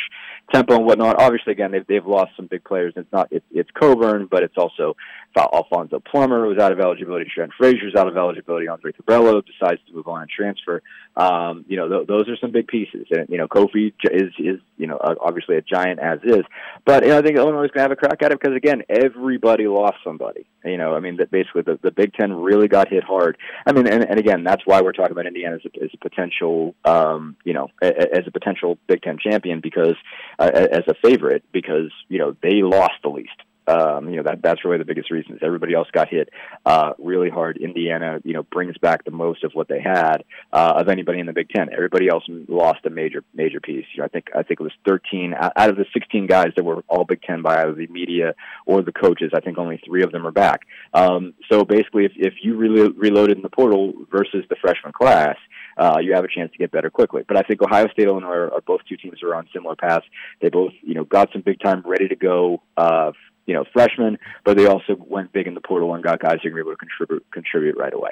tempo 0.53 0.75
and 0.75 0.85
whatnot. 0.85 1.19
Obviously, 1.19 1.53
again, 1.53 1.71
they've 1.71 1.87
they've 1.87 2.05
lost 2.05 2.31
some 2.35 2.45
big 2.45 2.63
players. 2.63 2.93
It's 2.95 3.11
not 3.11 3.29
it's, 3.31 3.45
it's 3.51 3.69
Cockburn, 3.71 4.27
but 4.29 4.43
it's 4.43 4.57
also 4.57 4.95
Alfonso 5.37 5.99
Plummer 5.99 6.47
was 6.47 6.57
out 6.57 6.71
of 6.71 6.79
eligibility. 6.79 7.29
Trent 7.33 7.51
Frazier's 7.57 7.95
out 7.95 8.07
of 8.07 8.17
eligibility. 8.17 8.67
Andre 8.67 8.91
Curbelo 8.91 9.43
decides 9.45 9.79
to 9.87 9.93
move 9.93 10.07
on 10.07 10.21
and 10.21 10.29
transfer. 10.29 10.81
Um, 11.15 11.65
you 11.67 11.77
know, 11.77 11.87
th- 11.87 12.07
those 12.07 12.27
are 12.27 12.37
some 12.37 12.51
big 12.51 12.67
pieces. 12.67 13.05
And, 13.11 13.29
you 13.29 13.37
know, 13.37 13.47
Kofi 13.47 13.93
is, 14.03 14.33
is, 14.37 14.59
you 14.77 14.87
know, 14.87 14.97
obviously 14.99 15.55
a 15.55 15.61
giant 15.61 15.99
as 15.99 16.19
is. 16.23 16.43
But, 16.85 17.03
you 17.03 17.09
know, 17.09 17.19
I 17.19 17.21
think 17.21 17.37
Illinois 17.37 17.65
is 17.65 17.71
going 17.71 17.79
to 17.79 17.81
have 17.81 17.91
a 17.91 17.95
crack 17.95 18.21
at 18.21 18.31
it 18.31 18.39
because, 18.39 18.55
again, 18.55 18.83
everybody 18.89 19.67
lost 19.67 19.97
somebody. 20.03 20.45
You 20.65 20.77
know, 20.77 20.95
I 20.95 20.99
mean, 20.99 21.17
that 21.17 21.31
basically 21.31 21.61
the, 21.61 21.79
the 21.81 21.91
Big 21.91 22.13
Ten 22.13 22.33
really 22.33 22.67
got 22.67 22.89
hit 22.89 23.03
hard. 23.03 23.37
I 23.65 23.71
mean, 23.71 23.87
and, 23.87 24.03
and 24.03 24.19
again, 24.19 24.43
that's 24.43 24.63
why 24.65 24.81
we're 24.81 24.93
talking 24.93 25.11
about 25.11 25.27
Indiana 25.27 25.55
as 25.55 25.61
a, 25.65 25.83
as 25.83 25.89
a 25.93 25.97
potential, 25.97 26.75
um, 26.83 27.37
you 27.45 27.53
know, 27.53 27.69
a, 27.81 28.17
as 28.17 28.27
a 28.27 28.31
potential 28.31 28.77
Big 28.87 29.03
Ten 29.03 29.17
champion 29.19 29.61
because, 29.61 29.95
uh, 30.37 30.49
as 30.53 30.83
a 30.87 30.95
favorite, 30.95 31.43
because, 31.51 31.91
you 32.09 32.17
know, 32.17 32.35
they 32.41 32.61
lost 32.61 32.95
the 33.03 33.09
least. 33.09 33.29
Um, 33.69 34.09
you 34.09 34.15
know 34.15 34.23
that 34.23 34.41
that's 34.41 34.65
really 34.65 34.79
the 34.79 34.85
biggest 34.85 35.11
reason. 35.11 35.37
Everybody 35.43 35.75
else 35.75 35.87
got 35.91 36.09
hit 36.09 36.29
uh, 36.65 36.93
really 36.97 37.29
hard. 37.29 37.57
Indiana, 37.57 38.19
you 38.23 38.33
know, 38.33 38.41
brings 38.41 38.77
back 38.79 39.05
the 39.05 39.11
most 39.11 39.43
of 39.43 39.51
what 39.53 39.67
they 39.67 39.79
had 39.79 40.23
uh, 40.51 40.73
of 40.77 40.89
anybody 40.89 41.19
in 41.19 41.27
the 41.27 41.33
Big 41.33 41.49
Ten. 41.49 41.71
Everybody 41.71 42.07
else 42.09 42.23
lost 42.47 42.79
a 42.85 42.89
major 42.89 43.23
major 43.35 43.59
piece. 43.59 43.85
You 43.93 43.99
know, 43.99 44.05
I 44.05 44.07
think 44.07 44.29
I 44.35 44.41
think 44.41 44.59
it 44.59 44.63
was 44.63 44.73
13 44.87 45.35
out 45.37 45.69
of 45.69 45.75
the 45.75 45.85
16 45.93 46.25
guys 46.25 46.47
that 46.55 46.63
were 46.63 46.83
all 46.87 47.05
Big 47.05 47.21
Ten 47.21 47.43
by 47.43 47.61
either 47.61 47.73
the 47.73 47.87
media 47.87 48.33
or 48.65 48.81
the 48.81 48.91
coaches. 48.91 49.31
I 49.35 49.39
think 49.39 49.59
only 49.59 49.79
three 49.85 50.01
of 50.01 50.11
them 50.11 50.25
are 50.25 50.31
back. 50.31 50.61
Um, 50.95 51.35
so 51.51 51.63
basically, 51.63 52.05
if 52.05 52.13
if 52.15 52.33
you 52.41 52.57
re- 52.57 52.89
reloaded 52.89 53.37
in 53.37 53.43
the 53.43 53.49
portal 53.49 53.93
versus 54.11 54.45
the 54.49 54.55
freshman 54.59 54.93
class, 54.93 55.37
uh, 55.77 55.97
you 56.01 56.13
have 56.13 56.23
a 56.23 56.27
chance 56.27 56.51
to 56.51 56.57
get 56.57 56.71
better 56.71 56.89
quickly. 56.89 57.23
But 57.27 57.37
I 57.37 57.41
think 57.41 57.61
Ohio 57.61 57.87
State, 57.89 58.07
Illinois 58.07 58.29
are, 58.29 58.53
are 58.53 58.61
both 58.61 58.81
two 58.87 58.97
teams 58.97 59.23
are 59.23 59.35
on 59.35 59.47
similar 59.53 59.75
paths. 59.75 60.05
They 60.41 60.49
both, 60.49 60.73
you 60.81 60.93
know, 60.93 61.05
got 61.05 61.29
some 61.31 61.41
big 61.41 61.59
time 61.59 61.83
ready 61.85 62.07
to 62.07 62.15
go 62.15 62.61
uh, 62.75 63.11
you 63.49 63.55
know 63.55 63.65
freshmen, 63.73 64.19
but 64.45 64.57
they 64.57 64.67
also 64.67 64.95
went 64.99 65.33
big 65.33 65.47
in 65.47 65.55
the 65.55 65.61
portal 65.61 65.95
and 65.95 66.03
got 66.03 66.19
guys 66.19 66.37
who 66.43 66.55
are 66.55 66.59
able 66.59 66.71
to 66.71 66.77
contribute 66.77 67.25
contribute 67.31 67.75
right 67.77 67.93
away. 67.93 68.11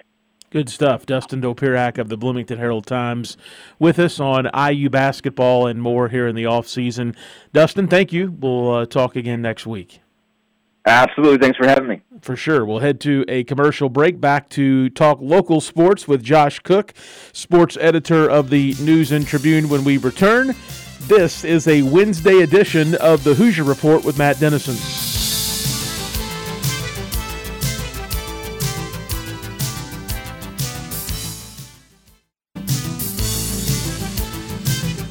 Good 0.49 0.67
stuff. 0.69 1.05
Dustin 1.05 1.41
Dopirak 1.41 1.99
of 1.99 2.09
the 2.09 2.17
Bloomington 2.17 2.57
Herald 2.57 2.87
Times 2.87 3.37
with 3.77 3.99
us 3.99 4.19
on 4.19 4.49
IU 4.55 4.89
basketball 4.89 5.67
and 5.67 5.79
more 5.79 6.07
here 6.09 6.25
in 6.25 6.35
the 6.35 6.45
off 6.47 6.67
season. 6.67 7.15
Dustin, 7.53 7.87
thank 7.87 8.11
you. 8.11 8.31
We'll 8.31 8.73
uh, 8.73 8.85
talk 8.85 9.15
again 9.15 9.41
next 9.41 9.67
week. 9.67 9.99
Absolutely. 10.87 11.37
Thanks 11.37 11.57
for 11.57 11.67
having 11.67 11.89
me. 11.89 12.01
For 12.21 12.37
sure. 12.37 12.65
We'll 12.65 12.79
head 12.79 13.01
to 13.01 13.25
a 13.27 13.43
commercial 13.43 13.89
break 13.89 14.21
back 14.21 14.49
to 14.51 14.89
talk 14.89 15.19
local 15.21 15.59
sports 15.59 16.07
with 16.07 16.23
Josh 16.23 16.59
Cook, 16.59 16.93
sports 17.33 17.77
editor 17.79 18.27
of 18.27 18.49
the 18.49 18.73
News 18.79 19.11
and 19.11 19.27
Tribune, 19.27 19.67
when 19.67 19.83
we 19.83 19.97
return. 19.97 20.55
This 21.01 21.43
is 21.43 21.67
a 21.67 21.81
Wednesday 21.83 22.39
edition 22.41 22.95
of 22.95 23.25
the 23.25 23.35
Hoosier 23.35 23.63
Report 23.63 24.05
with 24.05 24.17
Matt 24.17 24.39
Dennison. 24.39 25.16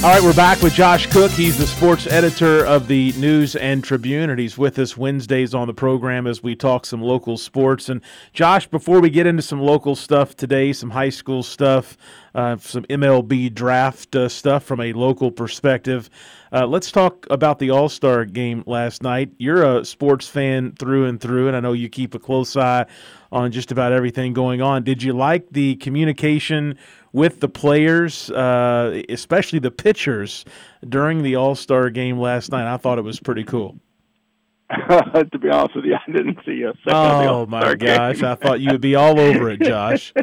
All 0.00 0.10
right, 0.10 0.22
we're 0.22 0.32
back 0.32 0.62
with 0.62 0.74
Josh 0.74 1.08
Cook. 1.08 1.32
He's 1.32 1.58
the 1.58 1.66
sports 1.66 2.06
editor 2.06 2.64
of 2.64 2.86
the 2.86 3.10
News 3.14 3.56
and 3.56 3.82
Tribune, 3.82 4.30
and 4.30 4.38
he's 4.38 4.56
with 4.56 4.78
us 4.78 4.96
Wednesdays 4.96 5.54
on 5.54 5.66
the 5.66 5.74
program 5.74 6.28
as 6.28 6.40
we 6.40 6.54
talk 6.54 6.86
some 6.86 7.02
local 7.02 7.36
sports. 7.36 7.88
And 7.88 8.00
Josh, 8.32 8.68
before 8.68 9.00
we 9.00 9.10
get 9.10 9.26
into 9.26 9.42
some 9.42 9.60
local 9.60 9.96
stuff 9.96 10.36
today, 10.36 10.72
some 10.72 10.90
high 10.90 11.08
school 11.08 11.42
stuff, 11.42 11.96
uh, 12.32 12.58
some 12.58 12.84
MLB 12.84 13.52
draft 13.52 14.14
uh, 14.14 14.28
stuff 14.28 14.62
from 14.62 14.80
a 14.80 14.92
local 14.92 15.32
perspective, 15.32 16.08
uh, 16.52 16.64
let's 16.64 16.92
talk 16.92 17.26
about 17.28 17.58
the 17.58 17.70
All 17.70 17.88
Star 17.88 18.24
game 18.24 18.62
last 18.66 19.02
night. 19.02 19.32
You're 19.36 19.78
a 19.78 19.84
sports 19.84 20.28
fan 20.28 20.76
through 20.78 21.06
and 21.06 21.20
through, 21.20 21.48
and 21.48 21.56
I 21.56 21.60
know 21.60 21.72
you 21.72 21.88
keep 21.88 22.14
a 22.14 22.20
close 22.20 22.56
eye 22.56 22.86
on 23.32 23.50
just 23.50 23.72
about 23.72 23.92
everything 23.92 24.32
going 24.32 24.62
on. 24.62 24.84
Did 24.84 25.02
you 25.02 25.12
like 25.12 25.50
the 25.50 25.74
communication 25.76 26.78
with 27.12 27.40
the 27.40 27.48
players, 27.48 28.30
uh, 28.30 29.02
especially 29.08 29.58
the 29.58 29.70
pitchers, 29.70 30.44
during 30.88 31.22
the 31.22 31.36
All 31.36 31.54
Star 31.54 31.90
game 31.90 32.18
last 32.18 32.50
night? 32.50 32.72
I 32.72 32.76
thought 32.76 32.98
it 32.98 33.02
was 33.02 33.20
pretty 33.20 33.44
cool. 33.44 33.78
to 34.88 35.38
be 35.40 35.48
honest 35.48 35.76
with 35.76 35.86
you, 35.86 35.94
I 35.94 36.10
didn't 36.10 36.38
see 36.44 36.62
a 36.62 36.72
second 36.84 36.94
oh, 36.94 37.46
my 37.46 37.74
gosh! 37.74 38.22
I 38.22 38.34
thought 38.34 38.60
you 38.60 38.70
would 38.72 38.82
be 38.82 38.94
all 38.94 39.18
over 39.18 39.48
it, 39.48 39.62
Josh. 39.62 40.12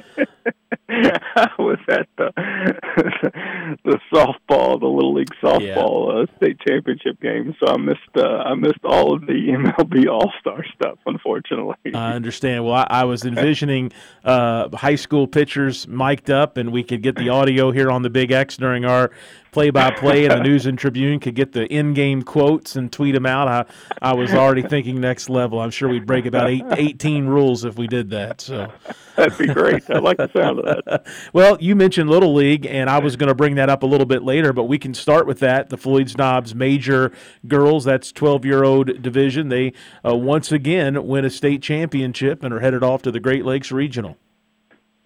I 0.88 1.50
was 1.58 1.80
at 1.90 2.08
the 2.18 2.32
the 3.86 4.00
softball, 4.14 4.80
the 4.80 4.86
little 4.86 5.16
league 5.16 5.32
softball 5.42 6.14
yeah. 6.14 6.34
uh, 6.34 6.38
state 6.38 6.60
championship 6.68 7.20
game, 7.22 7.56
so 7.60 7.74
I 7.74 7.78
missed 7.78 8.00
uh, 8.16 8.44
I 8.46 8.54
missed 8.54 8.84
all 8.84 9.16
of 9.16 9.22
the 9.22 9.34
MLB 9.34 10.08
All 10.08 10.32
Star 10.40 10.64
stuff. 10.76 11.00
Unfortunately, 11.08 11.76
I 11.96 12.14
understand. 12.14 12.66
Well, 12.66 12.76
I, 12.76 12.88
I 12.90 13.04
was 13.06 13.26
envisioning 13.26 13.92
uh, 14.24 14.70
high 14.78 14.96
school 14.96 15.28
pitchers 15.28 15.88
mic'd 15.88 16.30
up, 16.30 16.58
and 16.58 16.72
we 16.72 16.84
could 16.84 17.02
get 17.02 17.16
the 17.16 17.30
audio 17.30 17.72
here 17.72 17.90
on 17.90 18.04
the 18.04 18.12
Big 18.12 18.32
X 18.32 18.58
during 18.58 18.86
our 18.86 19.10
play 19.56 19.70
by 19.70 19.90
play, 19.90 20.26
and 20.26 20.34
the 20.34 20.44
News 20.50 20.66
and 20.66 20.78
Tribune 20.78 21.22
could 21.22 21.34
get 21.34 21.54
the 21.54 21.66
in 21.74 21.94
game 21.94 22.24
quotes 22.24 22.76
and 22.76 22.92
tweet 22.92 23.16
them 23.16 23.26
out. 23.26 23.48
I 23.48 23.66
I 24.02 24.14
was 24.14 24.34
already 24.34 24.64
thinking 24.64 25.00
next 25.00 25.30
level. 25.30 25.62
I'm 25.62 25.72
sure 25.72 25.88
we'd 25.88 26.06
break 26.06 26.26
about 26.26 26.50
eight, 26.50 26.66
18 26.70 27.26
rules 27.26 27.64
if 27.64 27.78
we 27.78 27.88
did 27.88 28.10
that. 28.10 28.42
So. 28.42 28.70
That'd 29.16 29.38
be 29.38 29.48
great. 29.48 29.90
I 29.90 30.00
like 30.00 30.18
the 30.18 30.30
sound 30.34 30.60
of 30.60 30.84
that. 30.84 31.08
well, 31.34 31.58
you 31.62 31.74
mentioned 31.74 32.10
Little 32.10 32.34
League, 32.34 32.66
and 32.66 32.90
I 32.90 33.00
was 33.00 33.16
going 33.16 33.30
to 33.30 33.34
bring 33.34 33.56
that 33.56 33.70
up 33.70 33.82
a 33.82 33.86
little 33.86 34.06
bit 34.06 34.24
later, 34.24 34.52
but 34.52 34.66
we 34.66 34.78
can 34.78 34.94
start 34.94 35.26
with 35.26 35.40
that. 35.40 35.70
The 35.70 35.78
Floyd 35.78 36.14
Knobs 36.18 36.54
Major 36.54 37.14
Girls, 37.48 37.86
that's 37.86 38.12
12 38.12 38.44
year 38.44 38.66
old 38.66 39.02
division. 39.02 39.48
They 39.48 39.72
uh, 40.06 40.18
once 40.18 40.52
again 40.52 41.08
win 41.08 41.24
a 41.24 41.30
state 41.30 41.62
championship 41.62 42.44
and 42.44 42.54
are 42.54 42.60
headed 42.60 42.84
off 42.84 43.04
to 43.04 43.12
the 43.12 43.22
Great 43.22 43.46
Lakes 43.46 43.72
Regional. 43.72 44.18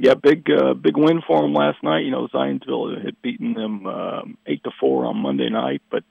Yeah, 0.02 0.14
big 0.14 0.50
uh, 0.50 0.76
big 0.76 0.96
win 0.96 1.22
for 1.28 1.42
them 1.42 1.54
last 1.54 1.84
night. 1.84 2.06
You 2.06 2.12
know, 2.12 2.30
Zionsville 2.34 3.04
had 3.04 3.22
beaten 3.22 3.54
them 3.54 3.86
um, 3.86 4.38
eight 4.48 4.64
to 4.64 4.72
four 4.80 5.06
on 5.06 5.18
Monday 5.18 5.50
night, 5.50 5.82
but 5.92 6.06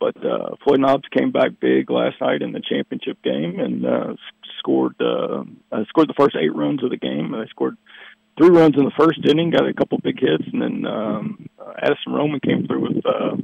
but 0.00 0.16
uh, 0.26 0.56
Floyd 0.64 0.80
Knobs 0.80 1.06
came 1.16 1.30
back 1.30 1.60
big 1.60 1.88
last 1.88 2.20
night 2.20 2.42
in 2.42 2.50
the 2.50 2.60
championship 2.60 3.22
game 3.22 3.60
and 3.60 3.86
uh, 3.86 4.14
scored 4.58 4.96
uh, 5.00 5.44
uh, 5.70 5.84
scored 5.88 6.08
the 6.08 6.18
first 6.18 6.34
eight 6.34 6.52
runs 6.52 6.82
of 6.82 6.90
the 6.90 6.96
game. 6.96 7.30
They 7.30 7.46
scored 7.48 7.76
three 8.36 8.50
runs 8.50 8.74
in 8.76 8.84
the 8.84 8.98
first 8.98 9.20
inning, 9.24 9.50
got 9.50 9.68
a 9.68 9.72
couple 9.72 9.98
big 9.98 10.18
hits, 10.18 10.48
and 10.52 10.60
then 10.60 10.84
um, 10.84 11.48
uh, 11.60 11.74
Addison 11.80 12.14
Roman 12.14 12.40
came 12.40 12.66
through 12.66 12.88
with 12.88 13.06
uh, 13.06 13.36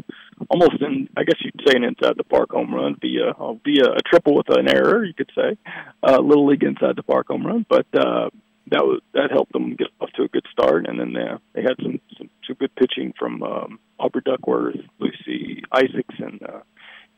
almost 0.51 0.83
in 0.83 1.09
I 1.17 1.23
guess 1.23 1.39
you'd 1.41 1.63
say 1.65 1.77
an 1.77 1.85
inside 1.85 2.17
the 2.17 2.25
park 2.25 2.51
home 2.51 2.75
run 2.75 2.97
via 3.01 3.29
uh, 3.31 3.53
via 3.65 3.85
a 3.85 4.03
triple 4.05 4.35
with 4.35 4.49
an 4.49 4.69
error, 4.69 5.05
you 5.05 5.15
could 5.15 5.31
say, 5.37 5.57
uh, 6.03 6.19
little 6.19 6.49
league 6.49 6.65
inside 6.65 6.97
the 6.97 7.05
park 7.05 7.29
home 7.29 7.47
run, 7.47 7.65
but. 7.69 7.87
Uh, 7.95 8.31
that 8.71 8.85
was 8.85 9.01
that 9.15 9.31
helped 9.31 9.53
them 9.53 9.77
get 9.77 9.89
off 10.01 10.11
to 10.17 10.23
a 10.23 10.29
good 10.29 10.47
start, 10.53 10.87
and 10.89 10.99
then 10.99 11.13
they, 11.13 11.27
they 11.55 11.63
had 11.63 11.77
some, 11.83 12.01
some 12.19 12.57
good 12.59 12.75
pitching 12.75 13.13
from 13.19 13.43
um, 13.43 13.79
Aubrey 13.99 14.23
Duckworth, 14.25 14.77
Lucy 14.99 15.63
Isaacs, 15.73 16.15
and 16.19 16.43
uh, 16.43 16.61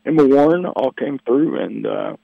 Emma 0.05 0.25
Warren 0.25 0.65
all 0.65 0.91
came 0.91 1.19
through 1.25 1.59
and 1.59 1.85
uh, 1.85 2.15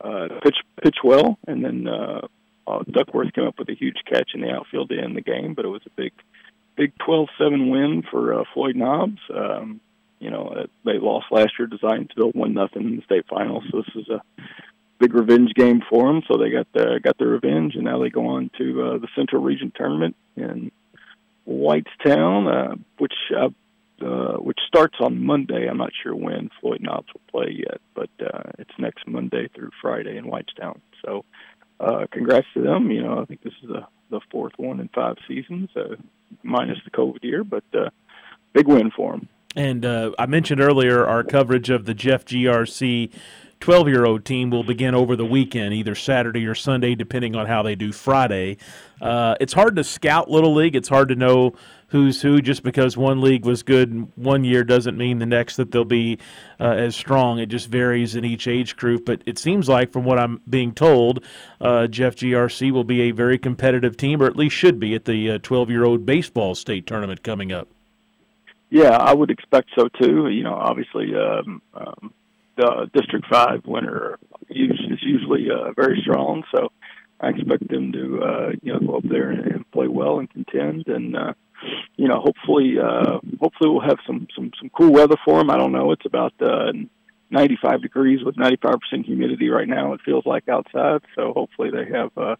uh, 0.00 0.28
pitch 0.42 0.56
pitch 0.82 0.96
well, 1.02 1.38
and 1.46 1.64
then 1.64 1.88
uh, 1.88 2.26
uh, 2.66 2.82
Duckworth 2.90 3.32
came 3.32 3.46
up 3.46 3.58
with 3.58 3.68
a 3.68 3.74
huge 3.74 3.98
catch 4.10 4.30
in 4.34 4.40
the 4.40 4.50
outfield 4.50 4.90
to 4.90 4.98
end 4.98 5.16
the 5.16 5.22
game. 5.22 5.54
But 5.54 5.64
it 5.64 5.68
was 5.68 5.82
a 5.86 5.90
big, 5.90 6.12
big 6.76 6.92
12-7 6.98 7.70
win 7.70 8.02
for 8.10 8.40
uh, 8.40 8.44
Floyd 8.54 8.76
Knobs. 8.76 9.20
Um, 9.34 9.80
you 10.18 10.30
know, 10.30 10.48
uh, 10.48 10.66
they 10.84 10.98
lost 10.98 11.26
last 11.30 11.52
year 11.58 11.68
to 11.68 11.76
Zionsville, 11.76 12.34
one 12.34 12.54
nothing 12.54 12.82
in 12.82 12.96
the 12.96 13.02
state 13.02 13.26
final. 13.28 13.62
So 13.70 13.82
this 13.82 14.02
is 14.02 14.08
a 14.08 14.22
big 14.98 15.14
revenge 15.14 15.52
game 15.54 15.82
for 15.88 16.06
them. 16.06 16.22
So 16.28 16.36
they 16.36 16.50
got 16.50 16.66
the, 16.72 17.00
got 17.02 17.18
their 17.18 17.28
revenge, 17.28 17.74
and 17.74 17.84
now 17.84 18.02
they 18.02 18.10
go 18.10 18.26
on 18.28 18.50
to 18.58 18.82
uh, 18.82 18.98
the 18.98 19.08
Central 19.14 19.42
Region 19.42 19.72
tournament 19.74 20.16
in 20.36 20.70
Whitestown, 21.46 22.72
uh, 22.72 22.76
which 22.98 23.14
uh, 23.36 23.48
uh, 24.04 24.34
which 24.34 24.58
starts 24.66 24.96
on 25.00 25.24
Monday. 25.24 25.66
I'm 25.68 25.78
not 25.78 25.92
sure 26.02 26.14
when 26.14 26.50
Floyd 26.60 26.82
Knobs 26.82 27.08
will 27.14 27.22
play 27.30 27.54
yet, 27.56 27.80
but 27.94 28.10
uh, 28.20 28.42
it's 28.58 28.70
next 28.78 29.06
Monday 29.06 29.48
through 29.54 29.70
Friday 29.80 30.18
in 30.18 30.24
Whitestown. 30.26 30.80
So, 31.02 31.24
uh, 31.80 32.06
congrats 32.10 32.46
to 32.54 32.62
them. 32.62 32.90
You 32.90 33.02
know, 33.02 33.20
I 33.20 33.24
think 33.24 33.42
this 33.42 33.54
is 33.62 33.68
the 33.68 33.86
the 34.10 34.20
fourth 34.30 34.52
one 34.56 34.80
in 34.80 34.88
five 34.88 35.16
seasons, 35.26 35.70
uh, 35.76 35.96
minus 36.42 36.78
the 36.84 36.90
COVID 36.90 37.22
year, 37.24 37.42
but 37.42 37.64
uh, 37.74 37.90
big 38.52 38.68
win 38.68 38.90
for 38.94 39.12
them. 39.12 39.28
And 39.56 39.84
uh, 39.84 40.12
I 40.18 40.26
mentioned 40.26 40.60
earlier 40.60 41.06
our 41.06 41.24
coverage 41.24 41.70
of 41.70 41.86
the 41.86 41.94
Jeff 41.94 42.24
GRC 42.24 43.10
12 43.60 43.88
year 43.88 44.04
old 44.04 44.24
team 44.24 44.50
will 44.50 44.64
begin 44.64 44.94
over 44.94 45.16
the 45.16 45.24
weekend, 45.24 45.74
either 45.74 45.94
Saturday 45.94 46.46
or 46.46 46.54
Sunday, 46.54 46.94
depending 46.94 47.34
on 47.34 47.46
how 47.46 47.62
they 47.62 47.74
do 47.74 47.92
Friday. 47.92 48.58
Uh, 49.00 49.34
it's 49.40 49.52
hard 49.52 49.76
to 49.76 49.84
scout 49.84 50.30
Little 50.30 50.54
League. 50.54 50.76
It's 50.76 50.88
hard 50.88 51.08
to 51.08 51.14
know 51.14 51.54
who's 51.88 52.22
who. 52.22 52.40
Just 52.40 52.62
because 52.62 52.96
one 52.96 53.20
league 53.20 53.44
was 53.44 53.62
good 53.62 54.10
one 54.16 54.44
year 54.44 54.64
doesn't 54.64 54.96
mean 54.96 55.18
the 55.18 55.26
next 55.26 55.56
that 55.56 55.70
they'll 55.70 55.84
be 55.84 56.18
uh, 56.60 56.64
as 56.64 56.94
strong. 56.96 57.38
It 57.38 57.46
just 57.46 57.68
varies 57.68 58.14
in 58.14 58.24
each 58.24 58.46
age 58.46 58.76
group. 58.76 59.04
But 59.04 59.22
it 59.26 59.38
seems 59.38 59.68
like, 59.68 59.92
from 59.92 60.04
what 60.04 60.18
I'm 60.18 60.40
being 60.48 60.72
told, 60.72 61.24
uh, 61.60 61.86
Jeff 61.86 62.16
GRC 62.16 62.70
will 62.70 62.84
be 62.84 63.02
a 63.02 63.10
very 63.10 63.38
competitive 63.38 63.96
team, 63.96 64.22
or 64.22 64.26
at 64.26 64.36
least 64.36 64.56
should 64.56 64.78
be, 64.78 64.94
at 64.94 65.04
the 65.04 65.38
12 65.38 65.68
uh, 65.68 65.72
year 65.72 65.84
old 65.84 66.06
baseball 66.06 66.54
state 66.54 66.86
tournament 66.86 67.22
coming 67.22 67.52
up. 67.52 67.68
Yeah, 68.70 68.96
I 68.96 69.14
would 69.14 69.30
expect 69.30 69.70
so 69.78 69.88
too. 70.00 70.28
You 70.28 70.42
know, 70.42 70.54
obviously, 70.54 71.14
um, 71.14 71.62
um, 71.74 72.12
uh, 72.58 72.86
District 72.92 73.26
Five 73.30 73.62
winner 73.66 74.18
is 74.48 75.02
usually 75.02 75.48
uh, 75.50 75.72
very 75.76 76.00
strong. 76.02 76.42
So 76.54 76.70
I 77.20 77.30
expect 77.30 77.68
them 77.68 77.92
to 77.92 78.22
uh, 78.22 78.50
you 78.62 78.72
know 78.72 78.80
go 78.80 78.96
up 78.96 79.08
there 79.08 79.30
and, 79.30 79.46
and 79.46 79.70
play 79.70 79.88
well 79.88 80.18
and 80.18 80.30
contend, 80.30 80.88
and 80.88 81.16
uh, 81.16 81.32
you 81.96 82.08
know 82.08 82.20
hopefully 82.20 82.76
uh, 82.78 83.18
hopefully 83.40 83.70
we'll 83.70 83.80
have 83.80 83.98
some 84.06 84.26
some 84.34 84.50
some 84.58 84.70
cool 84.70 84.92
weather 84.92 85.16
for 85.24 85.38
them. 85.38 85.50
I 85.50 85.56
don't 85.56 85.72
know. 85.72 85.92
It's 85.92 86.06
about 86.06 86.34
uh, 86.40 86.72
95 87.30 87.82
degrees 87.82 88.24
with 88.24 88.36
95 88.36 88.74
percent 88.80 89.06
humidity 89.06 89.48
right 89.48 89.68
now. 89.68 89.94
It 89.94 90.00
feels 90.04 90.26
like 90.26 90.48
outside. 90.48 91.02
So 91.14 91.32
hopefully 91.32 91.70
they 91.70 91.90
have 91.92 92.10
uh, 92.16 92.36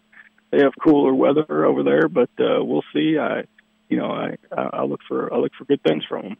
they 0.51 0.59
have 0.59 0.73
cooler 0.81 1.13
weather 1.13 1.65
over 1.65 1.83
there, 1.83 2.07
but 2.07 2.29
uh, 2.39 2.63
we'll 2.63 2.85
see. 2.93 3.17
I 3.17 3.43
you 3.89 3.97
know 3.97 4.11
I 4.11 4.37
I 4.55 4.83
look 4.83 5.01
for 5.07 5.33
I 5.33 5.37
look 5.37 5.53
for 5.57 5.65
good 5.65 5.81
things 5.81 6.03
from 6.07 6.21
them. 6.23 6.37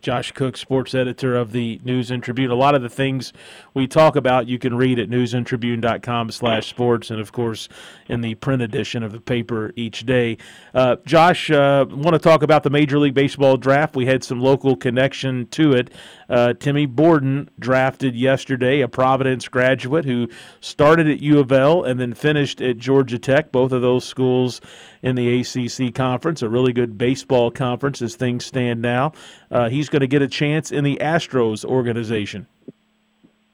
Josh 0.00 0.32
Cook, 0.32 0.56
sports 0.56 0.94
editor 0.94 1.36
of 1.36 1.52
the 1.52 1.80
News 1.84 2.10
and 2.10 2.22
Tribune. 2.22 2.50
A 2.50 2.54
lot 2.54 2.74
of 2.74 2.82
the 2.82 2.88
things 2.88 3.32
we 3.74 3.86
talk 3.86 4.16
about 4.16 4.46
you 4.46 4.58
can 4.58 4.74
read 4.74 4.98
at 4.98 5.10
newsandtribune.com 5.10 6.30
slash 6.30 6.68
sports 6.68 7.10
and, 7.10 7.20
of 7.20 7.32
course, 7.32 7.68
in 8.08 8.22
the 8.22 8.34
print 8.36 8.62
edition 8.62 9.02
of 9.02 9.12
the 9.12 9.20
paper 9.20 9.72
each 9.76 10.06
day. 10.06 10.38
Uh, 10.74 10.96
Josh, 11.04 11.50
uh, 11.50 11.84
want 11.88 12.14
to 12.14 12.18
talk 12.18 12.42
about 12.42 12.62
the 12.62 12.70
Major 12.70 12.98
League 12.98 13.14
Baseball 13.14 13.56
draft. 13.56 13.94
We 13.94 14.06
had 14.06 14.24
some 14.24 14.40
local 14.40 14.74
connection 14.74 15.46
to 15.48 15.72
it. 15.72 15.92
Uh, 16.28 16.54
Timmy 16.54 16.86
Borden 16.86 17.50
drafted 17.58 18.16
yesterday, 18.16 18.80
a 18.80 18.88
Providence 18.88 19.48
graduate 19.48 20.04
who 20.04 20.28
started 20.60 21.08
at 21.08 21.20
U 21.20 21.40
of 21.40 21.52
L 21.52 21.84
and 21.84 22.00
then 22.00 22.14
finished 22.14 22.60
at 22.60 22.78
Georgia 22.78 23.18
Tech, 23.18 23.52
both 23.52 23.72
of 23.72 23.82
those 23.82 24.04
schools 24.04 24.60
in 25.02 25.14
the 25.16 25.40
ACC 25.40 25.94
conference, 25.94 26.42
a 26.42 26.48
really 26.48 26.72
good 26.72 26.98
baseball 26.98 27.50
conference 27.50 28.02
as 28.02 28.16
things 28.16 28.44
stand 28.44 28.80
now. 28.80 29.12
Uh, 29.50 29.68
he's 29.68 29.88
going 29.90 30.00
to 30.00 30.06
get 30.06 30.22
a 30.22 30.28
chance 30.28 30.72
in 30.72 30.84
the 30.84 30.98
Astros 31.00 31.64
organization. 31.64 32.46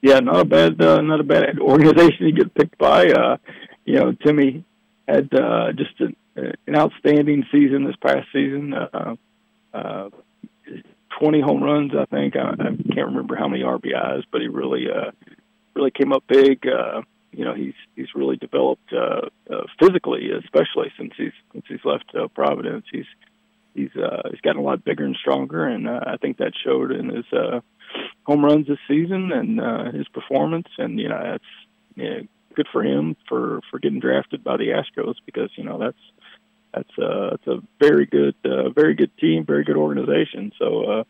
Yeah, 0.01 0.19
not 0.19 0.39
a 0.39 0.45
bad, 0.45 0.81
uh, 0.81 1.01
not 1.01 1.19
a 1.19 1.23
bad 1.23 1.59
organization 1.59 2.27
to 2.27 2.31
get 2.31 2.53
picked 2.53 2.77
by. 2.77 3.07
Uh, 3.07 3.37
you 3.85 3.95
know, 3.95 4.11
Timmy 4.11 4.63
had 5.07 5.33
uh, 5.33 5.71
just 5.73 5.99
a, 6.01 6.53
an 6.67 6.75
outstanding 6.75 7.45
season 7.51 7.83
this 7.85 7.95
past 7.95 8.27
season. 8.31 8.73
Uh, 8.73 9.15
uh, 9.73 10.09
20 11.19 11.41
home 11.41 11.63
runs, 11.63 11.91
I 11.97 12.05
think. 12.05 12.35
I, 12.35 12.51
I 12.51 12.93
can't 12.93 13.07
remember 13.07 13.35
how 13.35 13.47
many 13.47 13.63
RBIs, 13.63 14.23
but 14.31 14.41
he 14.41 14.47
really, 14.47 14.85
uh, 14.89 15.11
really 15.75 15.91
came 15.91 16.13
up 16.13 16.23
big. 16.27 16.67
Uh, 16.67 17.01
you 17.31 17.45
know, 17.45 17.53
he's 17.53 17.73
he's 17.95 18.07
really 18.15 18.35
developed 18.37 18.91
uh, 18.93 19.27
uh, 19.51 19.63
physically, 19.79 20.29
especially 20.31 20.91
since 20.97 21.13
he's 21.17 21.33
since 21.53 21.65
he's 21.67 21.83
left 21.83 22.05
uh, 22.15 22.27
Providence. 22.29 22.85
He's 22.91 23.05
he's 23.77 23.95
uh, 23.95 24.23
he's 24.29 24.41
gotten 24.41 24.59
a 24.59 24.65
lot 24.65 24.83
bigger 24.83 25.05
and 25.05 25.15
stronger, 25.15 25.65
and 25.65 25.87
uh, 25.87 26.01
I 26.05 26.17
think 26.17 26.37
that 26.37 26.51
showed 26.65 26.91
in 26.91 27.09
his 27.09 27.25
uh, 27.31 27.61
home 28.23 28.43
runs 28.43 28.67
this 28.67 28.79
season 28.87 29.31
and 29.31 29.61
uh, 29.61 29.91
his 29.91 30.07
performance. 30.09 30.67
And 30.77 30.99
you 30.99 31.07
know, 31.07 31.21
that's 31.23 31.43
know, 31.95 32.27
good 32.55 32.67
for 32.73 32.83
him 32.83 33.15
for 33.29 33.61
for 33.71 33.79
getting 33.79 33.99
drafted 33.99 34.43
by 34.43 34.57
the 34.57 34.69
Astros 34.69 35.15
because 35.25 35.51
you 35.55 35.63
know 35.63 35.77
that's 35.77 35.97
that's 36.73 36.99
uh, 36.99 37.29
that's 37.31 37.47
a 37.47 37.63
very 37.79 38.05
good 38.05 38.35
uh, 38.43 38.69
very 38.69 38.95
good 38.95 39.15
team, 39.17 39.45
very 39.45 39.63
good 39.63 39.77
organization. 39.77 40.51
So. 40.59 40.83
Uh, 40.83 41.03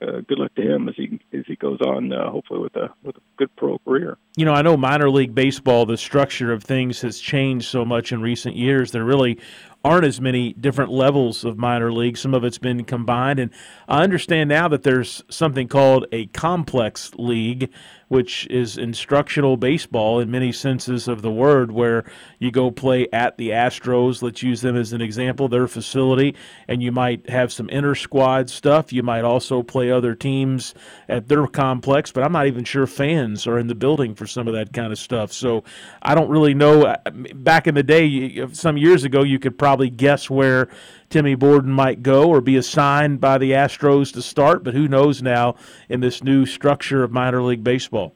uh, 0.00 0.20
good 0.28 0.38
luck 0.38 0.54
to 0.54 0.62
him 0.62 0.88
as 0.88 0.94
he 0.94 1.18
as 1.32 1.44
he 1.48 1.56
goes 1.56 1.80
on, 1.80 2.12
uh, 2.12 2.30
hopefully 2.30 2.60
with 2.60 2.76
a 2.76 2.88
with 3.02 3.16
a 3.16 3.20
good 3.36 3.54
pro 3.56 3.78
career. 3.78 4.16
You 4.36 4.44
know, 4.44 4.52
I 4.52 4.62
know 4.62 4.76
minor 4.76 5.10
league 5.10 5.34
baseball, 5.34 5.86
the 5.86 5.96
structure 5.96 6.52
of 6.52 6.62
things 6.62 7.00
has 7.00 7.18
changed 7.18 7.66
so 7.66 7.84
much 7.84 8.12
in 8.12 8.20
recent 8.22 8.54
years. 8.54 8.92
There 8.92 9.04
really 9.04 9.40
aren't 9.84 10.04
as 10.04 10.20
many 10.20 10.52
different 10.52 10.90
levels 10.90 11.44
of 11.44 11.56
minor 11.56 11.92
league. 11.92 12.16
Some 12.16 12.34
of 12.34 12.44
it's 12.44 12.58
been 12.58 12.84
combined, 12.84 13.38
and 13.38 13.50
I 13.88 14.02
understand 14.02 14.48
now 14.48 14.68
that 14.68 14.82
there's 14.82 15.22
something 15.30 15.68
called 15.68 16.06
a 16.12 16.26
complex 16.26 17.12
league 17.16 17.70
which 18.08 18.46
is 18.46 18.78
instructional 18.78 19.56
baseball 19.56 20.18
in 20.18 20.30
many 20.30 20.50
senses 20.50 21.08
of 21.08 21.22
the 21.22 21.30
word, 21.30 21.70
where 21.70 22.04
you 22.38 22.50
go 22.50 22.70
play 22.70 23.06
at 23.12 23.36
the 23.36 23.50
Astros. 23.50 24.22
Let's 24.22 24.42
use 24.42 24.62
them 24.62 24.76
as 24.76 24.92
an 24.92 25.00
example, 25.00 25.48
their 25.48 25.68
facility, 25.68 26.34
and 26.66 26.82
you 26.82 26.90
might 26.90 27.28
have 27.28 27.52
some 27.52 27.68
inter 27.68 27.94
squad 27.94 28.48
stuff. 28.48 28.92
You 28.92 29.02
might 29.02 29.24
also 29.24 29.62
play 29.62 29.90
other 29.90 30.14
teams 30.14 30.74
at 31.08 31.28
their 31.28 31.46
complex, 31.46 32.10
but 32.10 32.24
I'm 32.24 32.32
not 32.32 32.46
even 32.46 32.64
sure 32.64 32.86
fans 32.86 33.46
are 33.46 33.58
in 33.58 33.66
the 33.66 33.74
building 33.74 34.14
for 34.14 34.26
some 34.26 34.48
of 34.48 34.54
that 34.54 34.72
kind 34.72 34.90
of 34.90 34.98
stuff. 34.98 35.32
So 35.32 35.64
I 36.02 36.14
don't 36.14 36.30
really 36.30 36.54
know. 36.54 36.96
Back 37.34 37.66
in 37.66 37.74
the 37.74 37.82
day, 37.82 38.46
some 38.52 38.78
years 38.78 39.04
ago, 39.04 39.22
you 39.22 39.38
could 39.38 39.58
probably 39.58 39.67
guess 39.76 40.28
where 40.28 40.68
Timmy 41.10 41.34
Borden 41.34 41.70
might 41.70 42.02
go 42.02 42.28
or 42.28 42.40
be 42.40 42.56
assigned 42.56 43.20
by 43.20 43.38
the 43.38 43.52
Astros 43.52 44.12
to 44.14 44.22
start, 44.22 44.64
but 44.64 44.74
who 44.74 44.88
knows 44.88 45.22
now 45.22 45.56
in 45.88 46.00
this 46.00 46.22
new 46.22 46.46
structure 46.46 47.02
of 47.02 47.12
minor 47.12 47.42
league 47.42 47.64
baseball? 47.64 48.14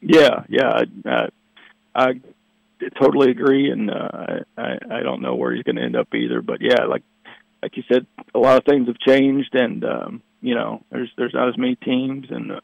Yeah, 0.00 0.44
yeah, 0.48 0.82
I, 1.06 1.28
I 1.94 2.20
totally 3.00 3.30
agree, 3.30 3.70
and 3.70 3.90
uh, 3.90 4.40
I 4.56 4.78
I 4.90 5.00
don't 5.02 5.22
know 5.22 5.34
where 5.34 5.54
he's 5.54 5.64
going 5.64 5.76
to 5.76 5.82
end 5.82 5.96
up 5.96 6.14
either. 6.14 6.42
But 6.42 6.60
yeah, 6.60 6.84
like 6.84 7.02
like 7.62 7.76
you 7.76 7.82
said, 7.90 8.06
a 8.34 8.38
lot 8.38 8.58
of 8.58 8.64
things 8.64 8.88
have 8.88 8.98
changed, 8.98 9.54
and 9.54 9.84
um, 9.84 10.22
you 10.42 10.54
know, 10.54 10.84
there's 10.90 11.10
there's 11.16 11.32
not 11.32 11.48
as 11.48 11.56
many 11.56 11.76
teams, 11.76 12.26
and 12.30 12.52
uh, 12.52 12.60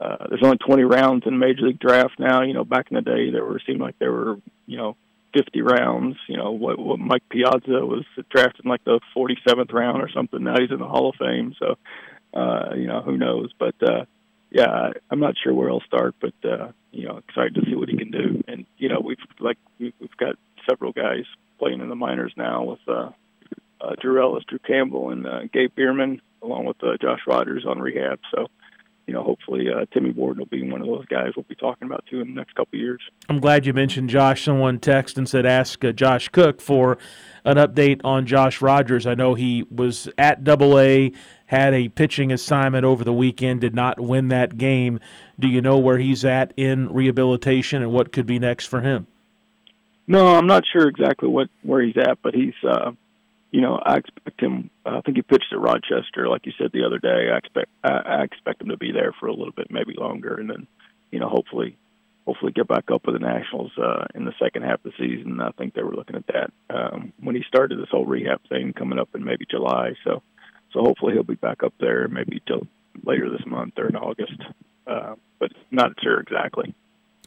uh, 0.00 0.26
there's 0.28 0.42
only 0.42 0.58
20 0.58 0.84
rounds 0.84 1.24
in 1.26 1.38
Major 1.38 1.66
League 1.66 1.78
Draft 1.78 2.18
now. 2.18 2.42
You 2.42 2.54
know, 2.54 2.64
back 2.64 2.86
in 2.90 2.94
the 2.94 3.02
day, 3.02 3.30
there 3.30 3.44
were 3.44 3.60
seemed 3.66 3.80
like 3.80 3.98
there 3.98 4.12
were 4.12 4.36
you 4.66 4.78
know 4.78 4.96
50 5.36 5.62
rounds. 5.62 6.16
You 6.28 6.36
know, 6.38 6.52
what, 6.52 6.78
what 6.78 6.98
Mike 6.98 7.28
Piazza 7.28 7.84
was 7.84 8.04
drafted 8.30 8.64
in 8.64 8.70
like 8.70 8.84
the 8.84 9.00
47th 9.16 9.72
round 9.72 10.02
or 10.02 10.10
something. 10.12 10.42
Now 10.42 10.54
he's 10.58 10.70
in 10.70 10.78
the 10.78 10.88
Hall 10.88 11.10
of 11.10 11.16
Fame. 11.16 11.54
So, 11.58 11.76
uh, 12.32 12.74
you 12.74 12.86
know, 12.86 13.02
who 13.02 13.16
knows? 13.16 13.50
But, 13.58 13.74
uh, 13.82 14.04
yeah, 14.50 14.90
I'm 15.10 15.20
not 15.20 15.34
sure 15.42 15.52
where 15.52 15.68
he'll 15.68 15.80
start, 15.80 16.14
but, 16.20 16.34
uh, 16.44 16.68
you 16.92 17.06
know, 17.06 17.18
excited 17.18 17.54
to 17.56 17.62
see 17.66 17.74
what 17.74 17.88
he 17.88 17.96
can 17.96 18.10
do. 18.10 18.42
And, 18.48 18.64
you 18.78 18.88
know, 18.88 19.00
we've, 19.00 19.18
like, 19.40 19.58
we've 19.78 19.92
got 20.18 20.36
several 20.68 20.92
guys 20.92 21.24
playing 21.58 21.80
in 21.80 21.88
the 21.88 21.96
minors 21.96 22.32
now 22.36 22.64
with, 22.64 22.80
uh, 22.88 23.10
uh, 23.80 23.94
Drew 24.00 24.22
Ellis, 24.22 24.44
Drew 24.48 24.58
Campbell, 24.58 25.10
and 25.10 25.26
uh, 25.26 25.40
Gabe 25.52 25.74
Bierman, 25.74 26.22
along 26.42 26.64
with 26.64 26.82
uh, 26.82 26.96
Josh 27.00 27.20
Rogers 27.26 27.66
on 27.68 27.78
rehab. 27.78 28.20
So, 28.34 28.46
you 29.06 29.14
know, 29.14 29.22
hopefully 29.22 29.66
uh, 29.72 29.86
Timmy 29.92 30.10
Borden 30.10 30.38
will 30.38 30.46
be 30.46 30.68
one 30.68 30.80
of 30.80 30.86
those 30.86 31.06
guys 31.06 31.32
we'll 31.36 31.46
be 31.48 31.54
talking 31.54 31.86
about 31.86 32.04
too 32.10 32.20
in 32.20 32.28
the 32.28 32.34
next 32.34 32.54
couple 32.54 32.76
of 32.76 32.80
years. 32.80 33.00
I'm 33.28 33.38
glad 33.38 33.64
you 33.64 33.72
mentioned 33.72 34.10
Josh. 34.10 34.44
Someone 34.44 34.80
texted 34.80 35.18
and 35.18 35.28
said 35.28 35.46
ask 35.46 35.84
uh, 35.84 35.92
Josh 35.92 36.28
Cook 36.28 36.60
for 36.60 36.98
an 37.44 37.56
update 37.56 38.00
on 38.02 38.26
Josh 38.26 38.60
Rogers. 38.60 39.06
I 39.06 39.14
know 39.14 39.34
he 39.34 39.64
was 39.70 40.08
at 40.18 40.42
Double 40.42 40.78
A, 40.78 41.12
had 41.46 41.72
a 41.72 41.88
pitching 41.88 42.32
assignment 42.32 42.84
over 42.84 43.04
the 43.04 43.12
weekend, 43.12 43.60
did 43.60 43.74
not 43.74 44.00
win 44.00 44.28
that 44.28 44.58
game. 44.58 44.98
Do 45.38 45.46
you 45.46 45.60
know 45.60 45.78
where 45.78 45.98
he's 45.98 46.24
at 46.24 46.52
in 46.56 46.92
rehabilitation 46.92 47.82
and 47.82 47.92
what 47.92 48.12
could 48.12 48.26
be 48.26 48.40
next 48.40 48.66
for 48.66 48.80
him? 48.80 49.06
No, 50.08 50.36
I'm 50.36 50.46
not 50.46 50.64
sure 50.72 50.88
exactly 50.88 51.28
what 51.28 51.48
where 51.62 51.82
he's 51.82 51.96
at, 51.96 52.18
but 52.22 52.34
he's 52.34 52.54
uh, 52.68 52.92
you 53.50 53.60
know, 53.60 53.80
I 53.82 53.96
expect 53.96 54.40
him. 54.40 54.70
I 54.84 55.00
think 55.00 55.16
he 55.16 55.22
pitched 55.22 55.52
at 55.52 55.60
Rochester, 55.60 56.28
like 56.28 56.46
you 56.46 56.52
said 56.58 56.70
the 56.72 56.84
other 56.84 56.98
day. 56.98 57.30
I 57.32 57.38
expect 57.38 57.68
I, 57.84 57.90
I 57.90 58.22
expect 58.22 58.62
him 58.62 58.68
to 58.68 58.76
be 58.76 58.92
there 58.92 59.12
for 59.18 59.26
a 59.26 59.32
little 59.32 59.52
bit, 59.52 59.70
maybe 59.70 59.94
longer, 59.96 60.34
and 60.34 60.50
then, 60.50 60.66
you 61.10 61.20
know, 61.20 61.28
hopefully, 61.28 61.76
hopefully 62.26 62.52
get 62.52 62.68
back 62.68 62.90
up 62.92 63.06
with 63.06 63.14
the 63.14 63.20
Nationals 63.20 63.72
uh, 63.78 64.06
in 64.14 64.24
the 64.24 64.34
second 64.42 64.62
half 64.62 64.84
of 64.84 64.92
the 64.92 64.98
season. 64.98 65.40
I 65.40 65.50
think 65.52 65.74
they 65.74 65.82
were 65.82 65.94
looking 65.94 66.16
at 66.16 66.26
that 66.26 66.50
um, 66.70 67.12
when 67.20 67.36
he 67.36 67.44
started 67.46 67.78
this 67.78 67.88
whole 67.90 68.06
rehab 68.06 68.40
thing 68.48 68.72
coming 68.72 68.98
up 68.98 69.10
in 69.14 69.24
maybe 69.24 69.46
July. 69.48 69.92
So, 70.04 70.22
so 70.72 70.80
hopefully 70.80 71.14
he'll 71.14 71.22
be 71.22 71.34
back 71.34 71.62
up 71.62 71.74
there 71.78 72.08
maybe 72.08 72.42
till 72.46 72.66
later 73.04 73.30
this 73.30 73.46
month 73.46 73.74
or 73.78 73.88
in 73.88 73.96
August, 73.96 74.40
uh, 74.86 75.14
but 75.38 75.52
not 75.70 75.92
sure 76.02 76.20
exactly. 76.20 76.74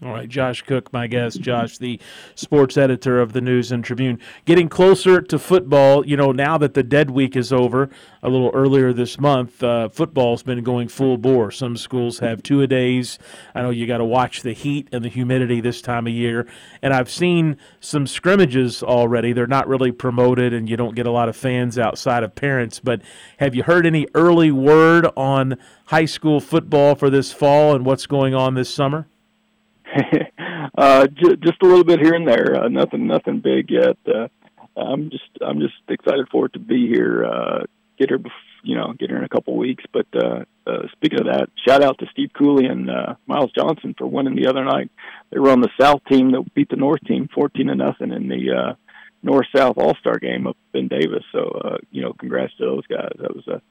All 0.02 0.14
right, 0.14 0.30
Josh 0.30 0.62
Cook, 0.62 0.94
my 0.94 1.08
guest. 1.08 1.42
Josh, 1.42 1.78
the 1.78 2.00
sports 2.34 2.78
editor 2.78 3.20
of 3.20 3.34
the 3.34 3.42
News 3.42 3.70
and 3.70 3.84
Tribune. 3.84 4.18
Getting 4.46 4.70
closer 4.70 5.20
to 5.20 5.38
football, 5.38 6.06
you 6.08 6.16
know, 6.16 6.32
now 6.32 6.58
that 6.58 6.74
the 6.74 6.84
dead 6.84 7.10
week 7.10 7.36
is 7.36 7.52
over, 7.52 7.90
a 8.24 8.30
little 8.30 8.50
earlier 8.54 8.94
this 8.94 9.20
month, 9.20 9.62
uh, 9.62 9.90
football's 9.90 10.42
been 10.42 10.64
going 10.64 10.88
full 10.88 11.18
bore. 11.18 11.52
Some 11.52 11.76
schools 11.76 12.20
have 12.20 12.42
two 12.42 12.62
a 12.62 12.68
days. 12.68 13.20
I 13.54 13.62
know 13.62 13.72
you 13.72 13.86
got 13.88 13.98
to 13.98 14.06
watch 14.06 14.42
the 14.42 14.54
heat 14.54 14.88
and 14.94 15.04
the 15.04 15.10
humidity 15.10 15.60
this 15.60 15.82
time 15.82 16.08
of 16.08 16.14
year. 16.14 16.48
And 16.82 16.94
I've 16.94 17.12
seen 17.12 17.58
some 17.82 18.08
scrimmages 18.08 18.82
already. 18.82 19.34
They're 19.34 19.48
not 19.48 19.68
really 19.68 19.92
promoted, 19.92 20.54
and 20.54 20.70
you 20.70 20.78
don't 20.78 20.96
get 20.96 21.08
a 21.08 21.12
lot 21.12 21.28
of 21.28 21.36
fans 21.36 21.78
outside 21.78 22.24
of 22.24 22.36
parents. 22.36 22.80
But 22.80 23.02
have 23.40 23.54
you 23.54 23.64
heard 23.64 23.86
any 23.86 24.08
early 24.16 24.50
word 24.50 25.08
on 25.18 25.58
high 25.88 26.06
school 26.06 26.40
football 26.40 26.96
for 26.96 27.10
this 27.10 27.34
fall 27.34 27.76
and 27.76 27.86
what's 27.86 28.06
going 28.06 28.34
on 28.34 28.54
this 28.54 28.74
summer? 28.74 29.10
uh, 30.78 31.08
j- 31.08 31.36
just 31.38 31.62
a 31.62 31.66
little 31.66 31.84
bit 31.84 32.00
here 32.00 32.14
and 32.14 32.28
there. 32.28 32.64
Uh, 32.64 32.68
nothing, 32.68 33.08
nothing 33.08 33.40
big 33.40 33.70
yet. 33.70 33.98
Uh, 34.08 34.28
I'm 34.80 35.10
just, 35.10 35.30
I'm 35.46 35.60
just 35.60 35.76
excited 35.88 36.28
for 36.32 36.46
it 36.46 36.54
to 36.54 36.60
be 36.60 36.88
here. 36.88 37.26
Uh, 37.26 37.64
get 37.98 38.10
her, 38.10 38.20
you 38.64 38.76
know, 38.76 38.94
get 38.98 39.10
her 39.10 39.18
in 39.18 39.24
a 39.24 39.30
couple 39.30 39.58
weeks. 39.58 39.84
But 39.92 40.08
uh, 40.16 40.46
uh, 40.66 40.88
speaking 40.94 41.20
of 41.20 41.28
that, 41.28 41.50
shout 41.68 41.84
out 41.84 42.00
to 42.00 42.08
Steve 42.12 42.30
Cooley 42.38 42.66
and 42.66 42.90
uh, 42.90 43.16
Miles 43.28 43.52
Johnson 43.52 43.94
for 43.98 44.08
winning 44.08 44.36
the 44.36 44.48
other 44.48 44.64
night. 44.64 44.90
They 45.32 45.40
were 45.40 45.52
on 45.52 45.62
the 45.62 45.70
South 45.80 46.02
team 46.10 46.32
that 46.32 46.54
beat 46.54 46.70
the 46.70 46.76
North 46.76 47.04
team, 47.06 47.30
fourteen 47.34 47.68
to 47.68 47.76
nothing 47.76 48.12
in 48.12 48.28
the 48.28 48.52
uh, 48.52 48.74
North 49.22 49.48
South 49.56 49.78
All 49.78 49.96
Star 50.00 50.18
game 50.18 50.48
up 50.48 50.58
in 50.74 50.88
Davis. 50.88 51.24
So, 51.32 51.40
uh, 51.40 51.78
you 51.92 52.02
know, 52.02 52.14
congrats 52.14 52.56
to 52.58 52.66
those 52.66 52.88
guys. 52.88 53.12
That 53.20 53.36
was 53.36 53.48
a 53.48 53.62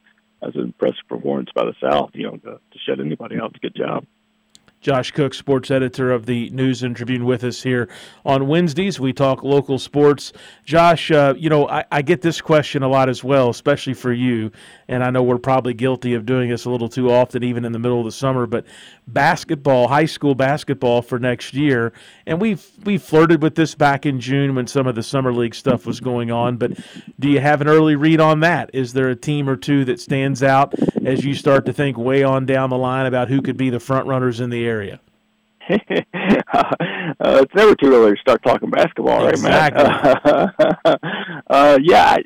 that 0.41 0.47
was 0.47 0.55
an 0.55 0.61
impressive 0.61 1.07
performance 1.07 1.49
by 1.53 1.65
the 1.65 1.75
South. 1.81 2.11
You 2.13 2.27
know, 2.27 2.37
to, 2.37 2.51
to 2.51 2.79
shut 2.87 2.99
anybody 2.99 3.37
out. 3.41 3.59
Good 3.61 3.75
job. 3.75 4.05
Josh 4.81 5.11
Cook, 5.11 5.33
sports 5.33 5.71
editor 5.71 6.09
of 6.09 6.25
the 6.25 6.49
News 6.51 6.83
and 6.83 6.95
Tribune, 6.95 7.25
with 7.25 7.43
us 7.43 7.61
here 7.61 7.89
on 8.25 8.47
Wednesdays. 8.47 8.97
We 8.97 9.11
talk 9.11 9.43
local 9.43 9.77
sports. 9.77 10.31
Josh, 10.63 11.11
uh, 11.11 11.33
you 11.37 11.49
know, 11.49 11.67
I, 11.67 11.83
I, 11.91 12.01
get 12.01 12.21
this 12.21 12.39
question 12.39 12.81
a 12.81 12.87
lot 12.87 13.09
as 13.09 13.21
well, 13.21 13.49
especially 13.49 13.93
for 13.93 14.13
you. 14.13 14.53
And 14.87 15.03
I 15.03 15.09
know 15.09 15.21
we're 15.21 15.37
probably 15.37 15.73
guilty 15.73 16.13
of 16.13 16.25
doing 16.25 16.49
this 16.49 16.63
a 16.63 16.69
little 16.69 16.87
too 16.87 17.11
often, 17.11 17.43
even 17.43 17.65
in 17.65 17.73
the 17.73 17.79
middle 17.79 17.99
of 17.99 18.05
the 18.05 18.11
summer. 18.13 18.45
But 18.45 18.65
basketball, 19.05 19.89
high 19.89 20.05
school 20.05 20.33
basketball 20.33 21.01
for 21.01 21.19
next 21.19 21.53
year, 21.53 21.91
and 22.25 22.39
we've 22.39 22.65
we 22.85 22.97
flirted 22.97 23.41
with 23.41 23.55
this 23.55 23.75
back 23.75 24.05
in 24.05 24.21
June 24.21 24.55
when 24.55 24.65
some 24.65 24.87
of 24.87 24.95
the 24.95 25.03
summer 25.03 25.33
league 25.33 25.55
stuff 25.55 25.85
was 25.85 25.99
going 25.99 26.31
on. 26.31 26.55
But 26.55 26.79
do 27.19 27.27
you 27.27 27.41
have 27.41 27.59
an 27.59 27.67
early 27.67 27.97
read 27.97 28.21
on 28.21 28.39
that? 28.41 28.69
Is 28.73 28.93
there 28.93 29.09
a 29.09 29.15
team 29.15 29.49
or 29.49 29.57
two 29.57 29.83
that 29.85 29.99
stands 29.99 30.41
out 30.41 30.73
as 31.05 31.25
you 31.25 31.33
start 31.33 31.65
to 31.65 31.73
think 31.73 31.97
way 31.97 32.23
on 32.23 32.45
down 32.45 32.69
the 32.69 32.77
line 32.77 33.05
about 33.05 33.27
who 33.27 33.41
could 33.41 33.57
be 33.57 33.69
the 33.69 33.79
front 33.79 34.07
runners 34.07 34.39
in 34.39 34.49
the 34.49 34.68
area? 34.69 34.99
uh, 35.69 35.75
it's 37.19 37.53
never 37.53 37.75
too 37.75 37.93
early 37.93 38.15
to 38.15 38.21
start 38.21 38.41
talking 38.43 38.69
basketball, 38.69 39.25
right, 39.25 39.33
exactly. 39.33 39.83
Matt? 39.83 40.99
uh, 41.47 41.79
yeah, 41.81 42.05
I 42.05 42.23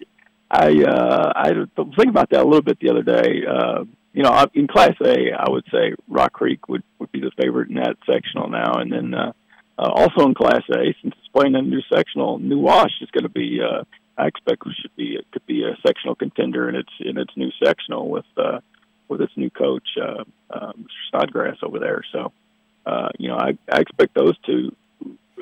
I, 0.53 0.83
uh, 0.83 1.33
I 1.35 1.51
was 1.51 1.67
thinking 1.75 2.09
about 2.09 2.29
that 2.29 2.41
a 2.41 2.45
little 2.45 2.61
bit 2.61 2.79
the 2.79 2.91
other 2.91 3.01
day. 3.01 3.43
Uh, 3.43 3.85
you 4.13 4.21
know, 4.21 4.45
in 4.53 4.67
Class 4.67 4.93
A, 5.03 5.31
I 5.31 5.49
would 5.49 5.65
say 5.71 5.95
Rock 6.07 6.33
Creek 6.33 6.69
would 6.69 6.83
would 6.99 7.11
be 7.11 7.19
the 7.19 7.31
favorite 7.41 7.69
in 7.69 7.75
that 7.75 7.97
sectional 8.05 8.49
now, 8.49 8.73
and 8.75 8.91
then 8.91 9.13
uh, 9.15 9.33
uh, 9.79 9.89
also 9.89 10.27
in 10.27 10.35
Class 10.35 10.61
A, 10.69 10.93
since 11.01 11.15
it's 11.17 11.27
playing 11.33 11.55
in 11.55 11.65
a 11.65 11.67
new 11.67 11.81
sectional, 11.91 12.37
New 12.37 12.59
Wash 12.59 12.91
is 13.01 13.09
going 13.09 13.23
to 13.23 13.29
be. 13.29 13.59
Uh, 13.61 13.83
I 14.15 14.27
expect 14.27 14.61
should 14.79 14.95
be 14.95 15.15
it 15.15 15.25
could 15.31 15.45
be 15.47 15.63
a 15.63 15.75
sectional 15.85 16.13
contender 16.13 16.69
in 16.69 16.75
its 16.75 16.91
in 16.99 17.17
its 17.17 17.35
new 17.35 17.49
sectional 17.63 18.09
with 18.09 18.25
uh, 18.37 18.59
with 19.13 19.21
its 19.21 19.37
new 19.37 19.49
coach 19.49 19.87
uh, 20.01 20.23
um, 20.49 20.87
Snodgrass 21.09 21.57
over 21.63 21.79
there. 21.79 22.03
So 22.11 22.31
uh, 22.85 23.09
you 23.17 23.29
know, 23.29 23.37
I, 23.37 23.57
I 23.71 23.79
expect 23.79 24.13
those 24.13 24.37
two 24.45 24.75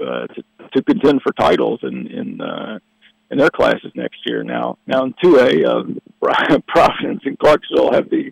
uh, 0.01 0.27
to, 0.27 0.43
to 0.73 0.83
contend 0.83 1.21
for 1.21 1.33
titles 1.33 1.79
in 1.83 2.07
in, 2.07 2.41
uh, 2.41 2.79
in 3.29 3.37
their 3.37 3.49
classes 3.49 3.91
next 3.95 4.19
year. 4.25 4.43
Now, 4.43 4.77
now 4.85 5.03
in 5.05 5.15
two 5.21 5.37
A, 5.37 5.65
uh, 5.65 5.83
Providence 6.67 7.21
and 7.25 7.37
Clarksville 7.39 7.93
have 7.93 8.09
the 8.09 8.31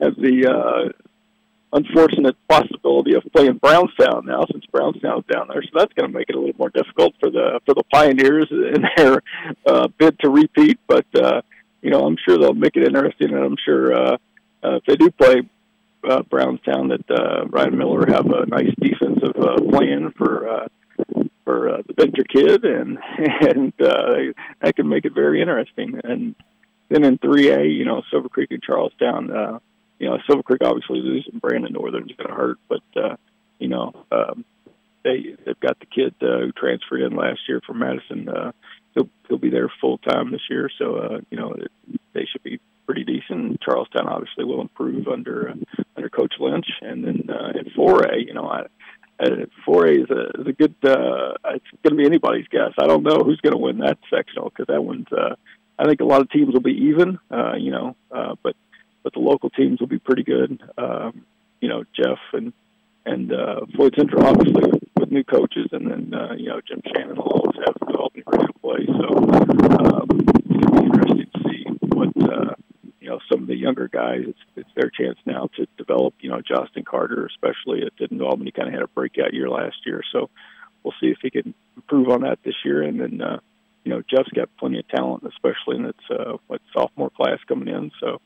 have 0.00 0.16
the 0.16 0.46
uh, 0.46 0.92
unfortunate 1.72 2.36
possibility 2.48 3.14
of 3.14 3.22
playing 3.34 3.58
Brownstown 3.58 4.26
now, 4.26 4.44
since 4.50 4.64
Brownstown's 4.66 5.24
down 5.32 5.48
there. 5.48 5.62
So 5.62 5.70
that's 5.74 5.92
going 5.94 6.10
to 6.10 6.18
make 6.18 6.28
it 6.28 6.34
a 6.34 6.38
little 6.38 6.56
more 6.58 6.70
difficult 6.70 7.14
for 7.20 7.30
the 7.30 7.60
for 7.64 7.74
the 7.74 7.84
Pioneers 7.92 8.48
in 8.50 8.84
their 8.96 9.22
uh, 9.66 9.88
bid 9.98 10.18
to 10.20 10.30
repeat. 10.30 10.78
But 10.86 11.06
uh, 11.14 11.40
you 11.80 11.90
know, 11.90 12.00
I'm 12.00 12.16
sure 12.26 12.36
they'll 12.36 12.52
make 12.52 12.76
it 12.76 12.84
interesting, 12.84 13.32
and 13.32 13.42
I'm 13.42 13.56
sure 13.64 13.94
uh, 13.94 14.16
uh, 14.62 14.76
if 14.76 14.84
they 14.84 14.96
do 14.96 15.10
play 15.10 15.42
uh, 16.08 16.22
Brownstown 16.22 16.88
that 16.88 17.10
uh, 17.10 17.46
Ryan 17.46 17.78
Miller 17.78 18.06
have 18.08 18.26
a 18.26 18.46
nice 18.46 18.72
defensive 18.80 19.36
uh, 19.36 19.56
plan 19.70 20.12
for 20.16 20.48
uh, 20.48 20.68
for 21.44 21.68
uh, 21.68 21.82
the 21.86 21.94
Venter 21.94 22.24
kid, 22.24 22.64
and 22.64 22.98
and 23.18 23.72
uh, 23.80 24.32
that 24.60 24.76
can 24.76 24.88
make 24.88 25.04
it 25.04 25.14
very 25.14 25.40
interesting. 25.40 26.00
And 26.04 26.34
then 26.88 27.04
in 27.04 27.18
3A, 27.18 27.76
you 27.76 27.84
know, 27.84 28.02
Silver 28.10 28.28
Creek 28.28 28.50
and 28.50 28.62
Charlestown, 28.62 29.30
uh, 29.30 29.58
you 29.98 30.08
know, 30.08 30.18
Silver 30.26 30.42
Creek 30.42 30.62
obviously 30.64 31.00
losing 31.00 31.38
Brandon 31.38 31.72
Northern 31.72 32.08
is 32.08 32.16
going 32.16 32.30
to 32.30 32.34
hurt, 32.34 32.58
but 32.68 32.82
uh, 32.96 33.16
you 33.58 33.68
know, 33.68 33.92
um, 34.10 34.44
they 35.04 35.34
they've 35.44 35.60
got 35.60 35.78
the 35.80 35.86
kid 35.86 36.14
uh, 36.22 36.40
who 36.40 36.52
transferred 36.52 37.02
in 37.02 37.16
last 37.16 37.40
year 37.48 37.60
from 37.66 37.78
Madison. 37.78 38.28
Uh, 38.28 38.52
he'll 38.94 39.08
he'll 39.28 39.38
be 39.38 39.50
there 39.50 39.70
full 39.80 39.98
time 39.98 40.30
this 40.32 40.48
year, 40.48 40.70
so 40.78 40.96
uh, 40.96 41.20
you 41.30 41.36
know, 41.36 41.52
it, 41.52 41.70
they 42.12 42.26
should 42.30 42.42
be 42.42 42.60
pretty 43.04 43.20
decent. 43.20 43.60
Charlestown 43.60 44.08
obviously 44.08 44.44
will 44.44 44.60
improve 44.60 45.08
under 45.08 45.50
uh, 45.50 45.82
under 45.96 46.08
Coach 46.08 46.34
Lynch, 46.38 46.66
and 46.80 47.04
then 47.04 47.28
uh, 47.28 47.58
at 47.58 47.66
4A, 47.66 48.26
you 48.26 48.34
know, 48.34 48.52
at 48.52 48.70
4A 49.66 50.04
is 50.04 50.10
a, 50.10 50.40
is 50.40 50.46
a 50.46 50.52
good. 50.52 50.74
Uh, 50.82 51.34
it's 51.54 51.64
going 51.82 51.96
to 51.96 51.96
be 51.96 52.06
anybody's 52.06 52.48
guess. 52.48 52.72
I 52.78 52.86
don't 52.86 53.02
know 53.02 53.18
who's 53.24 53.40
going 53.40 53.52
to 53.52 53.58
win 53.58 53.78
that 53.78 53.98
sectional 54.12 54.50
because 54.50 54.66
that 54.66 54.82
one's. 54.82 55.08
Uh, 55.12 55.34
I 55.78 55.86
think 55.86 56.00
a 56.00 56.04
lot 56.04 56.20
of 56.20 56.30
teams 56.30 56.52
will 56.52 56.60
be 56.60 56.90
even, 56.90 57.18
uh, 57.30 57.54
you 57.56 57.70
know, 57.70 57.96
uh, 58.10 58.34
but 58.42 58.54
but 59.02 59.14
the 59.14 59.20
local 59.20 59.50
teams 59.50 59.80
will 59.80 59.86
be 59.86 59.98
pretty 59.98 60.22
good. 60.22 60.62
Um, 60.76 61.24
you 61.60 61.68
know, 61.68 61.84
Jeff 61.96 62.18
and 62.32 62.52
and 63.06 63.32
uh, 63.32 63.60
Floyd 63.74 63.94
Central 63.96 64.26
obviously 64.26 64.62
with, 64.62 65.10
new 65.10 65.24
coaches, 65.24 65.66
and 65.72 65.90
then 65.90 66.14
uh, 66.14 66.34
you 66.34 66.48
know 66.48 66.60
Jim 66.60 66.80
Shannon 66.86 67.16
will 67.16 67.24
always 67.24 67.58
have 67.66 67.74
developing 67.84 68.22
ready 68.28 68.46
to 68.46 68.52
play. 68.60 68.86
So 68.86 69.08
um, 69.18 70.06
it's 70.10 70.70
be 70.70 70.86
interesting 70.86 71.26
to 71.32 71.40
see 71.48 71.64
what 71.88 72.32
uh, 72.32 72.54
know 73.10 73.18
some 73.30 73.42
of 73.42 73.48
the 73.48 73.56
younger 73.56 73.88
guys, 73.88 74.20
it's 74.26 74.38
it's 74.56 74.70
their 74.74 74.90
chance 74.90 75.18
now 75.26 75.48
to 75.56 75.66
develop. 75.76 76.14
You 76.20 76.30
know, 76.30 76.40
Justin 76.40 76.84
Carter, 76.84 77.26
especially 77.26 77.82
at 77.82 78.12
New 78.12 78.24
Albany, 78.24 78.52
kind 78.52 78.68
of 78.68 78.74
had 78.74 78.82
a 78.82 78.88
breakout 78.88 79.34
year 79.34 79.48
last 79.50 79.76
year, 79.84 80.02
so 80.12 80.30
we'll 80.82 80.94
see 81.00 81.08
if 81.08 81.18
he 81.20 81.30
can 81.30 81.54
improve 81.76 82.08
on 82.08 82.22
that 82.22 82.38
this 82.44 82.54
year. 82.64 82.82
And 82.82 83.00
then, 83.00 83.20
uh, 83.20 83.40
you 83.84 83.90
know, 83.92 84.02
Jeff's 84.08 84.30
got 84.30 84.48
plenty 84.58 84.78
of 84.78 84.88
talent, 84.88 85.24
especially 85.24 85.76
in 85.76 85.86
its 85.86 86.10
uh, 86.10 86.36
what 86.46 86.60
sophomore 86.72 87.10
class 87.10 87.38
coming 87.48 87.68
in. 87.68 87.90
So 88.00 88.20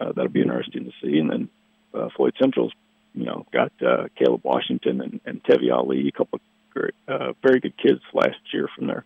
uh, 0.00 0.12
that'll 0.12 0.28
be 0.28 0.42
interesting 0.42 0.84
to 0.84 0.92
see. 1.02 1.18
And 1.18 1.30
then 1.30 1.48
uh, 1.94 2.08
Floyd 2.16 2.34
Central's, 2.40 2.72
you 3.14 3.24
know, 3.24 3.46
got 3.52 3.72
uh, 3.82 4.08
Caleb 4.16 4.42
Washington 4.44 5.00
and, 5.00 5.20
and 5.24 5.42
Tevi 5.42 5.72
Ali, 5.72 6.08
a 6.08 6.12
couple 6.12 6.36
of 6.36 6.40
great, 6.72 6.94
uh, 7.08 7.32
very 7.42 7.60
good 7.60 7.76
kids 7.76 8.00
last 8.12 8.38
year 8.52 8.68
from 8.76 8.86
their 8.86 9.04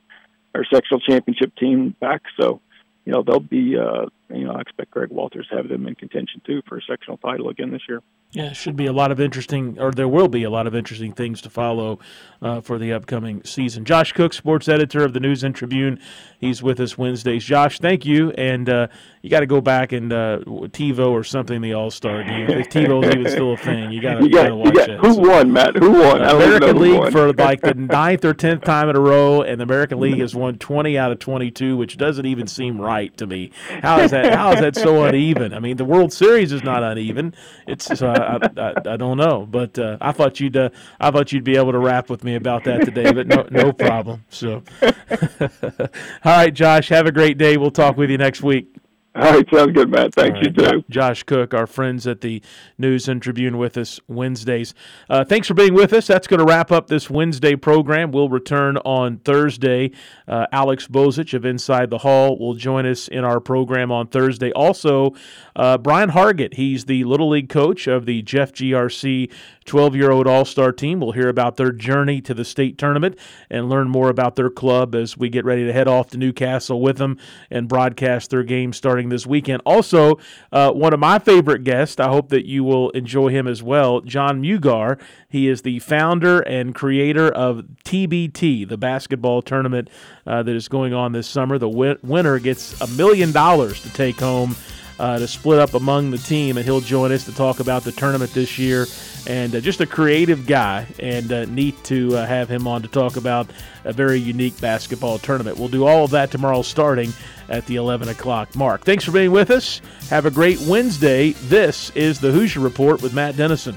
our 0.54 0.66
sectional 0.70 1.00
championship 1.00 1.56
team 1.56 1.96
back. 1.98 2.20
So 2.38 2.60
you 3.04 3.12
know, 3.12 3.22
they'll 3.22 3.40
be, 3.40 3.76
uh, 3.76 4.06
you 4.32 4.44
know, 4.44 4.52
I 4.52 4.60
expect 4.60 4.90
Greg 4.90 5.10
Walters 5.10 5.46
to 5.50 5.56
have 5.56 5.68
them 5.68 5.86
in 5.86 5.94
contention 5.94 6.40
too 6.46 6.62
for 6.68 6.78
a 6.78 6.82
sectional 6.82 7.18
title 7.18 7.48
again 7.48 7.70
this 7.70 7.82
year. 7.88 8.02
Yeah, 8.32 8.44
it 8.44 8.56
should 8.56 8.76
be 8.76 8.86
a 8.86 8.94
lot 8.94 9.12
of 9.12 9.20
interesting, 9.20 9.78
or 9.78 9.92
there 9.92 10.08
will 10.08 10.28
be 10.28 10.42
a 10.42 10.48
lot 10.48 10.66
of 10.66 10.74
interesting 10.74 11.12
things 11.12 11.42
to 11.42 11.50
follow 11.50 11.98
uh, 12.40 12.62
for 12.62 12.78
the 12.78 12.90
upcoming 12.90 13.44
season. 13.44 13.84
Josh 13.84 14.12
Cook, 14.12 14.32
sports 14.32 14.70
editor 14.70 15.04
of 15.04 15.12
the 15.12 15.20
News 15.20 15.44
and 15.44 15.54
Tribune, 15.54 16.00
he's 16.38 16.62
with 16.62 16.80
us 16.80 16.96
Wednesdays. 16.96 17.44
Josh, 17.44 17.78
thank 17.78 18.06
you, 18.06 18.30
and 18.30 18.70
uh, 18.70 18.86
you 19.20 19.28
got 19.28 19.40
to 19.40 19.46
go 19.46 19.60
back 19.60 19.92
and 19.92 20.10
uh, 20.14 20.38
TiVo 20.46 21.10
or 21.10 21.24
something 21.24 21.60
the 21.60 21.74
All 21.74 21.90
Star 21.90 22.24
game. 22.24 22.48
If 22.48 22.70
TiVo's 22.70 23.14
even 23.14 23.30
still 23.30 23.52
a 23.52 23.56
thing, 23.58 23.92
you 23.92 24.00
got 24.02 24.18
to 24.18 24.56
watch 24.56 24.76
it. 24.76 24.98
Who 25.00 25.18
won, 25.18 25.52
Matt? 25.52 25.76
Who 25.76 25.90
won? 25.90 26.22
Uh, 26.22 26.34
American 26.34 26.78
League 26.78 27.12
for 27.12 27.34
like 27.34 27.60
the 27.60 27.74
ninth 27.76 28.24
or 28.24 28.32
tenth 28.32 28.64
time 28.64 28.88
in 28.88 28.96
a 28.96 29.00
row, 29.00 29.42
and 29.42 29.60
the 29.60 29.64
American 29.64 30.00
League 30.00 30.20
has 30.20 30.34
won 30.34 30.56
twenty 30.56 30.96
out 30.96 31.12
of 31.12 31.18
twenty-two, 31.18 31.76
which 31.76 31.98
doesn't 31.98 32.24
even 32.24 32.46
seem 32.46 32.80
right 32.80 33.14
to 33.18 33.26
me. 33.26 33.50
How 33.82 34.00
is 34.00 34.10
that? 34.12 34.21
How 34.30 34.52
is 34.52 34.60
that 34.60 34.76
so 34.76 35.04
uneven? 35.04 35.54
I 35.54 35.58
mean, 35.58 35.76
the 35.76 35.84
World 35.84 36.12
Series 36.12 36.52
is 36.52 36.62
not 36.62 36.82
uneven. 36.82 37.34
It's 37.66 37.90
uh, 38.02 38.38
I, 38.56 38.60
I, 38.60 38.92
I, 38.92 38.96
don't 38.96 39.16
know, 39.16 39.46
but 39.48 39.78
uh, 39.78 39.98
I 40.00 40.12
thought 40.12 40.40
you'd 40.40 40.56
uh, 40.56 40.70
I 41.00 41.10
thought 41.10 41.32
you'd 41.32 41.44
be 41.44 41.56
able 41.56 41.72
to 41.72 41.78
rap 41.78 42.10
with 42.10 42.24
me 42.24 42.34
about 42.34 42.64
that 42.64 42.84
today, 42.84 43.12
but 43.12 43.26
no 43.26 43.46
no 43.50 43.72
problem. 43.72 44.24
So, 44.28 44.62
all 44.82 45.88
right, 46.24 46.52
Josh, 46.52 46.88
have 46.88 47.06
a 47.06 47.12
great 47.12 47.38
day. 47.38 47.56
We'll 47.56 47.70
talk 47.70 47.96
with 47.96 48.10
you 48.10 48.18
next 48.18 48.42
week. 48.42 48.76
All 49.14 49.30
right, 49.30 49.46
sounds 49.50 49.72
good, 49.72 49.90
Matt. 49.90 50.14
Thank 50.14 50.34
right. 50.34 50.44
you 50.44 50.50
too. 50.52 50.84
Josh 50.88 51.22
Cook, 51.24 51.52
our 51.52 51.66
friends 51.66 52.06
at 52.06 52.22
the 52.22 52.40
News 52.78 53.08
and 53.08 53.20
Tribune, 53.20 53.58
with 53.58 53.76
us 53.76 54.00
Wednesdays. 54.08 54.72
Uh, 55.10 55.22
thanks 55.22 55.46
for 55.46 55.52
being 55.52 55.74
with 55.74 55.92
us. 55.92 56.06
That's 56.06 56.26
going 56.26 56.38
to 56.38 56.46
wrap 56.46 56.72
up 56.72 56.86
this 56.86 57.10
Wednesday 57.10 57.54
program. 57.54 58.10
We'll 58.10 58.30
return 58.30 58.78
on 58.78 59.18
Thursday. 59.18 59.90
Uh, 60.26 60.46
Alex 60.50 60.88
Bozich 60.88 61.34
of 61.34 61.44
Inside 61.44 61.90
the 61.90 61.98
Hall 61.98 62.38
will 62.38 62.54
join 62.54 62.86
us 62.86 63.06
in 63.06 63.22
our 63.22 63.38
program 63.38 63.92
on 63.92 64.06
Thursday. 64.06 64.50
Also, 64.52 65.14
uh, 65.56 65.76
Brian 65.76 66.10
Hargett. 66.10 66.54
He's 66.54 66.86
the 66.86 67.04
Little 67.04 67.28
League 67.28 67.50
coach 67.50 67.86
of 67.86 68.06
the 68.06 68.22
Jeff 68.22 68.52
GRC 68.52 69.30
12 69.66 69.94
year 69.94 70.10
old 70.10 70.26
All 70.26 70.46
Star 70.46 70.72
team. 70.72 71.00
We'll 71.00 71.12
hear 71.12 71.28
about 71.28 71.56
their 71.56 71.70
journey 71.70 72.22
to 72.22 72.32
the 72.32 72.46
state 72.46 72.78
tournament 72.78 73.18
and 73.50 73.68
learn 73.68 73.88
more 73.88 74.08
about 74.08 74.36
their 74.36 74.50
club 74.50 74.94
as 74.94 75.18
we 75.18 75.28
get 75.28 75.44
ready 75.44 75.66
to 75.66 75.72
head 75.72 75.86
off 75.86 76.08
to 76.10 76.16
Newcastle 76.16 76.80
with 76.80 76.96
them 76.96 77.18
and 77.50 77.68
broadcast 77.68 78.30
their 78.30 78.42
game 78.42 78.72
starting 78.72 79.01
this 79.08 79.26
weekend. 79.26 79.62
Also, 79.64 80.18
uh, 80.50 80.72
one 80.72 80.92
of 80.92 81.00
my 81.00 81.18
favorite 81.18 81.64
guests, 81.64 82.00
I 82.00 82.08
hope 82.08 82.28
that 82.30 82.46
you 82.46 82.64
will 82.64 82.90
enjoy 82.90 83.28
him 83.28 83.46
as 83.46 83.62
well, 83.62 84.00
Jon 84.00 84.42
Mugar. 84.42 85.00
He 85.28 85.48
is 85.48 85.62
the 85.62 85.78
founder 85.80 86.40
and 86.40 86.74
creator 86.74 87.28
of 87.28 87.64
TBT, 87.84 88.68
the 88.68 88.76
basketball 88.76 89.42
tournament 89.42 89.88
uh, 90.26 90.42
that 90.42 90.54
is 90.54 90.68
going 90.68 90.92
on 90.94 91.12
this 91.12 91.26
summer. 91.26 91.58
The 91.58 91.68
winner 91.68 92.38
gets 92.38 92.80
a 92.80 92.86
million 92.88 93.32
dollars 93.32 93.80
to 93.82 93.90
take 93.92 94.20
home 94.20 94.56
uh, 95.02 95.18
to 95.18 95.26
split 95.26 95.58
up 95.58 95.74
among 95.74 96.12
the 96.12 96.18
team, 96.18 96.56
and 96.56 96.64
he'll 96.64 96.80
join 96.80 97.10
us 97.10 97.24
to 97.24 97.34
talk 97.34 97.58
about 97.58 97.82
the 97.82 97.90
tournament 97.90 98.32
this 98.32 98.56
year. 98.56 98.86
And 99.26 99.52
uh, 99.52 99.60
just 99.60 99.80
a 99.80 99.86
creative 99.86 100.46
guy, 100.46 100.86
and 101.00 101.32
uh, 101.32 101.44
neat 101.46 101.82
to 101.84 102.16
uh, 102.16 102.24
have 102.24 102.48
him 102.48 102.68
on 102.68 102.82
to 102.82 102.88
talk 102.88 103.16
about 103.16 103.50
a 103.84 103.92
very 103.92 104.20
unique 104.20 104.58
basketball 104.60 105.18
tournament. 105.18 105.58
We'll 105.58 105.68
do 105.68 105.86
all 105.86 106.04
of 106.04 106.12
that 106.12 106.30
tomorrow 106.30 106.62
starting 106.62 107.12
at 107.48 107.66
the 107.66 107.76
11 107.76 108.10
o'clock 108.10 108.54
mark. 108.54 108.84
Thanks 108.84 109.04
for 109.04 109.10
being 109.10 109.32
with 109.32 109.50
us. 109.50 109.80
Have 110.08 110.24
a 110.24 110.30
great 110.30 110.60
Wednesday. 110.60 111.32
This 111.32 111.90
is 111.96 112.20
the 112.20 112.30
Hoosier 112.30 112.60
Report 112.60 113.02
with 113.02 113.12
Matt 113.12 113.36
Dennison. 113.36 113.76